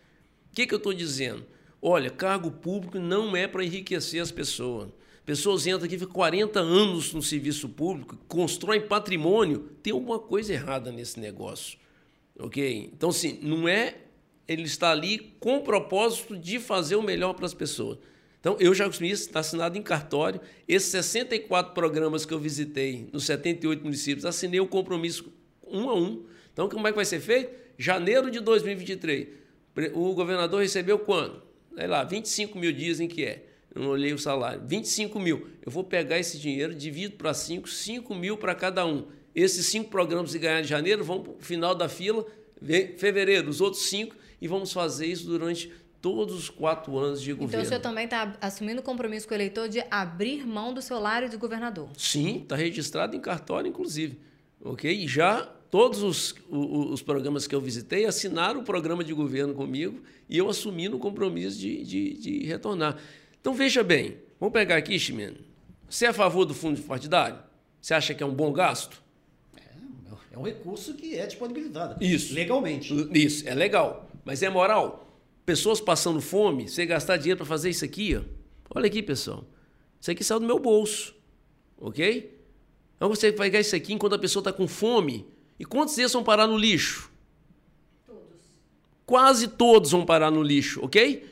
O 0.53 0.55
que, 0.55 0.65
que 0.65 0.73
eu 0.73 0.79
estou 0.79 0.95
dizendo? 0.95 1.56
Olha, 1.81 2.11
cargo 2.11 2.51
público 2.51 2.99
não 2.99 3.37
é 3.37 3.47
para 3.47 3.65
enriquecer 3.65 4.21
as 4.21 4.31
pessoas. 4.31 4.89
Pessoas 5.25 5.67
entram 5.67 5.85
aqui, 5.85 5.99
ficam 5.99 6.15
40 6.15 6.61
anos 6.61 7.13
no 7.13 7.21
serviço 7.21 7.69
público, 7.69 8.17
constroem 8.29 8.81
patrimônio. 8.81 9.71
Tem 9.83 9.93
alguma 9.93 10.19
coisa 10.19 10.53
errada 10.53 10.93
nesse 10.93 11.19
negócio. 11.19 11.79
Ok? 12.39 12.91
Então, 12.93 13.11
assim, 13.11 13.39
não 13.43 13.69
é 13.69 13.97
ele 14.49 14.63
está 14.63 14.91
ali 14.91 15.35
com 15.41 15.57
o 15.57 15.63
propósito 15.63 16.37
de 16.37 16.61
fazer 16.61 16.97
o 16.97 17.03
melhor 17.03 17.35
para 17.35 17.47
as 17.47 17.55
pessoas. 17.55 17.99
Então, 18.39 18.57
eu 18.61 18.73
já 18.75 18.85
consumi 18.85 19.11
isso, 19.11 19.25
está 19.25 19.41
assinado 19.41 19.77
em 19.77 19.83
cartório. 19.83 20.41
Esses 20.69 20.91
64 20.91 21.75
programas 21.75 22.25
que 22.25 22.33
eu 22.33 22.39
visitei 22.39 23.09
nos 23.13 23.25
78 23.27 23.83
municípios, 23.83 24.25
assinei 24.25 24.61
o 24.61 24.69
compromisso 24.69 25.33
um 25.67 25.91
a 25.91 25.95
um. 25.97 26.25
Então, 26.53 26.69
como 26.69 26.87
é 26.87 26.93
que 26.93 26.97
vai 26.97 27.05
ser 27.05 27.19
feito? 27.19 27.53
Janeiro 27.77 28.31
de 28.31 28.39
2023. 28.39 29.29
O 29.95 30.15
governador 30.15 30.63
recebeu 30.63 30.99
quando? 30.99 31.43
Sei 31.77 31.87
lá, 31.87 32.03
25 32.03 32.59
mil 32.59 32.73
dias 32.73 33.01
em 33.01 33.07
que 33.07 33.25
é. 33.25 33.45
Eu 33.75 33.83
não 33.83 33.91
olhei 33.91 34.13
o 34.13 34.19
salário. 34.19 34.63
25 34.65 35.21
mil. 35.21 35.49
Eu 35.65 35.71
vou 35.71 35.85
pegar 35.85 36.19
esse 36.19 36.39
dinheiro, 36.39 36.75
divido 36.75 37.17
para 37.17 37.35
5, 37.35 37.69
5 37.69 38.15
mil 38.15 38.39
para 38.39 38.55
cada 38.55 38.87
um. 38.87 39.07
Esses 39.37 39.67
cinco 39.67 39.91
programas 39.91 40.33
que 40.33 40.39
ganhar 40.39 40.63
em 40.63 40.65
janeiro 40.65 41.05
vão 41.05 41.23
para 41.23 41.33
o 41.33 41.37
final 41.39 41.75
da 41.75 41.91
fila, 41.91 42.25
fevereiro, 42.97 43.51
os 43.51 43.61
outros 43.61 43.83
cinco, 43.83 44.17
e 44.41 44.49
vamos 44.49 44.73
fazer 44.73 45.05
isso 45.05 45.27
durante 45.27 45.71
todos 46.01 46.35
os 46.35 46.49
quatro 46.49 46.97
anos 46.97 47.21
de 47.21 47.35
governo. 47.35 47.51
Então 47.51 47.61
o 47.61 47.67
senhor 47.67 47.81
também 47.81 48.07
está 48.07 48.35
assumindo 48.41 48.81
o 48.81 48.83
compromisso 48.83 49.29
com 49.29 49.35
o 49.35 49.37
eleitor 49.37 49.69
de 49.69 49.85
abrir 49.91 50.47
mão 50.47 50.73
do 50.73 50.81
salário 50.81 51.29
de 51.29 51.37
governador? 51.37 51.91
Sim, 51.99 52.39
está 52.45 52.57
registrado 52.57 53.15
em 53.15 53.21
cartório, 53.21 53.69
inclusive. 53.69 54.19
Ok? 54.65 54.91
E 54.91 55.07
já 55.07 55.53
todos 55.77 56.03
os, 56.03 56.35
os, 56.49 57.03
programas 57.03 57.47
que 57.47 57.55
eu 57.55 57.61
visitei 57.61 58.07
assinaram 58.07 58.61
o 58.61 58.65
programa 58.65 59.05
de 59.05 59.13
governo 59.13 59.53
comigo 59.53 60.01
e 60.27 60.39
eu 60.39 60.49
assumi 60.49 60.89
o 60.89 60.99
compromisso 60.99 61.59
de, 61.59 61.85
de, 61.85 62.15
de 62.15 62.47
retornar. 62.47 62.97
Então, 63.39 63.53
veja 63.53 63.85
bem, 63.85 64.17
vamos 64.41 64.55
pegar 64.55 64.77
aqui, 64.77 64.99
Ximeno. 64.99 65.37
Você 65.87 66.07
é 66.07 66.09
a 66.09 66.15
favor 66.15 66.47
do 66.47 66.55
fundo 66.55 66.81
partidário? 66.81 67.39
Você 67.79 67.93
acha 67.93 68.15
que 68.15 68.23
é 68.23 68.27
um 68.27 68.33
bom 68.33 68.55
gasto? 68.55 69.03
É, 69.55 69.65
é 70.33 70.39
um 70.39 70.45
recurso 70.45 70.95
que 70.95 71.15
é 71.15 71.27
disponibilizado. 71.27 72.03
Isso. 72.03 72.33
Legalmente. 72.33 72.95
Isso, 73.13 73.47
é 73.47 73.55
legal. 73.55 74.09
Mas 74.25 74.43
é 74.43 74.49
moral. 74.49 75.15
Pessoas 75.45 75.79
passando 75.79 76.23
fome, 76.23 76.71
você 76.71 76.87
gastar 76.87 77.19
dinheiro 77.19 77.37
para 77.37 77.47
fazer 77.47 77.69
isso 77.69 77.85
aqui, 77.85 78.17
ó. 78.17 78.23
olha 78.75 78.87
aqui, 78.87 79.03
pessoal. 79.03 79.45
Isso 80.01 80.11
aqui 80.11 80.25
saiu 80.25 80.41
do 80.41 80.47
meu 80.47 80.59
bolso. 80.59 81.15
Ok? 81.77 82.35
Então 82.97 83.11
você 83.11 83.31
vai 83.31 83.49
pegar 83.49 83.61
isso 83.61 83.77
aqui 83.77 83.93
enquanto 83.93 84.15
a 84.15 84.19
pessoa 84.19 84.41
está 84.41 84.55
com 84.55 84.67
fome. 84.67 85.36
E 85.59 85.65
quantos 85.65 85.97
desses 85.97 86.13
vão 86.13 86.23
parar 86.23 86.47
no 86.47 86.57
lixo? 86.57 87.11
Todos. 88.07 88.41
Quase 89.05 89.49
todos 89.49 89.91
vão 89.91 90.05
parar 90.05 90.31
no 90.31 90.43
lixo, 90.43 90.85
ok? 90.85 91.29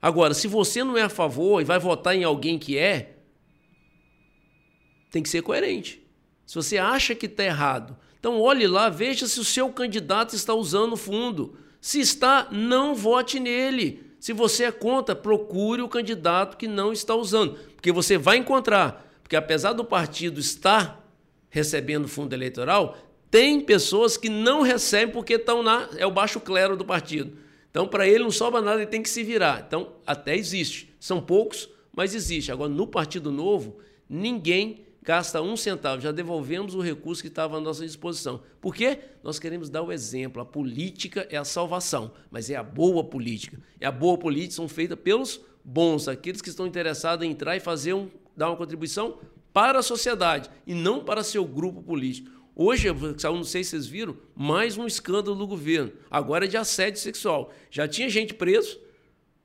Agora, 0.00 0.32
se 0.32 0.46
você 0.46 0.84
não 0.84 0.96
é 0.96 1.02
a 1.02 1.08
favor 1.08 1.60
e 1.60 1.64
vai 1.64 1.78
votar 1.78 2.14
em 2.14 2.24
alguém 2.24 2.58
que 2.58 2.78
é, 2.78 3.16
tem 5.10 5.22
que 5.22 5.28
ser 5.28 5.42
coerente. 5.42 6.02
Se 6.46 6.54
você 6.54 6.78
acha 6.78 7.14
que 7.14 7.26
está 7.26 7.44
errado, 7.44 7.96
então 8.18 8.40
olhe 8.40 8.66
lá, 8.66 8.88
veja 8.88 9.26
se 9.26 9.38
o 9.38 9.44
seu 9.44 9.70
candidato 9.70 10.34
está 10.34 10.54
usando 10.54 10.94
o 10.94 10.96
fundo. 10.96 11.56
Se 11.80 12.00
está, 12.00 12.48
não 12.50 12.94
vote 12.94 13.38
nele. 13.38 14.08
Se 14.18 14.32
você 14.32 14.64
é 14.64 14.72
contra, 14.72 15.14
procure 15.14 15.82
o 15.82 15.88
candidato 15.88 16.56
que 16.56 16.66
não 16.66 16.92
está 16.92 17.14
usando, 17.14 17.54
porque 17.74 17.92
você 17.92 18.18
vai 18.18 18.36
encontrar, 18.36 19.08
porque 19.22 19.36
apesar 19.36 19.72
do 19.72 19.84
partido 19.84 20.40
estar 20.40 21.06
recebendo 21.48 22.08
fundo 22.08 22.34
eleitoral, 22.34 22.96
tem 23.30 23.60
pessoas 23.60 24.16
que 24.16 24.28
não 24.28 24.62
recebem 24.62 25.12
porque 25.12 25.34
estão 25.34 25.62
na 25.62 25.88
é 25.96 26.06
o 26.06 26.10
baixo 26.10 26.40
clero 26.40 26.76
do 26.76 26.84
partido. 26.84 27.36
Então, 27.70 27.86
para 27.86 28.08
ele 28.08 28.24
não 28.24 28.30
sobra 28.30 28.60
nada, 28.62 28.80
ele 28.80 28.90
tem 28.90 29.02
que 29.02 29.10
se 29.10 29.22
virar. 29.22 29.64
Então, 29.66 29.92
até 30.06 30.34
existe. 30.34 30.94
São 30.98 31.20
poucos, 31.20 31.68
mas 31.94 32.14
existe. 32.14 32.50
Agora, 32.50 32.70
no 32.70 32.86
Partido 32.86 33.30
Novo, 33.30 33.76
ninguém 34.08 34.86
gasta 35.02 35.40
um 35.42 35.56
centavo. 35.56 36.00
Já 36.00 36.10
devolvemos 36.10 36.74
o 36.74 36.80
recurso 36.80 37.22
que 37.22 37.28
estava 37.28 37.58
à 37.58 37.60
nossa 37.60 37.84
disposição. 37.84 38.42
Por 38.60 38.74
quê? 38.74 38.98
Nós 39.22 39.38
queremos 39.38 39.68
dar 39.68 39.82
o 39.82 39.92
exemplo. 39.92 40.40
A 40.40 40.44
política 40.46 41.26
é 41.30 41.36
a 41.36 41.44
salvação, 41.44 42.12
mas 42.30 42.50
é 42.50 42.56
a 42.56 42.62
boa 42.62 43.04
política. 43.04 43.60
E 43.80 43.84
a 43.84 43.92
boa 43.92 44.16
política 44.16 44.54
são 44.54 44.68
feita 44.68 44.96
pelos 44.96 45.40
bons, 45.62 46.08
aqueles 46.08 46.40
que 46.40 46.48
estão 46.48 46.66
interessados 46.66 47.26
em 47.26 47.30
entrar 47.30 47.56
e 47.56 47.60
fazer 47.60 47.92
um, 47.92 48.08
dar 48.36 48.48
uma 48.48 48.56
contribuição 48.56 49.18
para 49.52 49.80
a 49.80 49.82
sociedade 49.82 50.50
e 50.66 50.74
não 50.74 51.04
para 51.04 51.22
seu 51.22 51.44
grupo 51.44 51.82
político. 51.82 52.30
Hoje, 52.60 52.88
não 52.90 53.44
sei 53.44 53.62
se 53.62 53.70
vocês 53.70 53.86
viram, 53.86 54.16
mais 54.34 54.76
um 54.76 54.84
escândalo 54.84 55.36
do 55.36 55.46
governo. 55.46 55.92
Agora 56.10 56.44
é 56.44 56.48
de 56.48 56.56
assédio 56.56 57.00
sexual. 57.00 57.54
Já 57.70 57.86
tinha 57.86 58.10
gente 58.10 58.34
preso, 58.34 58.80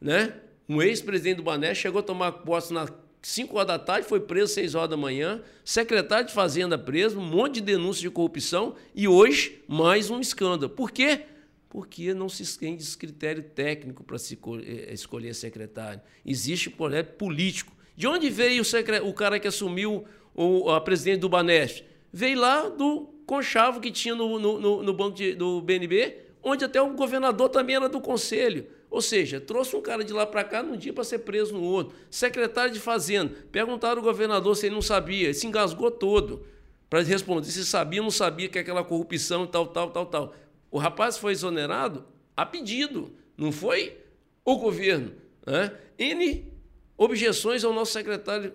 né? 0.01 0.33
Um 0.67 0.81
ex-presidente 0.81 1.37
do 1.37 1.43
Bané 1.43 1.75
chegou 1.75 1.99
a 1.99 2.03
tomar 2.03 2.31
posse 2.31 2.73
nas 2.73 2.91
5 3.21 3.55
horas 3.55 3.67
da 3.67 3.77
tarde, 3.77 4.07
foi 4.07 4.19
preso 4.19 4.45
às 4.45 4.51
6 4.53 4.73
horas 4.73 4.89
da 4.89 4.97
manhã. 4.97 5.43
Secretário 5.63 6.25
de 6.25 6.33
Fazenda 6.33 6.75
preso, 6.75 7.19
um 7.19 7.23
monte 7.23 7.55
de 7.55 7.61
denúncias 7.61 8.01
de 8.01 8.09
corrupção. 8.09 8.73
E 8.95 9.07
hoje, 9.07 9.61
mais 9.67 10.09
um 10.09 10.19
escândalo. 10.19 10.71
Por 10.71 10.89
quê? 10.89 11.21
Porque 11.69 12.15
não 12.15 12.27
se 12.27 12.41
estende 12.41 12.83
critério 12.97 13.43
técnico 13.43 14.03
para 14.03 14.17
se 14.17 14.39
eh, 14.63 14.91
escolher 14.91 15.35
secretário. 15.35 16.01
Existe 16.25 16.67
projeto 16.71 17.15
político. 17.15 17.73
De 17.95 18.07
onde 18.07 18.31
veio 18.31 18.63
o, 18.63 19.07
o 19.07 19.13
cara 19.13 19.39
que 19.39 19.47
assumiu 19.47 20.03
o, 20.33 20.71
a 20.71 20.81
presidente 20.81 21.19
do 21.19 21.29
Banesp? 21.29 21.92
Veio 22.13 22.39
lá 22.39 22.69
do 22.69 23.09
conchavo 23.25 23.81
que 23.81 23.89
tinha 23.89 24.13
no, 24.13 24.37
no, 24.37 24.83
no 24.83 24.93
banco 24.93 25.15
de, 25.15 25.33
do 25.33 25.59
BNB, 25.61 26.17
onde 26.43 26.63
até 26.63 26.79
o 26.79 26.93
governador 26.93 27.49
também 27.49 27.75
era 27.75 27.89
do 27.89 27.99
conselho. 27.99 28.67
Ou 28.89 29.01
seja, 29.01 29.41
trouxe 29.41 29.75
um 29.75 29.81
cara 29.81 30.03
de 30.03 30.13
lá 30.13 30.23
para 30.23 30.43
cá 30.43 30.61
num 30.61 30.77
dia 30.77 30.93
para 30.93 31.03
ser 31.03 31.19
preso 31.19 31.53
no 31.53 31.63
outro. 31.63 31.97
Secretário 32.11 32.71
de 32.71 32.79
Fazenda, 32.79 33.33
perguntaram 33.51 33.97
ao 33.97 34.03
governador 34.03 34.55
se 34.55 34.67
ele 34.67 34.75
não 34.75 34.83
sabia, 34.83 35.25
ele 35.25 35.33
se 35.33 35.47
engasgou 35.47 35.89
todo 35.89 36.45
para 36.87 37.01
responder 37.01 37.47
se 37.47 37.65
sabia 37.65 38.01
ou 38.01 38.03
não 38.03 38.11
sabia 38.11 38.47
que 38.47 38.59
aquela 38.59 38.83
corrupção 38.83 39.45
e 39.45 39.47
tal, 39.47 39.65
tal, 39.65 39.89
tal, 39.89 40.05
tal. 40.05 40.35
O 40.69 40.77
rapaz 40.77 41.17
foi 41.17 41.31
exonerado 41.31 42.05
a 42.37 42.45
pedido, 42.45 43.11
não 43.35 43.51
foi 43.51 43.97
o 44.45 44.57
governo. 44.57 45.11
Né? 45.43 45.75
N 45.97 46.53
objeções 46.95 47.63
ao 47.63 47.73
nosso 47.73 47.93
secretário 47.93 48.53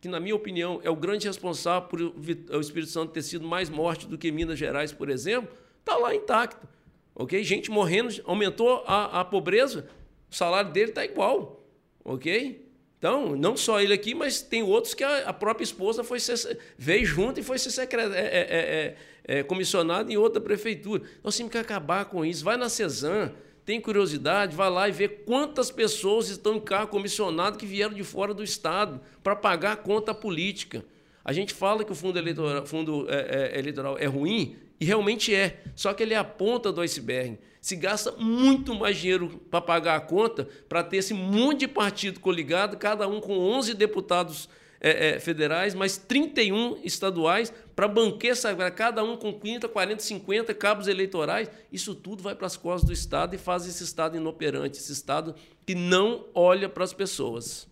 que, 0.00 0.08
na 0.08 0.20
minha 0.20 0.34
opinião, 0.34 0.80
é 0.82 0.90
o 0.90 0.96
grande 0.96 1.26
responsável 1.26 1.88
por 1.88 2.00
o 2.00 2.60
Espírito 2.60 2.92
Santo 2.92 3.12
ter 3.12 3.22
sido 3.22 3.46
mais 3.46 3.70
morte 3.70 4.06
do 4.06 4.18
que 4.18 4.30
Minas 4.30 4.58
Gerais, 4.58 4.92
por 4.92 5.08
exemplo, 5.08 5.54
está 5.80 5.96
lá 5.96 6.14
intacto. 6.14 6.66
Ok? 7.14 7.42
Gente 7.42 7.70
morrendo, 7.70 8.14
aumentou 8.24 8.84
a, 8.86 9.20
a 9.20 9.24
pobreza, 9.24 9.88
o 10.30 10.34
salário 10.34 10.70
dele 10.70 10.90
está 10.90 11.04
igual. 11.04 11.64
Ok? 12.04 12.66
Então, 12.98 13.36
não 13.36 13.56
só 13.56 13.80
ele 13.80 13.92
aqui, 13.92 14.14
mas 14.14 14.40
tem 14.42 14.62
outros 14.62 14.94
que 14.94 15.04
a, 15.04 15.28
a 15.28 15.32
própria 15.32 15.64
esposa 15.64 16.02
foi 16.02 16.18
ser, 16.18 16.58
veio 16.76 17.04
junto 17.04 17.38
e 17.38 17.42
foi 17.42 17.58
ser 17.58 17.70
secret, 17.70 18.10
é, 18.12 18.18
é, 18.18 18.46
é, 18.48 18.96
é, 19.38 19.42
comissionado 19.42 20.10
em 20.10 20.16
outra 20.16 20.40
prefeitura. 20.40 21.02
Nós 21.22 21.36
temos 21.36 21.52
que 21.52 21.58
acabar 21.58 22.06
com 22.06 22.24
isso. 22.24 22.44
Vai 22.44 22.56
na 22.56 22.68
CESAM, 22.68 23.32
tem 23.66 23.80
curiosidade, 23.80 24.54
vai 24.54 24.70
lá 24.70 24.88
e 24.88 24.92
vê 24.92 25.08
quantas 25.08 25.72
pessoas 25.72 26.28
estão 26.28 26.54
em 26.54 26.60
carro 26.60 26.86
comissionado 26.86 27.58
que 27.58 27.66
vieram 27.66 27.92
de 27.92 28.04
fora 28.04 28.32
do 28.32 28.44
Estado 28.44 29.00
para 29.24 29.34
pagar 29.34 29.72
a 29.72 29.76
conta 29.76 30.14
política. 30.14 30.84
A 31.24 31.32
gente 31.32 31.52
fala 31.52 31.84
que 31.84 31.90
o 31.90 31.94
fundo 31.94 32.16
eleitoral, 32.16 32.64
fundo, 32.64 33.06
é, 33.10 33.54
é, 33.54 33.58
eleitoral 33.58 33.98
é 33.98 34.06
ruim, 34.06 34.54
e 34.80 34.84
realmente 34.84 35.34
é. 35.34 35.64
Só 35.74 35.92
que 35.92 36.04
ele 36.04 36.14
é 36.14 36.16
a 36.16 36.22
ponta 36.22 36.70
do 36.70 36.80
iceberg. 36.80 37.38
Se 37.60 37.74
gasta 37.74 38.12
muito 38.12 38.72
mais 38.72 38.96
dinheiro 38.96 39.42
para 39.50 39.60
pagar 39.60 39.96
a 39.96 40.00
conta, 40.00 40.48
para 40.68 40.84
ter 40.84 40.98
esse 40.98 41.12
monte 41.12 41.60
de 41.60 41.68
partido 41.68 42.20
coligado, 42.20 42.76
cada 42.76 43.08
um 43.08 43.20
com 43.20 43.36
11 43.36 43.74
deputados 43.74 44.48
é, 44.80 45.08
é, 45.08 45.20
federais, 45.20 45.74
mais 45.74 45.96
31 45.96 46.78
estaduais, 46.84 47.52
para 47.74 47.88
banquear 47.88 48.36
cada 48.74 49.04
um 49.04 49.16
com 49.16 49.32
30, 49.32 49.68
40, 49.68 50.02
50 50.02 50.54
cabos 50.54 50.88
eleitorais. 50.88 51.50
Isso 51.70 51.94
tudo 51.94 52.22
vai 52.22 52.34
para 52.34 52.46
as 52.46 52.56
costas 52.56 52.86
do 52.86 52.92
Estado 52.92 53.34
e 53.34 53.38
faz 53.38 53.66
esse 53.66 53.82
Estado 53.82 54.16
inoperante, 54.16 54.78
esse 54.78 54.92
Estado 54.92 55.34
que 55.64 55.74
não 55.74 56.26
olha 56.34 56.68
para 56.68 56.84
as 56.84 56.92
pessoas. 56.92 57.68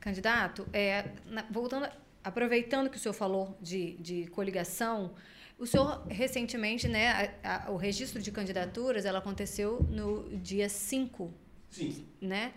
Candidato, 0.00 0.66
é, 0.72 1.10
na, 1.26 1.44
voltando, 1.50 1.88
aproveitando 2.22 2.88
que 2.88 2.96
o 2.96 3.00
senhor 3.00 3.14
falou 3.14 3.56
de, 3.60 3.96
de 3.98 4.26
coligação, 4.28 5.14
O 5.58 5.66
senhor, 5.66 6.06
recentemente, 6.08 6.86
né, 6.86 7.34
a, 7.42 7.66
a, 7.66 7.70
o 7.72 7.76
registro 7.76 8.22
de 8.22 8.30
candidaturas, 8.30 9.04
ela 9.04 9.18
aconteceu 9.18 9.84
no 9.90 10.28
dia 10.38 10.68
5, 10.68 11.34
Sim. 11.68 12.06
né? 12.20 12.52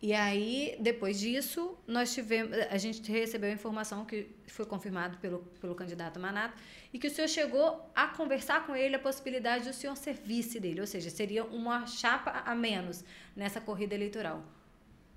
E 0.00 0.14
aí, 0.14 0.76
depois 0.78 1.18
disso, 1.18 1.76
nós 1.84 2.14
tivemos, 2.14 2.56
a 2.70 2.78
gente 2.78 3.10
recebeu 3.10 3.50
a 3.50 3.52
informação 3.52 4.04
que 4.04 4.28
foi 4.46 4.64
confirmado 4.64 5.18
pelo, 5.18 5.40
pelo 5.60 5.74
candidato 5.74 6.20
Manato 6.20 6.56
e 6.92 6.98
que 7.00 7.08
o 7.08 7.10
senhor 7.10 7.26
chegou 7.26 7.90
a 7.96 8.06
conversar 8.06 8.64
com 8.64 8.76
ele 8.76 8.94
a 8.94 8.98
possibilidade 8.98 9.64
de 9.64 9.70
o 9.70 9.74
senhor 9.74 9.96
ser 9.96 10.14
vice 10.14 10.60
dele, 10.60 10.80
ou 10.80 10.86
seja, 10.86 11.10
seria 11.10 11.44
uma 11.44 11.84
chapa 11.86 12.30
a 12.30 12.54
menos 12.54 13.04
nessa 13.34 13.60
corrida 13.60 13.92
eleitoral. 13.92 14.44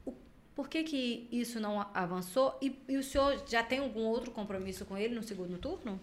O, 0.04 0.16
por 0.56 0.68
que, 0.68 0.84
que 0.84 1.28
isso 1.32 1.60
não 1.60 1.80
avançou? 1.94 2.58
E, 2.60 2.76
e 2.90 2.98
o 2.98 3.04
senhor 3.04 3.44
já 3.48 3.62
tem 3.62 3.80
algum 3.80 4.02
outro 4.02 4.32
compromisso 4.32 4.84
com 4.84 4.98
ele 4.98 5.14
no 5.14 5.22
segundo 5.22 5.60
turno? 5.60 6.02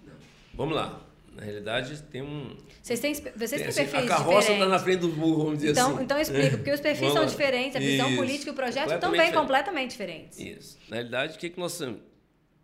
Vamos 0.54 0.76
lá. 0.76 1.02
Na 1.34 1.42
realidade, 1.42 2.02
tem 2.04 2.20
um. 2.22 2.56
Vocês 2.82 2.98
têm, 2.98 3.14
vocês 3.14 3.50
têm 3.50 3.68
assim, 3.68 3.84
perfis 3.84 4.04
A 4.04 4.06
carroça 4.06 4.52
está 4.52 4.66
na 4.66 4.78
frente 4.78 5.00
do 5.00 5.08
burro, 5.08 5.44
vamos 5.44 5.58
dizer 5.60 5.70
então, 5.70 5.94
assim. 5.94 6.02
Então 6.04 6.20
explica, 6.20 6.56
porque 6.56 6.72
os 6.72 6.80
perfis 6.80 7.12
são 7.12 7.24
diferentes, 7.26 7.76
a 7.76 7.78
visão 7.78 8.08
Isso. 8.08 8.16
política 8.16 8.50
e 8.50 8.52
o 8.52 8.56
projeto 8.56 8.84
Completamente 8.84 9.00
também 9.00 9.20
diferente. 9.20 9.40
completamente 9.40 9.90
diferentes. 9.90 10.38
Isso. 10.40 10.78
Na 10.88 10.96
realidade, 10.96 11.36
o 11.36 11.38
que, 11.38 11.50
que 11.50 11.60
nós 11.60 11.78
temos? 11.78 12.00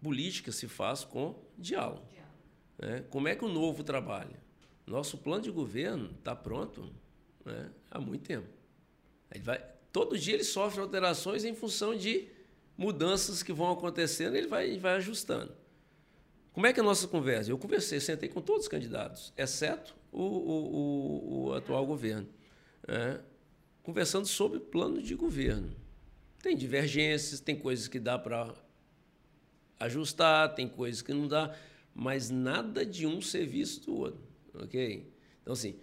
Política 0.03 0.51
se 0.51 0.67
faz 0.67 1.05
com 1.05 1.37
diálogo. 1.57 2.03
né? 2.79 3.05
Como 3.11 3.29
é 3.29 3.35
que 3.35 3.45
o 3.45 3.49
novo 3.49 3.85
trabalha? 3.85 4.43
Nosso 4.87 5.19
plano 5.19 5.43
de 5.43 5.51
governo 5.51 6.11
está 6.19 6.35
pronto 6.35 6.93
né, 7.45 7.71
há 7.91 8.01
muito 8.01 8.23
tempo. 8.27 8.49
Ele 9.33 9.43
vai, 9.45 9.65
todo 9.93 10.19
dia 10.19 10.35
ele 10.35 10.45
sofre 10.45 10.81
alterações 10.81 11.45
em 11.45 11.55
função 11.55 11.97
de 11.97 12.29
mudanças 12.77 13.43
que 13.43 13.53
vão 13.53 13.71
acontecendo, 13.71 14.37
ele 14.37 14.47
vai, 14.49 14.69
ele 14.69 14.79
vai 14.81 14.97
ajustando. 14.97 15.53
Como 16.55 16.69
é 16.69 16.73
que 16.73 16.79
é 16.79 16.83
a 16.83 16.87
nossa 16.87 17.09
conversa? 17.09 17.51
Eu 17.51 17.59
conversei, 17.59 17.99
sentei 17.99 18.29
com 18.29 18.41
todos 18.41 18.63
os 18.63 18.69
candidatos, 18.69 19.33
exceto 19.37 19.93
o, 20.13 20.23
o, 20.23 20.75
o, 20.75 21.47
o 21.49 21.53
atual 21.53 21.85
governo, 21.85 22.29
né, 22.87 23.21
conversando 23.83 24.29
sobre 24.29 24.61
plano 24.61 25.03
de 25.03 25.17
governo. 25.17 25.75
Tem 26.41 26.57
divergências, 26.57 27.41
tem 27.41 27.57
coisas 27.57 27.89
que 27.89 27.99
dá 27.99 28.17
para 28.17 28.55
ajustar, 29.81 30.55
tem 30.55 30.69
coisas 30.69 31.03
que 31.03 31.13
não 31.13 31.27
dá, 31.27 31.53
mas 31.93 32.31
nada 32.31 32.87
de 32.87 33.05
um 33.05 33.21
serviço 33.21 33.81
do 33.87 33.97
outro, 33.97 34.23
ok? 34.55 35.13
Então, 35.43 35.55
assim, 35.55 35.81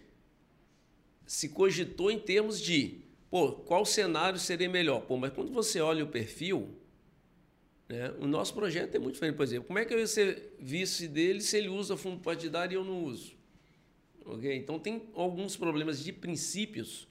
se 1.25 1.49
cogitou 1.49 2.09
em 2.09 2.17
termos 2.17 2.61
de, 2.61 3.01
pô, 3.29 3.51
qual 3.51 3.85
cenário 3.85 4.39
seria 4.39 4.69
melhor? 4.69 5.01
Pô, 5.01 5.17
mas 5.17 5.33
quando 5.33 5.51
você 5.51 5.81
olha 5.81 6.05
o 6.05 6.07
perfil, 6.07 6.80
né, 7.91 8.11
o 8.19 8.27
nosso 8.27 8.53
projeto 8.53 8.95
é 8.95 8.99
muito 8.99 9.13
diferente. 9.15 9.35
Por 9.35 9.43
exemplo, 9.43 9.65
como 9.67 9.79
é 9.79 9.85
que 9.85 9.93
eu 9.93 9.99
ia 9.99 10.07
ser 10.07 10.55
vice 10.59 11.07
dele 11.07 11.41
se 11.41 11.57
ele 11.57 11.69
usa 11.69 11.97
fundo 11.97 12.19
partidário 12.21 12.73
e 12.73 12.75
eu 12.75 12.83
não 12.83 13.03
uso? 13.03 13.33
Ok? 14.25 14.55
Então, 14.55 14.79
tem 14.79 15.01
alguns 15.13 15.57
problemas 15.57 16.03
de 16.03 16.13
princípios 16.13 17.07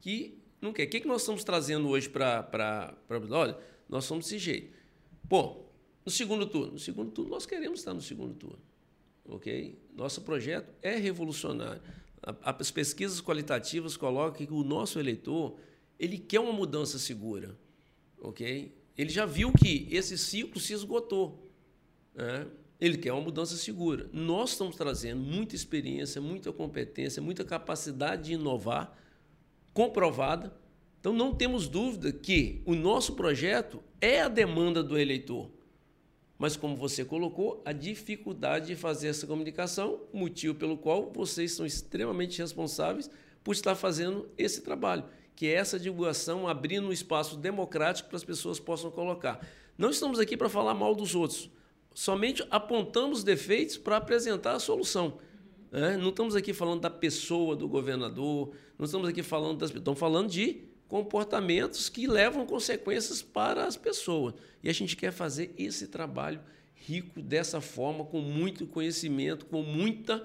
que 0.00 0.38
não 0.60 0.72
quer. 0.72 0.84
O 0.84 0.88
que, 0.90 1.00
que 1.00 1.06
nós 1.06 1.22
estamos 1.22 1.44
trazendo 1.44 1.88
hoje 1.88 2.08
para. 2.08 2.96
Olha, 3.30 3.56
nós 3.88 4.04
somos 4.06 4.24
desse 4.24 4.38
jeito. 4.38 4.72
Pô, 5.28 5.64
no 6.04 6.10
segundo 6.10 6.46
turno. 6.46 6.72
No 6.72 6.78
segundo 6.78 7.10
turno, 7.10 7.30
nós 7.30 7.46
queremos 7.46 7.80
estar 7.80 7.92
no 7.94 8.00
segundo 8.00 8.34
turno. 8.34 8.58
Ok? 9.26 9.78
Nosso 9.94 10.22
projeto 10.22 10.72
é 10.82 10.96
revolucionário. 10.96 11.80
A- 12.22 12.56
As 12.60 12.70
pesquisas 12.70 13.20
qualitativas 13.20 13.96
colocam 13.96 14.46
que 14.46 14.52
o 14.52 14.64
nosso 14.64 14.98
eleitor 14.98 15.56
ele 15.98 16.18
quer 16.18 16.40
uma 16.40 16.52
mudança 16.52 16.98
segura. 16.98 17.56
Ok? 18.18 18.72
Ele 18.96 19.10
já 19.10 19.26
viu 19.26 19.52
que 19.52 19.88
esse 19.90 20.16
ciclo 20.16 20.60
se 20.60 20.72
esgotou. 20.72 21.50
né? 22.14 22.46
Ele 22.80 22.98
quer 22.98 23.12
uma 23.12 23.22
mudança 23.22 23.56
segura. 23.56 24.08
Nós 24.12 24.50
estamos 24.50 24.76
trazendo 24.76 25.20
muita 25.20 25.54
experiência, 25.54 26.20
muita 26.20 26.52
competência, 26.52 27.22
muita 27.22 27.44
capacidade 27.44 28.24
de 28.24 28.32
inovar 28.34 28.96
comprovada. 29.72 30.54
Então 31.00 31.12
não 31.12 31.34
temos 31.34 31.68
dúvida 31.68 32.12
que 32.12 32.62
o 32.64 32.74
nosso 32.74 33.14
projeto 33.14 33.82
é 34.00 34.20
a 34.20 34.28
demanda 34.28 34.82
do 34.82 34.98
eleitor. 34.98 35.50
Mas 36.38 36.56
como 36.56 36.76
você 36.76 37.04
colocou, 37.04 37.62
a 37.64 37.72
dificuldade 37.72 38.66
de 38.68 38.76
fazer 38.76 39.08
essa 39.08 39.26
comunicação, 39.26 40.00
motivo 40.12 40.54
pelo 40.54 40.76
qual 40.76 41.12
vocês 41.12 41.52
são 41.52 41.64
extremamente 41.64 42.40
responsáveis 42.40 43.08
por 43.42 43.52
estar 43.52 43.74
fazendo 43.74 44.28
esse 44.36 44.62
trabalho, 44.62 45.04
que 45.36 45.46
é 45.46 45.54
essa 45.54 45.78
divulgação, 45.78 46.46
abrindo 46.48 46.88
um 46.88 46.92
espaço 46.92 47.36
democrático 47.36 48.08
para 48.08 48.16
as 48.16 48.24
pessoas 48.24 48.60
possam 48.60 48.90
colocar. 48.90 49.46
Não 49.76 49.90
estamos 49.90 50.18
aqui 50.18 50.36
para 50.36 50.48
falar 50.48 50.74
mal 50.74 50.94
dos 50.94 51.14
outros, 51.14 51.50
somente 51.92 52.44
apontamos 52.50 53.24
defeitos 53.24 53.76
para 53.76 53.96
apresentar 53.96 54.52
a 54.52 54.60
solução. 54.60 55.18
né? 55.70 55.96
Não 55.96 56.10
estamos 56.10 56.36
aqui 56.36 56.52
falando 56.52 56.80
da 56.80 56.90
pessoa 56.90 57.56
do 57.56 57.68
governador, 57.68 58.54
não 58.78 58.84
estamos 58.84 59.08
aqui 59.08 59.22
falando 59.22 59.58
das 59.58 59.70
estamos 59.70 59.98
falando 59.98 60.30
de 60.30 60.62
comportamentos 60.86 61.88
que 61.88 62.06
levam 62.06 62.46
consequências 62.46 63.22
para 63.22 63.64
as 63.64 63.76
pessoas. 63.76 64.34
E 64.62 64.68
a 64.68 64.72
gente 64.72 64.96
quer 64.96 65.12
fazer 65.12 65.52
esse 65.58 65.88
trabalho 65.88 66.40
rico 66.74 67.20
dessa 67.20 67.60
forma, 67.60 68.04
com 68.04 68.20
muito 68.20 68.66
conhecimento, 68.66 69.46
com 69.46 69.62
muita 69.62 70.22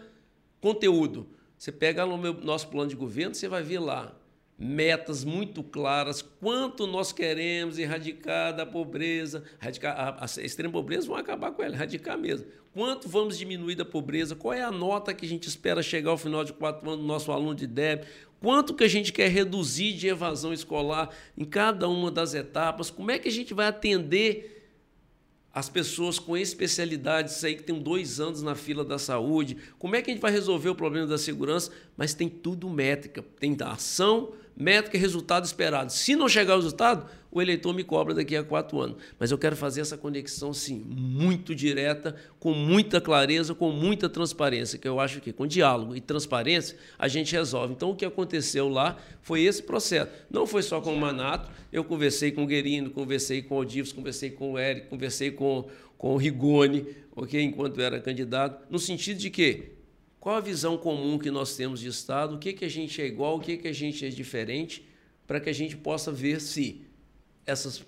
conteúdo. 0.60 1.28
Você 1.58 1.72
pega 1.72 2.06
no 2.06 2.18
meu, 2.18 2.34
nosso 2.34 2.68
plano 2.68 2.90
de 2.90 2.96
governo, 2.96 3.34
você 3.34 3.48
vai 3.48 3.64
ver 3.64 3.80
lá 3.80 4.19
metas 4.60 5.24
muito 5.24 5.64
claras, 5.64 6.22
quanto 6.22 6.86
nós 6.86 7.14
queremos 7.14 7.80
erradicar 7.80 8.54
da 8.54 8.66
pobreza, 8.66 9.42
erradicar 9.62 9.98
a, 9.98 10.26
a 10.26 10.44
extrema 10.44 10.74
pobreza, 10.74 11.08
vão 11.08 11.16
acabar 11.16 11.52
com 11.52 11.64
ela, 11.64 11.76
erradicar 11.76 12.18
mesmo. 12.18 12.46
Quanto 12.74 13.08
vamos 13.08 13.38
diminuir 13.38 13.76
da 13.76 13.86
pobreza, 13.86 14.36
qual 14.36 14.54
é 14.54 14.62
a 14.62 14.70
nota 14.70 15.14
que 15.14 15.26
a 15.26 15.30
gente 15.30 15.48
espera 15.48 15.82
chegar 15.82 16.12
ao 16.12 16.18
final 16.18 16.44
de 16.44 16.52
quatro 16.52 16.88
anos 16.90 17.02
do 17.02 17.08
nosso 17.08 17.32
aluno 17.32 17.56
de 17.56 17.66
débito, 17.66 18.10
quanto 18.42 18.74
que 18.74 18.84
a 18.84 18.88
gente 18.88 19.14
quer 19.14 19.30
reduzir 19.30 19.94
de 19.94 20.10
evasão 20.10 20.52
escolar 20.52 21.10
em 21.38 21.46
cada 21.46 21.88
uma 21.88 22.12
das 22.12 22.34
etapas, 22.34 22.90
como 22.90 23.12
é 23.12 23.18
que 23.18 23.30
a 23.30 23.32
gente 23.32 23.54
vai 23.54 23.68
atender 23.68 24.58
as 25.54 25.70
pessoas 25.70 26.20
com 26.20 26.36
especialidades? 26.36 27.42
Aí 27.46 27.56
que 27.56 27.64
tem 27.64 27.80
dois 27.80 28.20
anos 28.20 28.44
na 28.44 28.56
fila 28.56 28.84
da 28.84 29.00
saúde, 29.00 29.56
como 29.78 29.96
é 29.96 30.02
que 30.02 30.12
a 30.12 30.14
gente 30.14 30.22
vai 30.22 30.32
resolver 30.32 30.70
o 30.70 30.76
problema 30.76 31.08
da 31.08 31.18
segurança? 31.18 31.72
Mas 31.96 32.14
tem 32.14 32.28
tudo 32.28 32.70
métrica, 32.70 33.24
tem 33.40 33.56
da 33.56 33.72
ação, 33.72 34.34
métrica 34.60 34.98
e 34.98 35.00
resultado 35.00 35.46
esperado. 35.46 35.90
Se 35.90 36.18
não 36.18 36.28
chegar 36.28 36.54
ao 36.54 36.60
resultado, 36.60 37.10
o 37.32 37.42
eleitor 37.42 37.74
me 37.74 37.84
cobra 37.84 38.14
daqui 38.14 38.36
a 38.36 38.44
quatro 38.44 38.82
anos. 38.82 38.98
Mas 39.18 39.32
eu 39.32 39.38
quero 39.38 39.56
fazer 39.56 39.80
essa 39.80 39.98
conexão, 39.98 40.54
sim, 40.54 40.84
muito 40.86 41.56
direta, 41.56 42.16
com 42.40 42.54
muita 42.54 43.00
clareza, 43.00 43.56
com 43.56 43.72
muita 43.72 44.10
transparência, 44.10 44.78
que 44.78 44.88
eu 44.88 45.00
acho 45.00 45.22
que 45.22 45.32
com 45.32 45.48
diálogo 45.48 45.96
e 45.96 46.02
transparência 46.02 46.78
a 46.98 47.08
gente 47.08 47.32
resolve. 47.32 47.74
Então, 47.74 47.92
o 47.92 47.96
que 47.96 48.04
aconteceu 48.04 48.68
lá 48.68 48.98
foi 49.22 49.44
esse 49.44 49.64
processo. 49.64 50.12
Não 50.30 50.46
foi 50.46 50.62
só 50.62 50.82
com 50.82 50.94
o 50.94 51.00
Manato, 51.00 51.50
eu 51.72 51.84
conversei 51.84 52.32
com 52.32 52.44
o 52.44 52.48
Guerino, 52.48 52.90
conversei 52.90 53.42
com 53.42 53.56
o 53.56 53.60
Odivos, 53.60 53.94
conversei 53.94 54.32
com 54.32 54.54
o 54.54 54.60
Eric, 54.60 54.88
conversei 54.88 55.32
com, 55.32 55.70
com 55.98 56.16
o 56.16 56.18
Rigoni, 56.18 56.86
ok, 57.16 57.42
enquanto 57.42 57.80
era 57.80 58.02
candidato, 58.02 58.66
no 58.70 58.80
sentido 58.80 59.20
de 59.20 59.30
que 59.30 59.79
qual 60.20 60.36
a 60.36 60.42
visão 60.42 60.78
comum 60.78 61.18
que 61.18 61.32
nós 61.32 61.56
temos 61.56 61.80
de 61.80 61.88
Estado, 61.88 62.36
o 62.36 62.40
que, 62.40 62.54
que 62.54 62.66
a 62.66 62.70
gente 62.70 63.02
é 63.02 63.06
igual, 63.06 63.38
o 63.38 63.40
que, 63.40 63.58
que 63.58 63.68
a 63.68 63.74
gente 63.74 64.06
é 64.06 64.10
diferente, 64.10 64.86
para 65.26 65.40
que 65.40 65.50
a 65.50 65.54
gente 65.54 65.78
possa 65.78 66.12
ver 66.12 66.42
se 66.42 66.82
essas, 67.46 67.84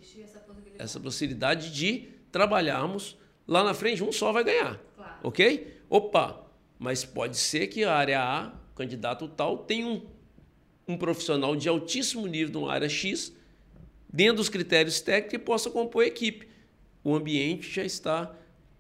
essa 0.77 0.99
possibilidade 0.99 1.73
de 1.73 2.07
trabalharmos 2.31 3.17
lá 3.47 3.63
na 3.63 3.73
frente, 3.73 4.01
um 4.01 4.11
só 4.11 4.31
vai 4.31 4.43
ganhar. 4.43 4.81
Claro. 4.95 5.15
Ok? 5.23 5.77
Opa, 5.89 6.47
mas 6.79 7.03
pode 7.03 7.37
ser 7.37 7.67
que 7.67 7.83
a 7.83 7.93
área 7.93 8.21
A, 8.21 8.47
o 8.47 8.75
candidato 8.75 9.27
tal, 9.27 9.59
tenha 9.59 9.85
um, 9.85 10.01
um 10.87 10.97
profissional 10.97 11.55
de 11.55 11.67
altíssimo 11.67 12.25
nível 12.27 12.61
numa 12.61 12.71
área 12.71 12.87
X, 12.87 13.35
dentro 14.11 14.37
dos 14.37 14.49
critérios 14.49 15.01
técnicos, 15.01 15.33
e 15.33 15.39
possa 15.39 15.69
compor 15.69 16.03
a 16.03 16.07
equipe. 16.07 16.47
O 17.03 17.13
ambiente 17.13 17.69
já 17.69 17.83
está 17.83 18.33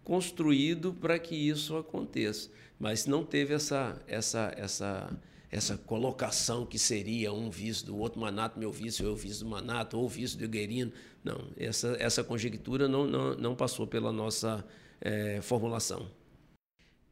construído 0.03 0.93
para 0.93 1.19
que 1.19 1.35
isso 1.35 1.75
aconteça. 1.75 2.49
Mas 2.81 3.05
não 3.05 3.23
teve 3.23 3.53
essa, 3.53 4.01
essa, 4.07 4.51
essa, 4.57 5.19
essa 5.51 5.77
colocação 5.77 6.65
que 6.65 6.79
seria 6.79 7.31
um 7.31 7.47
vice 7.47 7.85
do 7.85 7.95
outro 7.95 8.19
Manato, 8.19 8.57
meu 8.57 8.71
vice, 8.71 9.03
eu 9.03 9.15
vice 9.15 9.43
do 9.43 9.45
Manato, 9.47 9.99
ou 9.99 10.09
vice 10.09 10.35
do 10.35 10.49
Guerino. 10.49 10.91
Não, 11.23 11.47
essa, 11.55 11.95
essa 11.99 12.23
conjectura 12.23 12.87
não, 12.87 13.05
não, 13.05 13.35
não 13.35 13.55
passou 13.55 13.85
pela 13.85 14.11
nossa 14.11 14.65
eh, 14.99 15.39
formulação. 15.43 16.09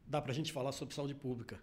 Dá 0.07 0.19
para 0.19 0.31
a 0.31 0.35
gente 0.35 0.51
falar 0.51 0.71
sobre 0.71 0.95
saúde 0.95 1.13
pública. 1.13 1.61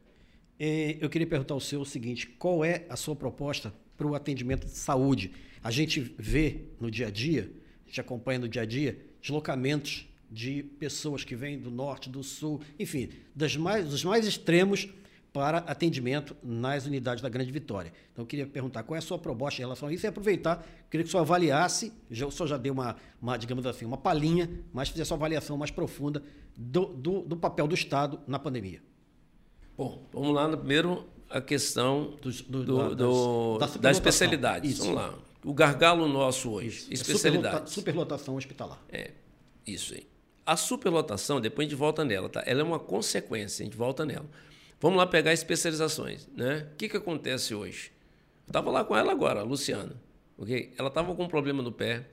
Eu 1.00 1.10
queria 1.10 1.26
perguntar 1.26 1.54
ao 1.54 1.60
senhor 1.60 1.82
o 1.82 1.84
seguinte: 1.84 2.28
qual 2.28 2.64
é 2.64 2.86
a 2.88 2.94
sua 2.94 3.16
proposta 3.16 3.74
para 3.96 4.06
o 4.06 4.14
atendimento 4.14 4.66
de 4.66 4.78
saúde? 4.78 5.32
A 5.64 5.72
gente 5.72 6.14
vê 6.16 6.60
no 6.80 6.92
dia 6.92 7.08
a 7.08 7.10
dia, 7.10 7.50
a 7.84 7.88
gente 7.88 8.00
acompanha 8.00 8.38
no 8.38 8.48
dia 8.48 8.62
a 8.62 8.64
dia, 8.64 9.04
deslocamentos 9.20 10.06
de 10.30 10.62
pessoas 10.62 11.24
que 11.24 11.36
vêm 11.36 11.58
do 11.58 11.70
norte, 11.70 12.08
do 12.08 12.22
sul, 12.22 12.60
enfim, 12.78 13.10
das 13.34 13.56
mais, 13.56 13.88
dos 13.88 14.04
mais 14.04 14.26
extremos 14.26 14.88
para 15.36 15.58
atendimento 15.58 16.34
nas 16.42 16.86
unidades 16.86 17.22
da 17.22 17.28
Grande 17.28 17.52
Vitória. 17.52 17.92
Então, 18.10 18.22
eu 18.22 18.26
queria 18.26 18.46
perguntar 18.46 18.82
qual 18.84 18.96
é 18.96 18.98
a 18.98 19.02
sua 19.02 19.18
proposta 19.18 19.60
em 19.60 19.64
relação 19.64 19.88
a 19.88 19.92
isso 19.92 20.06
e 20.06 20.08
aproveitar, 20.08 20.66
queria 20.90 21.04
que 21.04 21.08
o 21.08 21.10
senhor 21.10 21.20
avaliasse, 21.20 21.92
já, 22.10 22.26
o 22.26 22.30
senhor 22.30 22.46
já 22.46 22.56
deu 22.56 22.72
uma, 22.72 22.96
uma, 23.20 23.36
digamos 23.36 23.66
assim, 23.66 23.84
uma 23.84 23.98
palhinha, 23.98 24.48
mas 24.72 24.88
fizesse 24.88 25.12
uma 25.12 25.18
avaliação 25.18 25.58
mais 25.58 25.70
profunda 25.70 26.22
do, 26.56 26.86
do, 26.86 27.20
do 27.20 27.36
papel 27.36 27.68
do 27.68 27.74
Estado 27.74 28.18
na 28.26 28.38
pandemia. 28.38 28.82
Bom, 29.76 30.08
vamos 30.10 30.34
lá 30.34 30.48
no 30.48 30.56
primeiro 30.56 31.06
a 31.28 31.42
questão 31.42 32.16
do, 32.22 32.30
do, 32.30 32.64
do, 32.64 32.94
do 32.94 33.58
da, 33.58 33.66
da 33.66 33.90
especialidade. 33.90 34.72
Vamos 34.72 34.94
lá. 34.94 35.18
O 35.44 35.52
gargalo 35.52 36.08
nosso 36.08 36.50
hoje, 36.50 36.68
isso. 36.68 36.92
especialidade. 36.92 37.64
É 37.64 37.66
superlotação 37.66 38.36
hospitalar. 38.36 38.82
É, 38.88 39.12
isso 39.66 39.92
aí. 39.92 40.06
A 40.46 40.56
superlotação, 40.56 41.40
depois 41.40 41.66
a 41.66 41.68
gente 41.68 41.78
volta 41.78 42.04
nela, 42.04 42.28
tá? 42.28 42.42
Ela 42.46 42.60
é 42.60 42.64
uma 42.64 42.78
consequência, 42.78 43.62
a 43.62 43.66
gente 43.66 43.76
volta 43.76 44.06
nela. 44.06 44.26
Vamos 44.80 44.96
lá 44.96 45.06
pegar 45.06 45.32
especializações, 45.32 46.28
né? 46.36 46.68
O 46.72 46.76
que, 46.76 46.88
que 46.88 46.96
acontece 46.96 47.52
hoje? 47.52 47.90
Eu 48.46 48.50
estava 48.50 48.70
lá 48.70 48.84
com 48.84 48.96
ela 48.96 49.10
agora, 49.10 49.40
a 49.40 49.42
Luciana, 49.42 50.00
ok? 50.38 50.72
Ela 50.78 50.88
estava 50.88 51.12
com 51.16 51.24
um 51.24 51.28
problema 51.28 51.62
no 51.62 51.72
pé, 51.72 52.06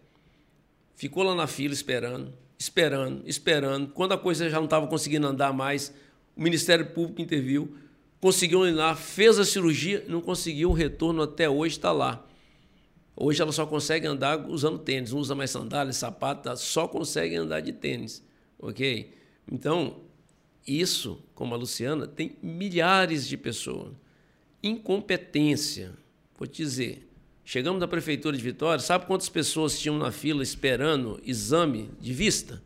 ficou 0.96 1.22
lá 1.22 1.36
na 1.36 1.46
fila 1.46 1.76
esperando, 1.76 2.34
esperando, 2.58 3.22
esperando. 3.28 3.90
Quando 3.90 4.14
a 4.14 4.18
coisa 4.18 4.50
já 4.50 4.58
não 4.58 4.66
estava 4.66 4.88
conseguindo 4.88 5.28
andar 5.28 5.54
mais, 5.54 5.94
o 6.36 6.42
Ministério 6.42 6.88
Público 6.88 7.22
interviu, 7.22 7.78
conseguiu 8.20 8.66
ir 8.66 8.72
lá, 8.72 8.96
fez 8.96 9.38
a 9.38 9.46
cirurgia, 9.46 10.04
não 10.08 10.22
conseguiu 10.22 10.72
o 10.72 10.74
retorno 10.74 11.22
até 11.22 11.48
hoje, 11.48 11.76
está 11.76 11.92
lá. 11.92 12.26
Hoje 13.16 13.42
ela 13.42 13.52
só 13.52 13.66
consegue 13.66 14.08
andar 14.08 14.50
usando 14.50 14.80
tênis, 14.80 15.12
não 15.12 15.20
usa 15.20 15.36
mais 15.36 15.52
sandálias, 15.52 15.98
sapato, 15.98 16.56
só 16.58 16.88
consegue 16.88 17.36
andar 17.36 17.60
de 17.60 17.72
tênis, 17.72 18.24
ok? 18.58 19.14
Então, 19.52 19.98
isso, 20.66 21.22
como 21.36 21.54
a 21.54 21.58
Luciana, 21.58 22.08
tem 22.08 22.36
milhares 22.42 23.28
de 23.28 23.38
pessoas. 23.38 23.94
Incompetência, 24.64 25.94
vou 26.38 26.48
te 26.48 26.64
dizer. 26.64 27.10
Chegamos 27.46 27.80
na 27.80 27.88
prefeitura 27.88 28.36
de 28.36 28.42
Vitória, 28.42 28.80
sabe 28.80 29.06
quantas 29.06 29.30
pessoas 29.30 29.78
tinham 29.78 29.98
na 29.98 30.12
fila 30.12 30.42
esperando 30.42 31.22
exame 31.24 31.92
de 32.00 32.14
vista? 32.14 32.64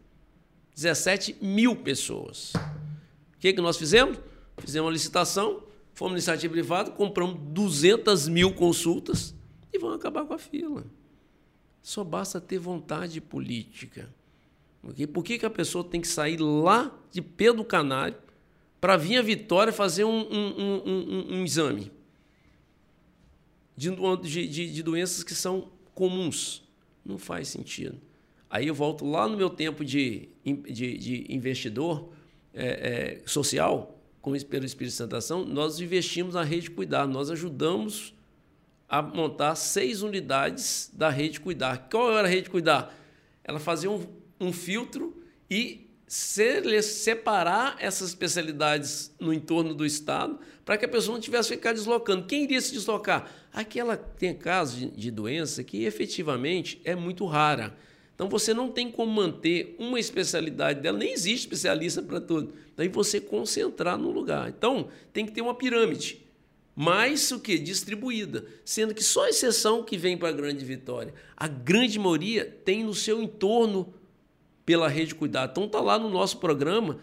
17 0.76 1.38
mil 1.42 1.76
pessoas. 1.76 2.54
O 2.54 3.40
que, 3.40 3.52
que 3.52 3.62
nós 3.62 3.78
fizemos? 3.78 4.20
Fizemos 4.60 4.86
uma 4.86 4.94
licitação, 4.94 5.64
fomos 5.94 6.14
iniciativa 6.14 6.54
privada, 6.54 6.92
compramos 6.92 7.40
200 7.52 8.28
mil 8.28 8.54
consultas 8.54 9.36
e 9.78 9.80
vão 9.80 9.92
acabar 9.92 10.26
com 10.26 10.34
a 10.34 10.38
fila. 10.38 10.86
Só 11.82 12.04
basta 12.04 12.42
ter 12.42 12.60
vontade 12.60 13.22
política. 13.22 14.14
Por 15.14 15.24
que, 15.24 15.40
que 15.40 15.46
a 15.46 15.50
pessoa 15.50 15.84
tem 15.84 16.02
que 16.02 16.08
sair 16.08 16.38
lá 16.38 16.94
de 17.12 17.22
Pedro 17.22 17.64
Canário 17.64 18.18
para 18.80 18.98
vir 18.98 19.18
a 19.18 19.22
Vitória 19.22 19.74
fazer 19.74 20.04
um, 20.04 20.20
um, 20.32 20.82
um, 20.86 21.36
um 21.36 21.44
exame 21.44 21.92
de, 23.76 23.90
de, 24.48 24.72
de, 24.72 24.84
doenças 24.84 25.24
que 25.24 25.34
são 25.34 25.70
comuns? 25.94 26.64
Não 27.06 27.18
faz 27.18 27.48
sentido. 27.48 27.98
Aí 28.50 28.68
eu 28.68 28.76
volto 28.76 29.06
lá 29.06 29.28
no 29.28 29.38
meu 29.38 29.50
tempo 29.50 29.84
de, 29.84 30.30
de, 30.46 30.98
de 30.98 31.26
investidor 31.30 32.10
é, 32.54 33.22
é, 33.22 33.28
social, 33.28 34.00
como 34.22 34.40
pelo 34.46 34.66
Espírito 34.66 34.94
Santo 34.94 35.16
Ação, 35.16 35.46
nós 35.46 35.80
investimos 35.80 36.34
na 36.34 36.44
rede 36.44 36.72
Cuidar, 36.72 37.08
nós 37.08 37.30
ajudamos 37.30 38.14
a 38.88 39.02
montar 39.02 39.56
seis 39.56 40.02
unidades 40.02 40.90
da 40.94 41.10
rede 41.10 41.40
Cuidar. 41.40 41.88
Qual 41.90 42.18
era 42.18 42.28
a 42.28 42.32
rede 42.32 42.50
Cuidar? 42.50 42.96
Ela 43.44 43.60
fazia 43.60 43.90
um 43.90 44.06
um 44.40 44.54
filtro 44.54 45.16
e 45.50 45.88
separar 46.08 47.76
essas 47.80 48.10
especialidades 48.10 49.14
no 49.20 49.34
entorno 49.34 49.74
do 49.74 49.86
Estado 49.86 50.40
para 50.64 50.78
que 50.78 50.86
a 50.86 50.88
pessoa 50.88 51.16
não 51.16 51.22
tivesse 51.22 51.50
que 51.50 51.56
ficar 51.56 51.74
deslocando. 51.74 52.26
Quem 52.26 52.44
iria 52.44 52.62
se 52.62 52.72
deslocar? 52.72 53.30
Aquela 53.52 53.98
tem 53.98 54.34
casos 54.34 54.80
de, 54.80 54.92
de 54.92 55.12
doença 55.12 55.64
que 55.64 55.84
efetivamente 55.84 56.80
é 56.86 56.96
muito 56.96 57.26
rara. 57.26 57.76
Então 58.16 58.30
você 58.30 58.54
não 58.54 58.72
tem 58.72 58.90
como 58.90 59.12
manter 59.12 59.76
uma 59.78 60.00
especialidade 60.00 60.80
dela, 60.82 60.98
nem 60.98 61.12
existe 61.12 61.42
especialista 61.42 62.02
para 62.02 62.22
tudo. 62.22 62.54
Daí 62.76 62.88
você 62.88 63.20
concentrar 63.20 63.98
no 63.98 64.10
lugar. 64.10 64.50
Então 64.50 64.88
tem 65.12 65.26
que 65.26 65.34
ter 65.34 65.42
uma 65.42 65.54
pirâmide 65.54 66.26
mais 66.80 67.32
o 67.32 67.40
que 67.40 67.58
distribuída, 67.58 68.46
sendo 68.64 68.94
que 68.94 69.04
só 69.04 69.28
exceção 69.28 69.84
que 69.84 69.98
vem 69.98 70.16
para 70.16 70.30
a 70.30 70.32
grande 70.32 70.64
vitória, 70.64 71.12
a 71.36 71.48
grande 71.48 71.98
maioria 71.98 72.46
tem 72.46 72.84
no 72.84 72.94
seu 72.94 73.20
entorno 73.20 73.96
pela 74.64 74.88
Rede 74.88 75.16
Cuidar. 75.16 75.50
Então 75.50 75.66
está 75.66 75.82
lá 75.82 75.98
no 75.98 76.08
nosso 76.08 76.38
programa 76.38 77.00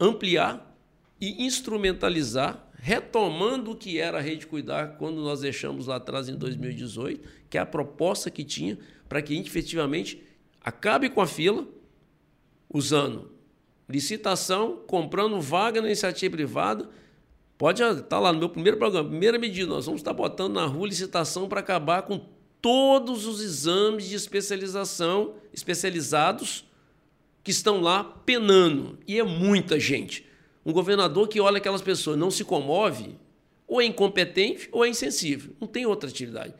ampliar 0.00 0.74
e 1.20 1.44
instrumentalizar, 1.44 2.66
retomando 2.78 3.72
o 3.72 3.76
que 3.76 3.98
era 3.98 4.16
a 4.16 4.22
Rede 4.22 4.46
Cuidar 4.46 4.96
quando 4.96 5.20
nós 5.20 5.40
deixamos 5.40 5.86
lá 5.86 5.96
atrás 5.96 6.30
em 6.30 6.34
2018, 6.34 7.28
que 7.50 7.58
é 7.58 7.60
a 7.60 7.66
proposta 7.66 8.30
que 8.30 8.44
tinha 8.44 8.78
para 9.10 9.20
que 9.20 9.34
a 9.34 9.36
gente 9.36 9.50
efetivamente 9.50 10.22
acabe 10.58 11.10
com 11.10 11.20
a 11.20 11.26
fila, 11.26 11.68
usando 12.72 13.30
licitação, 13.86 14.82
comprando 14.86 15.38
vaga 15.38 15.82
na 15.82 15.88
iniciativa 15.88 16.34
privada. 16.34 16.88
Pode 17.58 17.82
estar 17.82 18.02
tá 18.04 18.20
lá 18.20 18.32
no 18.32 18.38
meu 18.38 18.48
primeiro 18.48 18.78
programa, 18.78 19.08
primeira 19.08 19.36
medida, 19.36 19.66
nós 19.66 19.84
vamos 19.84 20.00
estar 20.00 20.12
botando 20.12 20.54
na 20.54 20.64
rua 20.64 20.86
licitação 20.86 21.48
para 21.48 21.58
acabar 21.58 22.02
com 22.02 22.24
todos 22.62 23.26
os 23.26 23.40
exames 23.40 24.08
de 24.08 24.14
especialização 24.14 25.34
especializados 25.52 26.64
que 27.42 27.50
estão 27.50 27.80
lá 27.80 28.04
penando. 28.04 28.96
E 29.08 29.18
é 29.18 29.24
muita 29.24 29.78
gente. 29.80 30.24
Um 30.64 30.72
governador 30.72 31.26
que 31.26 31.40
olha 31.40 31.58
aquelas 31.58 31.82
pessoas 31.82 32.16
não 32.16 32.30
se 32.30 32.44
comove, 32.44 33.16
ou 33.66 33.80
é 33.80 33.84
incompetente 33.84 34.68
ou 34.70 34.84
é 34.84 34.88
insensível. 34.88 35.52
Não 35.60 35.66
tem 35.66 35.84
outra 35.84 36.08
atividade. 36.08 36.54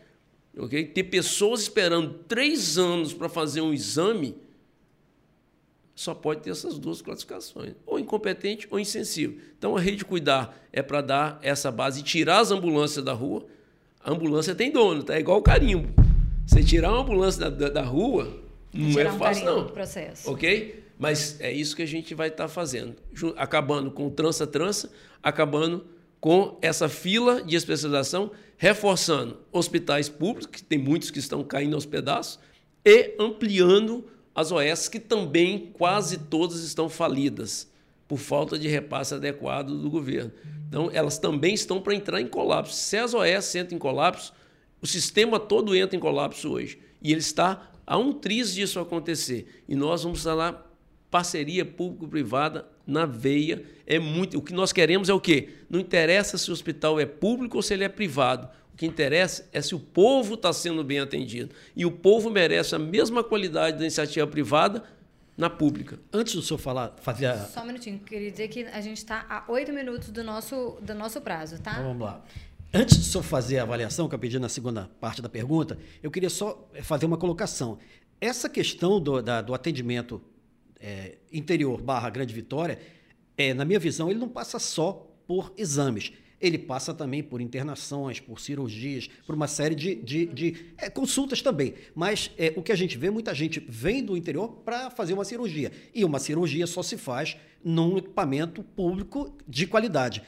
Okay? 0.57 0.85
Ter 0.85 1.05
pessoas 1.05 1.63
esperando 1.63 2.25
três 2.27 2.77
anos 2.77 3.15
para 3.15 3.29
fazer 3.29 3.61
um 3.61 3.73
exame 3.73 4.35
só 6.01 6.15
pode 6.15 6.43
ter 6.43 6.51
essas 6.51 6.79
duas 6.79 7.03
classificações, 7.03 7.75
ou 7.87 7.99
incompetente 7.99 8.67
ou 8.71 8.79
insensível. 8.79 9.39
Então 9.59 9.77
a 9.77 9.81
rede 9.81 10.05
cuidar 10.05 10.57
é 10.73 10.83
para 10.83 11.01
dar 11.01 11.39
essa 11.43 11.71
base 11.71 12.01
e 12.01 12.03
tirar 12.03 12.41
as 12.41 12.51
ambulâncias 12.51 13.05
da 13.05 13.13
rua 13.13 13.47
a 14.09 14.13
ambulância 14.13 14.55
tem 14.55 14.71
dono, 14.71 15.03
tá? 15.03 15.17
É 15.17 15.21
igual 15.21 15.39
o 15.39 15.43
carimbo. 15.43 15.89
Você 16.47 16.63
tirar 16.63 16.93
uma 16.93 17.03
ambulância 17.03 17.43
da, 17.43 17.51
da, 17.51 17.69
da 17.69 17.83
rua, 17.83 18.43
não 18.73 18.99
é 18.99 19.13
fácil, 19.13 19.43
um 19.43 19.47
não. 19.47 19.67
Processo. 19.67 20.31
Ok? 20.31 20.85
Mas 20.99 21.39
é 21.41 21.53
isso 21.53 21.77
que 21.77 21.83
a 21.83 21.87
gente 21.87 22.15
vai 22.15 22.29
estar 22.29 22.45
tá 22.45 22.49
fazendo. 22.49 22.97
Acabando 23.37 23.91
com 23.91 24.07
o 24.07 24.11
trança-trança, 24.11 24.91
acabando 25.23 25.85
com 26.21 26.59
essa 26.63 26.89
fila 26.89 27.43
de 27.43 27.55
especialização, 27.55 28.31
reforçando 28.57 29.37
hospitais 29.53 30.09
públicos, 30.09 30.47
que 30.47 30.63
tem 30.63 30.79
muitos 30.79 31.11
que 31.11 31.19
estão 31.19 31.45
caindo 31.45 31.75
aos 31.75 31.87
pedaços, 31.87 32.41
e 32.85 33.15
ampliando 33.19 34.05
as 34.39 34.53
OS, 34.53 34.89
que 34.89 35.01
também 35.01 35.73
quase 35.73 36.17
todas 36.17 36.61
estão 36.63 36.89
falidas 36.89 37.69
por 38.07 38.19
falta 38.19 38.57
de 38.57 38.69
repasse 38.69 39.13
adequado 39.13 39.77
do 39.77 39.91
governo. 39.91 40.31
Então, 40.69 40.89
elas 40.93 41.19
também 41.19 41.55
estão 41.55 41.81
para 41.81 41.93
entrar 41.93 42.21
em 42.21 42.29
colapso. 42.29 42.73
Se 42.73 42.97
as 42.97 43.15
OS 43.15 43.57
entram 43.57 43.75
em 43.75 43.81
colapso, 43.81 44.33
o 44.81 44.87
sistema 44.87 45.41
todo 45.41 45.75
entra 45.75 45.97
em 45.97 45.99
colapso 45.99 46.53
hoje. 46.53 46.79
E 47.03 47.11
ele 47.11 47.19
está 47.19 47.69
a 47.85 47.99
um 47.99 48.13
triz 48.13 48.55
disso 48.55 48.79
acontecer. 48.79 49.65
E 49.69 49.75
nós 49.75 50.05
vamos 50.05 50.25
lá, 50.25 50.65
parceria 51.11 51.65
público-privada 51.65 52.65
na 52.87 53.07
veia. 53.07 53.65
É 53.85 53.99
muito. 53.99 54.39
O 54.39 54.43
que 54.43 54.53
nós 54.53 54.73
queremos 54.73 55.09
é 55.09 55.13
o 55.13 55.21
quê? 55.21 55.49
Não 55.69 55.81
interessa 55.81 56.39
se 56.39 56.49
o 56.49 56.53
hospital 56.53 57.01
é 57.01 57.07
público 57.07 57.57
ou 57.57 57.63
se 57.63 57.75
ele 57.75 57.83
é 57.83 57.89
privado. 57.89 58.49
O 58.79 58.81
que 58.81 58.87
interessa 58.87 59.45
é 59.53 59.61
se 59.61 59.75
o 59.75 59.81
povo 59.81 60.35
está 60.35 60.53
sendo 60.53 60.85
bem 60.85 61.01
atendido. 61.01 61.53
E 61.75 61.85
o 61.85 61.91
povo 61.91 62.31
merece 62.31 62.77
a 62.77 62.79
mesma 62.79 63.25
qualidade 63.25 63.77
da 63.77 63.83
iniciativa 63.83 64.25
privada 64.25 64.85
na 65.37 65.51
pública. 65.51 65.99
Antes 66.13 66.37
do 66.37 66.43
senhor 66.43 66.59
falar, 66.59 66.95
fazer 67.01 67.27
a... 67.27 67.39
Só 67.39 67.63
um 67.63 67.67
minutinho, 67.67 67.99
queria 67.99 68.31
dizer 68.31 68.47
que 68.47 68.63
a 68.67 68.81
gente 68.81 68.99
está 68.99 69.27
a 69.29 69.51
oito 69.51 69.73
minutos 69.73 70.11
do 70.11 70.23
nosso, 70.23 70.79
do 70.81 70.95
nosso 70.95 71.21
prazo, 71.21 71.61
tá? 71.61 71.73
Então, 71.73 71.89
vamos 71.89 72.07
lá. 72.07 72.25
Antes 72.73 72.99
do 72.99 73.03
senhor 73.03 73.25
fazer 73.25 73.59
a 73.59 73.65
avaliação, 73.65 74.09
que 74.09 74.15
eu 74.15 74.19
pedi 74.21 74.39
na 74.39 74.49
segunda 74.49 74.89
parte 75.01 75.21
da 75.21 75.29
pergunta, 75.29 75.77
eu 76.01 76.09
queria 76.09 76.31
só 76.31 76.71
fazer 76.83 77.05
uma 77.05 77.17
colocação. 77.17 77.81
Essa 78.21 78.49
questão 78.49 79.01
do, 79.01 79.21
da, 79.21 79.43
do 79.43 79.55
atendimento 79.55 80.23
é, 80.79 81.17
interior 81.33 81.83
barra 81.83 82.09
Grande 82.11 82.33
Vitória, 82.33 82.79
é, 83.37 83.53
na 83.53 83.65
minha 83.65 83.81
visão, 83.81 84.09
ele 84.09 84.21
não 84.21 84.29
passa 84.29 84.61
só 84.61 85.05
por 85.27 85.53
exames 85.57 86.13
ele 86.41 86.59
passa 86.59 86.95
também 86.95 87.23
por 87.23 87.41
internações, 87.41 88.21
por 88.21 88.41
cirurgias, 88.41 89.09
por 89.27 89.35
uma 89.35 89.49
série 89.49 89.75
de, 89.75 89.95
de, 89.97 90.27
de 90.27 90.67
é, 90.79 90.89
consultas 90.89 91.43
também. 91.43 91.75
Mas 91.95 92.31
é, 92.39 92.53
o 92.57 92.63
que 92.63 92.73
a 92.73 92.77
gente 92.77 92.97
vê, 92.97 93.11
muita 93.11 93.35
gente 93.35 93.61
vem 93.69 94.05
do 94.05 94.17
interior 94.17 94.49
para 94.65 94.91
fazer 94.91 95.15
uma 95.15 95.25
cirurgia. 95.25 95.73
E 95.95 96.05
uma 96.05 96.19
cirurgia 96.19 96.67
só 96.67 96.83
se 96.83 96.97
faz 96.97 97.37
num 97.65 97.99
equipamento 97.99 98.63
público 98.63 99.37
de 99.47 99.67
qualidade. 99.67 100.23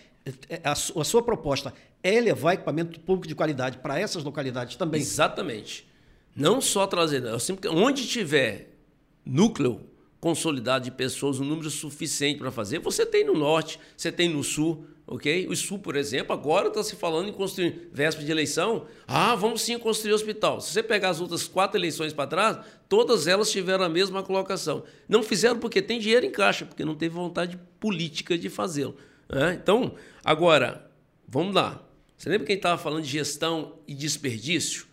É, 0.48 0.60
a, 0.64 0.72
a 0.72 1.04
sua 1.04 1.22
proposta 1.22 1.72
é 2.02 2.20
levar 2.20 2.54
equipamento 2.54 2.98
público 3.00 3.28
de 3.28 3.34
qualidade 3.34 3.78
para 3.78 3.98
essas 3.98 4.24
localidades 4.24 4.76
também? 4.76 5.00
Exatamente. 5.00 5.88
Não 6.34 6.60
só 6.60 6.86
trazer, 6.86 7.22
onde 7.68 8.06
tiver 8.06 8.76
núcleo 9.24 9.80
consolidado 10.20 10.84
de 10.84 10.90
pessoas, 10.90 11.40
um 11.40 11.44
número 11.44 11.70
suficiente 11.70 12.38
para 12.38 12.50
fazer, 12.50 12.78
você 12.78 13.06
tem 13.06 13.24
no 13.24 13.34
norte, 13.34 13.80
você 13.96 14.12
tem 14.12 14.28
no 14.28 14.44
sul, 14.44 14.84
ok? 15.10 15.48
O 15.48 15.56
Sul, 15.56 15.80
por 15.80 15.96
exemplo, 15.96 16.32
agora 16.32 16.68
está 16.68 16.84
se 16.84 16.94
falando 16.94 17.28
em 17.28 17.32
construir, 17.32 17.90
véspera 17.92 18.24
de 18.24 18.30
eleição, 18.30 18.86
ah, 19.08 19.34
vamos 19.34 19.60
sim 19.60 19.76
construir 19.76 20.12
hospital. 20.12 20.60
Se 20.60 20.72
você 20.72 20.84
pegar 20.84 21.10
as 21.10 21.20
outras 21.20 21.48
quatro 21.48 21.76
eleições 21.76 22.12
para 22.12 22.28
trás, 22.28 22.58
todas 22.88 23.26
elas 23.26 23.50
tiveram 23.50 23.84
a 23.84 23.88
mesma 23.88 24.22
colocação. 24.22 24.84
Não 25.08 25.20
fizeram 25.24 25.58
porque 25.58 25.82
tem 25.82 25.98
dinheiro 25.98 26.24
em 26.24 26.30
caixa, 26.30 26.64
porque 26.64 26.84
não 26.84 26.94
teve 26.94 27.12
vontade 27.12 27.58
política 27.80 28.38
de 28.38 28.48
fazê-lo. 28.48 28.96
Né? 29.28 29.58
Então, 29.60 29.96
agora, 30.24 30.88
vamos 31.26 31.56
lá. 31.56 31.84
Você 32.16 32.28
lembra 32.28 32.46
quem 32.46 32.56
estava 32.56 32.80
falando 32.80 33.02
de 33.02 33.10
gestão 33.10 33.80
e 33.88 33.94
desperdício? 33.94 34.86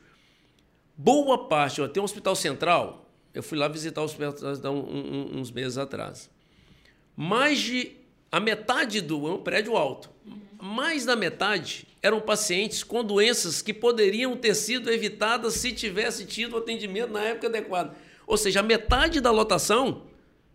Boa 0.97 1.47
parte, 1.47 1.88
tem 1.89 2.01
um 2.01 2.05
hospital 2.05 2.36
central, 2.36 3.11
eu 3.36 3.43
fui 3.43 3.55
lá 3.55 3.68
visitar 3.68 4.01
o 4.01 4.05
hospital 4.05 4.74
um, 4.74 4.80
um, 4.80 5.39
uns 5.39 5.51
meses 5.51 5.78
atrás. 5.78 6.28
Mais 7.15 7.59
de 7.59 7.97
a 8.32 8.40
metade 8.40 9.02
do 9.02 9.28
é 9.28 9.32
um 9.32 9.42
prédio 9.42 9.76
alto, 9.76 10.10
mais 10.60 11.06
da 11.06 11.16
metade 11.16 11.88
eram 12.02 12.20
pacientes 12.20 12.84
com 12.84 13.04
doenças 13.04 13.62
que 13.62 13.72
poderiam 13.74 14.36
ter 14.36 14.56
sido 14.56 14.92
evitadas 14.92 15.54
se 15.56 15.72
tivesse 15.72 16.26
tido 16.26 16.58
atendimento 16.58 17.12
na 17.12 17.24
época 17.24 17.48
adequada. 17.48 17.96
Ou 18.26 18.36
seja, 18.38 18.60
a 18.60 18.64
metade 18.64 19.22
da 19.22 19.32
lotação 19.32 20.04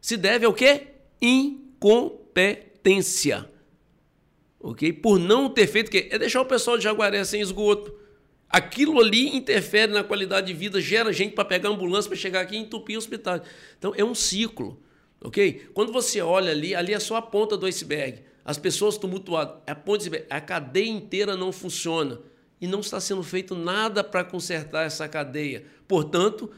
se 0.00 0.16
deve 0.16 0.46
ao 0.46 0.52
quê? 0.52 0.88
Incompetência. 1.20 3.48
Ok? 4.60 4.92
Por 4.92 5.18
não 5.18 5.50
ter 5.50 5.66
feito 5.66 5.88
o 5.88 5.90
quê? 5.90 6.06
É 6.10 6.18
deixar 6.18 6.40
o 6.40 6.46
pessoal 6.46 6.78
de 6.78 6.84
Jaguaré 6.84 7.24
sem 7.24 7.40
esgoto. 7.40 7.92
Aquilo 8.48 9.00
ali 9.00 9.34
interfere 9.34 9.90
na 9.92 10.04
qualidade 10.04 10.46
de 10.48 10.52
vida, 10.52 10.80
gera 10.80 11.12
gente 11.12 11.34
para 11.34 11.44
pegar 11.44 11.70
ambulância 11.70 12.08
para 12.08 12.18
chegar 12.18 12.42
aqui 12.42 12.54
e 12.54 12.58
entupir 12.58 12.94
o 12.96 12.98
hospital. 12.98 13.40
Então 13.78 13.92
é 13.96 14.04
um 14.04 14.14
ciclo. 14.14 14.80
Ok? 15.22 15.68
Quando 15.72 15.92
você 15.92 16.20
olha 16.20 16.50
ali, 16.50 16.74
ali 16.74 16.92
é 16.92 17.00
só 17.00 17.16
a 17.16 17.22
ponta 17.22 17.56
do 17.56 17.66
iceberg. 17.66 18.22
As 18.44 18.58
pessoas 18.58 18.96
tumultuadas, 18.96 19.56
é 19.66 19.72
a 19.72 19.74
ponta 19.74 19.98
do 19.98 20.02
iceberg. 20.02 20.26
A 20.28 20.40
cadeia 20.40 20.88
inteira 20.88 21.36
não 21.36 21.52
funciona. 21.52 22.18
E 22.60 22.66
não 22.66 22.80
está 22.80 23.00
sendo 23.00 23.22
feito 23.22 23.54
nada 23.54 24.02
para 24.04 24.24
consertar 24.24 24.86
essa 24.86 25.08
cadeia. 25.08 25.64
Portanto, 25.86 26.50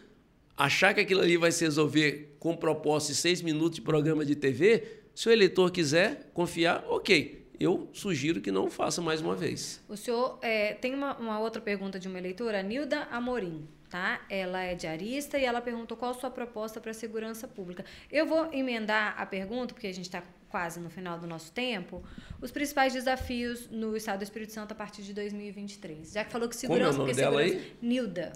achar 0.57 0.95
que 0.95 1.01
aquilo 1.01 1.21
ali 1.21 1.37
vai 1.37 1.53
se 1.53 1.65
resolver 1.65 2.37
com 2.39 2.57
proposta 2.57 3.13
de 3.13 3.19
seis 3.19 3.41
minutos 3.43 3.77
de 3.77 3.83
programa 3.83 4.25
de 4.25 4.35
TV, 4.35 5.03
se 5.15 5.29
o 5.29 5.33
eleitor 5.33 5.71
quiser 5.71 6.31
confiar, 6.35 6.85
ok. 6.89 7.45
Eu 7.59 7.89
sugiro 7.93 8.41
que 8.41 8.51
não 8.51 8.69
faça 8.69 9.01
mais 9.01 9.21
uma 9.21 9.35
vez. 9.35 9.81
O 9.89 9.97
senhor 9.97 10.39
é, 10.43 10.75
tem 10.75 10.93
uma, 10.93 11.17
uma, 11.17 11.39
outra 11.39 11.63
pergunta 11.63 12.01
de 12.01 12.09
uma 12.09 12.19
eleitora, 12.19 12.63
Nilda 12.63 13.05
Amorim, 13.13 13.67
tá? 13.95 14.21
Ela 14.29 14.61
é 14.61 14.75
diarista 14.75 15.39
e 15.39 15.45
ela 15.45 15.61
perguntou 15.61 15.97
qual 15.97 16.11
a 16.11 16.15
sua 16.15 16.29
proposta 16.29 16.81
para 16.81 16.91
a 16.91 16.95
segurança 16.95 17.47
pública. 17.47 17.85
Eu 18.11 18.27
vou 18.27 18.53
emendar 18.53 19.15
a 19.17 19.25
pergunta, 19.25 19.73
porque 19.73 19.87
a 19.87 19.95
gente 19.95 20.07
está 20.07 20.21
quase 20.49 20.81
no 20.81 20.91
final 20.91 21.17
do 21.17 21.29
nosso 21.29 21.53
tempo, 21.53 22.03
os 22.43 22.51
principais 22.51 22.93
desafios 22.93 23.69
no 23.71 23.97
Estado 23.97 24.19
do 24.19 24.25
Espírito 24.25 24.53
Santo 24.53 24.73
a 24.73 24.75
partir 24.75 25.03
de 25.03 25.15
2023. 25.15 26.11
Já 26.11 26.25
que 26.25 26.33
falou 26.33 26.49
que 26.49 26.57
segurança... 26.57 26.99
Como 26.99 27.03
é 27.03 27.05
o 27.05 27.07
nome 27.07 27.15
dela 27.15 27.41
segurança, 27.41 27.67
aí? 27.67 27.77
Nilda. 27.81 28.33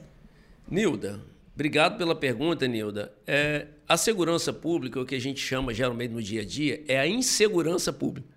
Nilda, 0.71 1.21
Obrigado 1.57 1.99
pela 1.99 2.15
pergunta, 2.15 2.69
Nilda. 2.69 3.13
É, 3.27 3.67
a 3.89 3.97
segurança 3.97 4.53
pública, 4.53 5.01
o 5.01 5.05
que 5.05 5.17
a 5.17 5.21
gente 5.21 5.41
chama 5.41 5.75
geralmente 5.75 6.13
no 6.13 6.23
dia 6.23 6.43
a 6.43 6.45
dia, 6.45 6.85
é 6.87 7.01
a 7.01 7.07
insegurança 7.09 7.93
pública, 7.93 8.29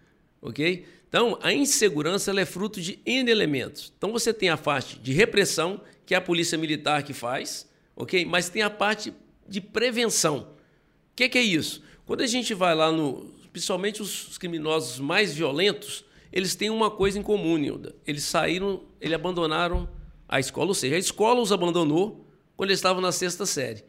ok? 0.42 0.88
Então, 1.08 1.38
a 1.44 1.54
insegurança 1.54 2.32
é 2.32 2.46
fruto 2.46 2.82
de 2.82 2.98
N 3.06 3.30
elementos. 3.30 3.94
Então, 3.96 4.12
você 4.12 4.34
tem 4.34 4.50
a 4.50 4.58
parte 4.58 4.98
de 4.98 5.12
repressão, 5.12 5.82
que 6.12 6.16
é 6.16 6.18
a 6.18 6.22
polícia 6.22 6.58
militar 6.58 7.04
que 7.04 7.14
faz, 7.14 7.72
ok? 7.96 8.26
Mas 8.26 8.50
tem 8.50 8.62
a 8.62 8.70
parte 8.70 9.14
de 9.48 9.62
prevenção. 9.62 10.40
O 10.40 11.16
que, 11.16 11.30
que, 11.30 11.38
é 11.38 11.42
isso? 11.42 11.82
Quando 12.06 12.20
a 12.20 12.28
gente 12.28 12.54
vai 12.54 12.76
lá 12.76 12.92
no... 12.92 13.34
Principalmente 13.54 14.02
os 14.02 14.38
criminosos 14.38 15.00
mais 15.00 15.34
violentos, 15.34 16.04
eles 16.30 16.54
têm 16.54 16.70
uma 16.70 16.92
coisa 16.92 17.18
em 17.18 17.24
comum, 17.24 17.56
Nilda. 17.56 17.96
Eles 18.06 18.26
saíram, 18.26 18.84
eles 19.00 19.16
abandonaram 19.16 19.88
a 20.28 20.38
escola, 20.38 20.68
ou 20.68 20.74
seja, 20.74 20.98
a 20.98 21.00
escola 21.00 21.40
os 21.40 21.54
abandonou, 21.54 22.28
quando 22.58 22.72
eles 22.72 22.80
estavam 22.80 23.02
na 23.02 23.14
sexta 23.14 23.46
série. 23.46 23.82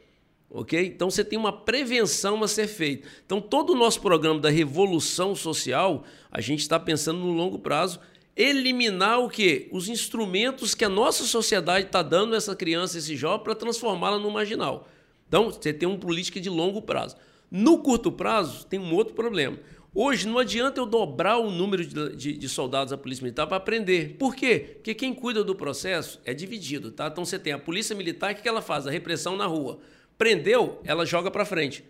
Ok? 0.49 0.81
Então 0.81 1.11
você 1.11 1.25
tem 1.25 1.37
uma 1.37 1.53
prevenção 1.53 2.41
a 2.45 2.47
ser 2.47 2.69
feita. 2.69 3.09
Então, 3.27 3.41
todo 3.41 3.71
o 3.71 3.77
nosso 3.77 4.01
programa 4.01 4.39
da 4.39 4.49
revolução 4.49 5.35
social, 5.35 6.05
a 6.31 6.41
gente 6.41 6.61
está 6.61 6.79
pensando 6.79 7.19
no 7.19 7.33
longo 7.33 7.59
prazo, 7.59 7.99
eliminar 8.37 9.21
o 9.21 9.29
quê? 9.29 9.69
Os 9.71 9.89
instrumentos 9.89 10.75
que 10.75 10.85
a 10.85 10.89
nossa 10.89 11.25
sociedade 11.25 11.87
está 11.87 12.03
dando 12.03 12.35
a 12.35 12.37
essa 12.37 12.57
criança, 12.57 12.99
esse 12.99 13.17
jovem, 13.17 13.45
para 13.45 13.55
transformá-la 13.55 14.19
no 14.19 14.31
marginal. 14.31 14.89
Então, 15.29 15.51
você 15.51 15.73
tem 15.73 15.89
uma 15.89 15.99
política 15.99 16.41
de 16.41 16.51
longo 16.51 16.83
prazo. 16.83 17.17
No 17.51 17.79
curto 17.79 18.11
prazo, 18.11 18.67
tem 18.67 18.79
um 18.79 18.95
outro 18.95 19.15
problema. 19.15 19.59
Hoje 19.95 20.27
não 20.27 20.39
adianta 20.39 20.81
eu 20.81 20.87
dobrar 20.87 21.37
o 21.37 21.51
número 21.51 21.85
de, 21.85 22.17
de, 22.17 22.33
de 22.33 22.49
soldados 22.49 22.93
da 22.93 22.97
Polícia 22.97 23.23
Militar 23.23 23.47
para 23.47 23.59
aprender. 23.59 24.17
Por 24.19 24.35
quê? 24.35 24.77
Porque 24.77 24.95
quem 24.95 25.13
cuida 25.13 25.45
do 25.45 25.55
processo 25.55 26.19
é 26.25 26.33
dividido, 26.33 26.91
tá? 26.91 27.09
Então 27.09 27.27
você 27.27 27.39
tem 27.39 27.53
a 27.53 27.59
Polícia 27.59 27.95
Militar, 27.95 28.33
o 28.33 28.37
que 28.37 28.49
ela 28.49 28.63
faz? 28.63 28.87
A 28.87 28.91
repressão 28.91 29.37
na 29.37 29.45
rua. 29.45 29.81
Prendeu, 30.17 30.81
ela 30.85 31.05
joga 31.05 31.31
para 31.31 31.45
frente. 31.45 31.85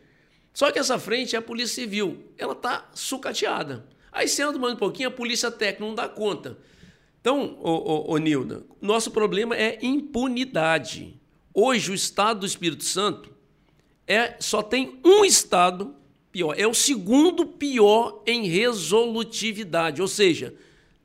Só 0.53 0.72
que 0.72 0.80
essa 0.80 0.99
frente 0.99 1.36
é 1.36 1.38
a 1.38 1.43
Polícia 1.43 1.76
Civil. 1.76 2.24
Ela 2.36 2.55
está 2.55 2.90
sucateada. 2.93 3.86
Aí 4.13 4.29
você 4.29 4.43
anda 4.43 4.59
mais 4.59 4.75
um 4.75 4.77
pouquinho, 4.77 5.09
a 5.09 5.13
Polícia 5.13 5.51
Técnica 5.51 5.87
não 5.87 5.95
dá 5.95 6.07
conta. 6.07 6.59
Então, 7.19 7.59
ô, 7.63 7.71
ô, 7.71 8.13
ô 8.13 8.19
Nilda, 8.19 8.63
nosso 8.79 9.11
problema 9.11 9.57
é 9.57 9.79
impunidade. 9.81 11.19
Hoje 11.55 11.91
o 11.91 11.95
Estado 11.95 12.41
do 12.41 12.47
Espírito 12.47 12.85
Santo 12.85 13.33
é, 14.07 14.37
só 14.39 14.63
tem 14.63 15.01
um 15.03 15.25
Estado 15.25 15.95
pior. 16.31 16.55
É 16.59 16.67
o 16.67 16.75
segundo 16.75 17.47
pior 17.47 18.23
em 18.27 18.47
resolutividade. 18.47 20.03
Ou 20.03 20.09
seja, 20.09 20.55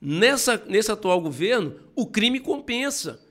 nessa, 0.02 0.62
nesse 0.68 0.92
atual 0.92 1.22
governo, 1.22 1.80
o 1.96 2.06
crime 2.08 2.42
compensa. 2.42 3.26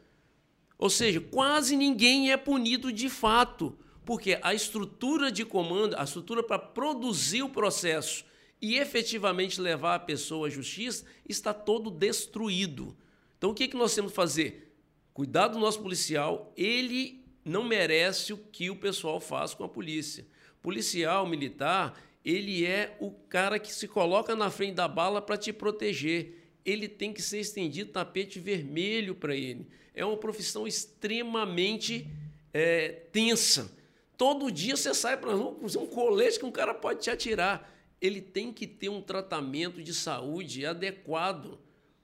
Ou 0.78 0.88
seja, 0.88 1.20
quase 1.20 1.76
ninguém 1.76 2.32
é 2.32 2.36
punido 2.38 2.90
de 2.90 3.10
fato, 3.10 3.76
porque 4.06 4.38
a 4.40 4.54
estrutura 4.54 5.30
de 5.30 5.44
comando, 5.44 5.96
a 5.98 6.04
estrutura 6.04 6.42
para 6.42 6.58
produzir 6.58 7.42
o 7.42 7.48
processo 7.48 8.24
e 8.66 8.78
efetivamente 8.78 9.60
levar 9.60 9.94
a 9.94 10.00
pessoa 10.00 10.48
à 10.48 10.50
justiça 10.50 11.04
está 11.28 11.54
todo 11.54 11.88
destruído. 11.88 12.96
Então, 13.38 13.50
o 13.50 13.54
que, 13.54 13.68
que 13.68 13.76
nós 13.76 13.94
temos 13.94 14.10
que 14.10 14.16
fazer? 14.16 14.74
Cuidar 15.14 15.46
do 15.46 15.58
nosso 15.60 15.80
policial, 15.80 16.52
ele 16.56 17.24
não 17.44 17.62
merece 17.62 18.32
o 18.32 18.36
que 18.36 18.68
o 18.68 18.74
pessoal 18.74 19.20
faz 19.20 19.54
com 19.54 19.62
a 19.62 19.68
polícia 19.68 20.26
policial, 20.60 21.28
militar, 21.28 21.96
ele 22.24 22.66
é 22.66 22.96
o 22.98 23.12
cara 23.12 23.56
que 23.56 23.72
se 23.72 23.86
coloca 23.86 24.34
na 24.34 24.50
frente 24.50 24.74
da 24.74 24.88
bala 24.88 25.22
para 25.22 25.36
te 25.36 25.52
proteger. 25.52 26.50
Ele 26.64 26.88
tem 26.88 27.12
que 27.12 27.22
ser 27.22 27.38
estendido 27.38 27.92
tapete 27.92 28.40
vermelho 28.40 29.14
para 29.14 29.36
ele. 29.36 29.68
É 29.94 30.04
uma 30.04 30.16
profissão 30.16 30.66
extremamente 30.66 32.10
é, 32.52 32.88
tensa. 33.12 33.70
Todo 34.16 34.50
dia 34.50 34.76
você 34.76 34.92
sai 34.92 35.16
para 35.16 35.36
um 35.36 35.86
colete 35.86 36.40
que 36.40 36.44
um 36.44 36.50
cara 36.50 36.74
pode 36.74 37.00
te 37.02 37.10
atirar. 37.10 37.75
Ele 38.00 38.20
tem 38.20 38.52
que 38.52 38.66
ter 38.66 38.88
um 38.88 39.00
tratamento 39.00 39.82
de 39.82 39.94
saúde 39.94 40.64
adequado, 40.66 41.58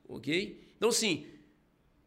ok? 0.09 0.61
Então, 0.77 0.89
assim, 0.89 1.27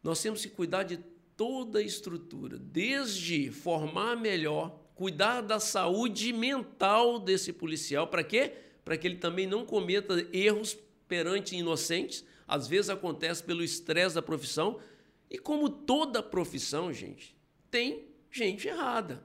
nós 0.04 0.22
temos 0.22 0.42
que 0.42 0.50
cuidar 0.50 0.84
de 0.84 1.00
toda 1.36 1.80
a 1.80 1.84
estrutura, 1.84 2.58
desde 2.58 3.52
formar 3.52 4.16
melhor 4.16 4.86
cuidar 4.96 5.42
da 5.42 5.60
saúde 5.60 6.32
mental 6.34 7.20
desse 7.20 7.52
policial. 7.54 8.08
Para 8.08 8.24
quê? 8.24 8.54
Para 8.84 8.98
que 8.98 9.06
ele 9.06 9.18
também 9.18 9.46
não 9.46 9.66
cometa 9.66 10.28
erros 10.32 10.78
perante 11.08 11.56
inocentes. 11.56 12.26
Às 12.48 12.68
vezes 12.68 12.90
acontece 12.90 13.44
pelo 13.44 13.64
estresse 13.64 14.16
da 14.16 14.22
profissão. 14.22 14.80
E 15.30 15.38
como 15.38 15.70
toda 15.70 16.24
profissão, 16.24 16.94
gente, 16.94 17.36
tem 17.70 18.06
gente 18.32 18.68
errada. 18.68 19.24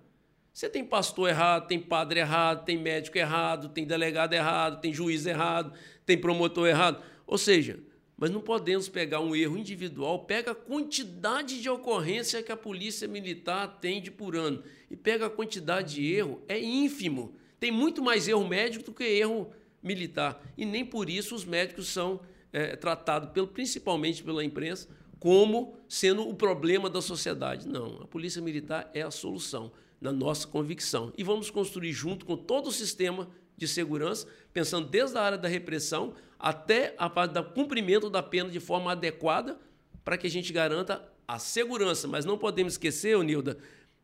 Você 0.53 0.69
tem 0.69 0.85
pastor 0.85 1.29
errado, 1.29 1.67
tem 1.67 1.81
padre 1.81 2.21
errado, 2.21 2.65
tem 2.65 2.77
médico 2.77 3.17
errado, 3.17 3.69
tem 3.69 3.87
delegado 3.87 4.33
errado, 4.33 4.81
tem 4.81 4.93
juiz 4.93 5.27
errado, 5.27 5.73
tem 6.05 6.19
promotor 6.19 6.67
errado. 6.67 7.03
Ou 7.27 7.39
seja, 7.39 7.79
mas 8.21 8.31
não 8.31 8.41
podemos 8.43 8.87
pegar 8.87 9.21
um 9.21 9.35
erro 9.35 9.57
individual, 9.57 10.27
pega 10.27 10.51
a 10.51 10.55
quantidade 10.55 11.63
de 11.63 11.71
ocorrência 11.71 12.43
que 12.43 12.53
a 12.53 12.57
polícia 12.57 13.09
militar 13.09 13.65
atende 13.65 14.11
por 14.11 14.37
ano 14.37 14.63
e 14.91 14.97
pega 14.97 15.27
a 15.27 15.31
quantidade 15.31 15.95
de 15.95 16.13
erro, 16.13 16.43
é 16.47 16.61
ínfimo. 16.61 17.35
Tem 17.59 17.71
muito 17.71 18.03
mais 18.03 18.29
erro 18.29 18.47
médico 18.47 18.85
do 18.85 18.93
que 18.93 19.05
erro 19.05 19.51
militar. 19.83 20.43
E 20.57 20.67
nem 20.67 20.85
por 20.85 21.09
isso 21.09 21.35
os 21.35 21.47
médicos 21.47 21.89
são 21.89 22.21
é, 22.53 22.77
tratados, 22.77 23.31
pelo, 23.31 23.47
principalmente 23.47 24.23
pela 24.23 24.45
imprensa, 24.45 24.89
como 25.19 25.75
sendo 25.89 26.29
o 26.29 26.35
problema 26.35 26.91
da 26.91 27.01
sociedade. 27.01 27.67
Não, 27.67 28.03
a 28.03 28.07
polícia 28.07 28.43
militar 28.43 28.91
é 28.93 29.03
a 29.03 29.11
solução, 29.11 29.73
na 30.01 30.13
nossa 30.13 30.47
convicção. 30.47 31.13
E 31.17 31.23
vamos 31.23 31.51
construir 31.51 31.93
junto 31.93 32.25
com 32.25 32.37
todo 32.37 32.69
o 32.69 32.73
sistema 32.73 33.29
de 33.57 33.69
segurança, 33.69 34.27
pensando 34.53 34.89
desde 34.89 35.19
a 35.19 35.23
área 35.23 35.39
da 35.39 35.49
repressão 35.49 36.15
até 36.39 36.95
a 36.97 37.11
parte 37.11 37.33
do 37.33 37.45
cumprimento 37.45 38.09
da 38.09 38.23
pena 38.23 38.49
de 38.49 38.59
forma 38.59 38.93
adequada 38.93 39.59
para 40.03 40.17
que 40.17 40.27
a 40.27 40.31
gente 40.31 40.53
garanta 40.53 41.07
a 41.29 41.39
segurança. 41.39 42.09
Mas 42.09 42.25
não 42.25 42.39
podemos 42.39 42.73
esquecer, 42.73 43.19
Nilda, 43.23 43.59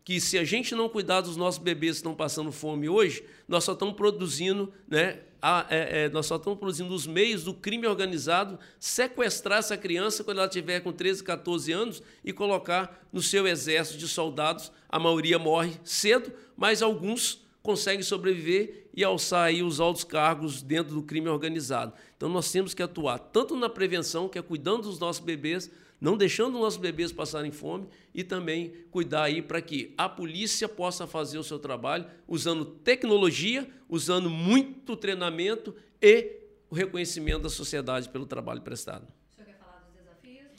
que 0.07 0.21
se 0.21 0.39
a 0.39 0.45
gente 0.45 0.73
não 0.73 0.89
cuidar 0.89 1.21
dos 1.21 1.37
nossos 1.37 1.59
bebês 1.59 1.95
que 1.95 1.97
estão 1.97 2.15
passando 2.15 2.53
fome 2.53 2.89
hoje, 2.89 3.25
nós 3.49 3.65
só 3.65 3.73
estamos 3.73 3.97
produzindo, 3.97 4.73
né, 4.87 5.19
a, 5.43 5.67
é, 5.69 6.05
é, 6.05 6.09
nós 6.09 6.27
só 6.27 6.37
estamos 6.37 6.61
produzindo 6.61 6.95
os 6.95 7.09
meios 7.09 7.43
do 7.43 7.53
crime 7.53 7.89
organizado 7.89 8.57
sequestrar 8.79 9.59
essa 9.59 9.77
criança 9.77 10.23
quando 10.23 10.39
ela 10.39 10.49
tiver 10.49 10.79
com 10.79 10.93
13, 10.93 11.25
14 11.25 11.73
anos 11.73 12.03
e 12.25 12.33
colocar 12.33 13.05
no 13.13 13.21
seu 13.21 13.49
exército 13.49 13.99
de 13.99 14.07
soldados. 14.07 14.71
A 14.89 14.97
maioria 14.97 15.41
morre 15.41 15.73
cedo, 15.83 16.33
mas 16.57 16.83
alguns 16.83 17.45
conseguem 17.61 18.05
sobreviver 18.05 18.87
e 18.95 19.03
alçar 19.03 19.47
aí 19.47 19.61
os 19.61 19.81
altos 19.81 20.05
cargos 20.05 20.63
dentro 20.63 20.95
do 20.95 21.03
crime 21.03 21.29
organizado. 21.29 21.93
Então 22.17 22.29
nós 22.29 22.53
temos 22.53 22.75
que 22.75 22.83
atuar 22.83 23.19
tanto 23.19 23.57
na 23.57 23.69
prevenção, 23.69 24.29
que 24.29 24.39
é 24.39 24.43
cuidando 24.43 24.83
dos 24.83 25.01
nossos 25.01 25.21
bebês, 25.21 25.69
não 26.01 26.17
deixando 26.17 26.55
os 26.55 26.61
nossos 26.61 26.81
bebês 26.81 27.13
passarem 27.13 27.51
fome 27.51 27.89
e 28.15 28.23
também 28.23 28.73
cuidar 28.91 29.25
aí 29.25 29.41
para 29.41 29.61
que 29.63 29.95
a 29.97 30.09
polícia 30.09 30.69
possa 30.69 31.07
fazer 31.07 31.39
o 31.39 31.45
seu 31.45 31.59
trabalho 31.59 32.07
usando 32.29 32.65
tecnologia, 32.65 33.69
usando 33.89 34.29
muito 34.29 34.97
treinamento 34.97 35.75
e 36.01 36.43
o 36.69 36.75
reconhecimento 36.75 37.43
da 37.43 37.49
sociedade 37.49 38.09
pelo 38.09 38.27
trabalho 38.27 38.61
prestado. 38.61 39.07
O 39.33 39.35
senhor 39.35 39.47
quer 39.47 39.59
falar 39.59 39.81
dos 39.81 39.95
desafios? 39.95 40.51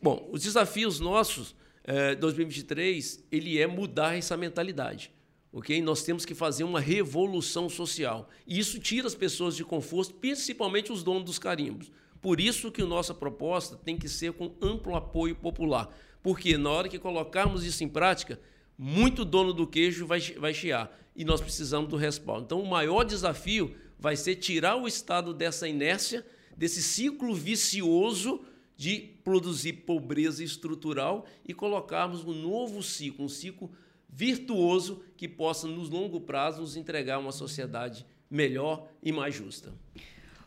Bom, 0.00 0.28
os 0.32 0.42
desafios 0.42 1.00
nossos, 1.00 1.54
é, 1.84 2.14
2023, 2.14 3.24
ele 3.30 3.58
é 3.58 3.66
mudar 3.66 4.16
essa 4.16 4.36
mentalidade. 4.36 5.12
ok? 5.52 5.80
Nós 5.82 6.02
temos 6.02 6.24
que 6.24 6.34
fazer 6.34 6.64
uma 6.64 6.80
revolução 6.80 7.68
social. 7.68 8.28
E 8.46 8.58
isso 8.58 8.80
tira 8.80 9.06
as 9.06 9.14
pessoas 9.14 9.54
de 9.54 9.64
conforto, 9.64 10.14
principalmente 10.14 10.90
os 10.90 11.02
donos 11.04 11.24
dos 11.24 11.38
carimbos. 11.38 11.92
Por 12.22 12.40
isso 12.40 12.70
que 12.70 12.84
nossa 12.84 13.12
proposta 13.12 13.76
tem 13.76 13.98
que 13.98 14.08
ser 14.08 14.32
com 14.32 14.54
amplo 14.62 14.94
apoio 14.94 15.34
popular. 15.34 15.92
Porque 16.22 16.56
na 16.56 16.70
hora 16.70 16.88
que 16.88 17.00
colocarmos 17.00 17.64
isso 17.64 17.82
em 17.82 17.88
prática, 17.88 18.40
muito 18.78 19.24
dono 19.24 19.52
do 19.52 19.66
queijo 19.66 20.06
vai, 20.06 20.20
vai 20.20 20.54
chiar. 20.54 20.96
E 21.16 21.24
nós 21.24 21.40
precisamos 21.40 21.90
do 21.90 21.96
respaldo. 21.96 22.44
Então, 22.44 22.60
o 22.60 22.70
maior 22.70 23.02
desafio 23.02 23.74
vai 23.98 24.16
ser 24.16 24.36
tirar 24.36 24.76
o 24.76 24.86
Estado 24.86 25.34
dessa 25.34 25.68
inércia, 25.68 26.24
desse 26.56 26.80
ciclo 26.80 27.34
vicioso 27.34 28.40
de 28.76 28.98
produzir 29.24 29.72
pobreza 29.84 30.42
estrutural 30.44 31.26
e 31.46 31.52
colocarmos 31.52 32.24
um 32.24 32.32
novo 32.32 32.82
ciclo, 32.82 33.24
um 33.24 33.28
ciclo 33.28 33.70
virtuoso 34.08 35.02
que 35.16 35.28
possa, 35.28 35.66
no 35.66 35.82
longo 35.82 36.20
prazo, 36.20 36.60
nos 36.60 36.76
entregar 36.76 37.18
uma 37.18 37.32
sociedade 37.32 38.06
melhor 38.30 38.88
e 39.02 39.10
mais 39.10 39.34
justa. 39.34 39.72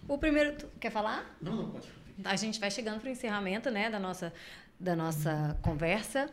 O 0.07 0.17
primeiro. 0.17 0.55
Quer 0.79 0.91
falar? 0.91 1.35
Não, 1.41 1.55
não 1.55 1.71
pode. 1.71 1.87
A 2.23 2.35
gente 2.35 2.59
vai 2.59 2.71
chegando 2.71 2.99
para 2.99 3.09
o 3.09 3.11
encerramento 3.11 3.69
né, 3.69 3.89
da, 3.89 3.99
nossa, 3.99 4.33
da 4.79 4.95
nossa 4.95 5.57
conversa. 5.61 6.29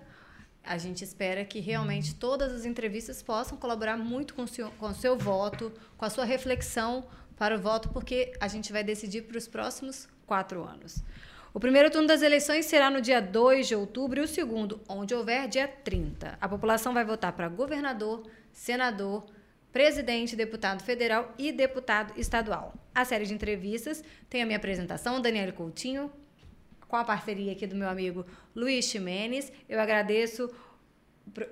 A 0.62 0.78
gente 0.78 1.02
espera 1.02 1.44
que 1.44 1.58
realmente 1.58 2.14
todas 2.14 2.52
as 2.52 2.64
entrevistas 2.64 3.20
possam 3.22 3.58
colaborar 3.58 3.96
muito 3.96 4.34
com 4.34 4.42
o, 4.42 4.48
seu, 4.48 4.70
com 4.72 4.86
o 4.86 4.94
seu 4.94 5.18
voto, 5.18 5.72
com 5.96 6.04
a 6.04 6.10
sua 6.10 6.24
reflexão 6.24 7.04
para 7.36 7.56
o 7.56 7.60
voto, 7.60 7.88
porque 7.88 8.32
a 8.40 8.46
gente 8.46 8.72
vai 8.72 8.84
decidir 8.84 9.22
para 9.22 9.36
os 9.36 9.48
próximos 9.48 10.08
quatro 10.24 10.62
anos. 10.62 11.02
O 11.52 11.58
primeiro 11.58 11.90
turno 11.90 12.06
das 12.06 12.22
eleições 12.22 12.66
será 12.66 12.88
no 12.88 13.00
dia 13.00 13.20
2 13.20 13.66
de 13.66 13.74
outubro 13.74 14.20
e 14.20 14.24
o 14.24 14.28
segundo, 14.28 14.80
onde 14.88 15.14
houver, 15.14 15.48
dia 15.48 15.66
30. 15.66 16.38
A 16.40 16.48
população 16.48 16.94
vai 16.94 17.04
votar 17.04 17.32
para 17.32 17.48
governador, 17.48 18.22
senador, 18.52 19.26
presidente, 19.72 20.36
deputado 20.36 20.82
federal 20.82 21.34
e 21.38 21.50
deputado 21.50 22.12
estadual. 22.20 22.74
A 22.94 23.04
série 23.04 23.24
de 23.24 23.32
entrevistas 23.32 24.04
tem 24.28 24.42
a 24.42 24.46
minha 24.46 24.58
apresentação, 24.58 25.20
Daniela 25.20 25.52
Coutinho, 25.52 26.12
com 26.86 26.96
a 26.96 27.04
parceria 27.04 27.52
aqui 27.52 27.66
do 27.66 27.74
meu 27.74 27.88
amigo 27.88 28.26
Luiz 28.54 28.84
Ximenes. 28.84 29.50
Eu 29.68 29.80
agradeço 29.80 30.50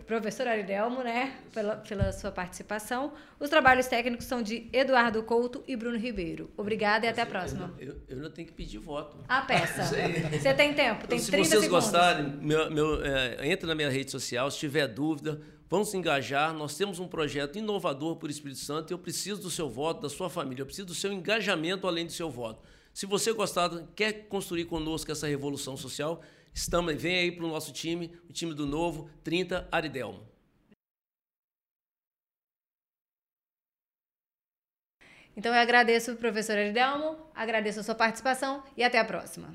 professor 0.06 0.46
Aridelmo, 0.46 1.02
né, 1.02 1.38
pela, 1.54 1.76
pela 1.76 2.12
sua 2.12 2.30
participação. 2.30 3.12
Os 3.38 3.48
trabalhos 3.48 3.86
técnicos 3.86 4.26
são 4.26 4.42
de 4.42 4.68
Eduardo 4.72 5.22
Couto 5.22 5.64
e 5.66 5.76
Bruno 5.76 5.96
Ribeiro. 5.96 6.50
Obrigada 6.56 7.06
e 7.06 7.08
até 7.08 7.22
a 7.22 7.26
próxima. 7.26 7.72
Eu, 7.78 7.88
eu, 7.88 8.00
eu 8.08 8.16
não 8.18 8.30
tenho 8.30 8.48
que 8.48 8.52
pedir 8.52 8.78
voto. 8.78 9.16
A 9.28 9.40
peça. 9.42 9.84
Você 9.84 10.52
tem 10.54 10.74
tempo, 10.74 11.06
tem 11.06 11.18
se 11.18 11.30
30 11.30 11.48
vocês 11.48 11.62
segundos. 11.62 11.84
gostarem, 11.84 12.36
meu, 12.42 12.70
meu, 12.70 13.02
é, 13.04 13.48
entra 13.48 13.66
na 13.66 13.74
minha 13.74 13.88
rede 13.88 14.10
social, 14.10 14.50
se 14.50 14.58
tiver 14.58 14.88
dúvida, 14.88 15.40
vamos 15.70 15.88
se 15.88 15.96
engajar. 15.96 16.52
Nós 16.52 16.76
temos 16.76 16.98
um 16.98 17.06
projeto 17.06 17.56
inovador 17.56 18.16
por 18.16 18.28
Espírito 18.28 18.58
Santo 18.58 18.90
e 18.90 18.92
eu 18.92 18.98
preciso 18.98 19.40
do 19.40 19.50
seu 19.50 19.70
voto, 19.70 20.02
da 20.02 20.10
sua 20.10 20.28
família, 20.28 20.62
eu 20.62 20.66
preciso 20.66 20.88
do 20.88 20.94
seu 20.94 21.12
engajamento 21.12 21.86
além 21.86 22.04
do 22.04 22.12
seu 22.12 22.28
voto. 22.28 22.60
Se 22.92 23.06
você 23.06 23.32
gostar, 23.32 23.70
quer 23.94 24.26
construir 24.26 24.64
conosco 24.64 25.12
essa 25.12 25.28
revolução 25.28 25.76
social, 25.76 26.20
estamos, 26.52 27.00
vem 27.00 27.16
aí 27.16 27.32
para 27.32 27.44
o 27.44 27.48
nosso 27.48 27.72
time, 27.72 28.12
o 28.28 28.32
time 28.32 28.52
do 28.52 28.66
Novo, 28.66 29.08
30 29.22 29.68
Aridelmo. 29.70 30.28
Então 35.36 35.54
eu 35.54 35.60
agradeço 35.60 36.16
professor 36.16 36.58
Aridelmo, 36.58 37.16
agradeço 37.32 37.78
a 37.78 37.82
sua 37.84 37.94
participação 37.94 38.64
e 38.76 38.82
até 38.82 38.98
a 38.98 39.04
próxima. 39.04 39.54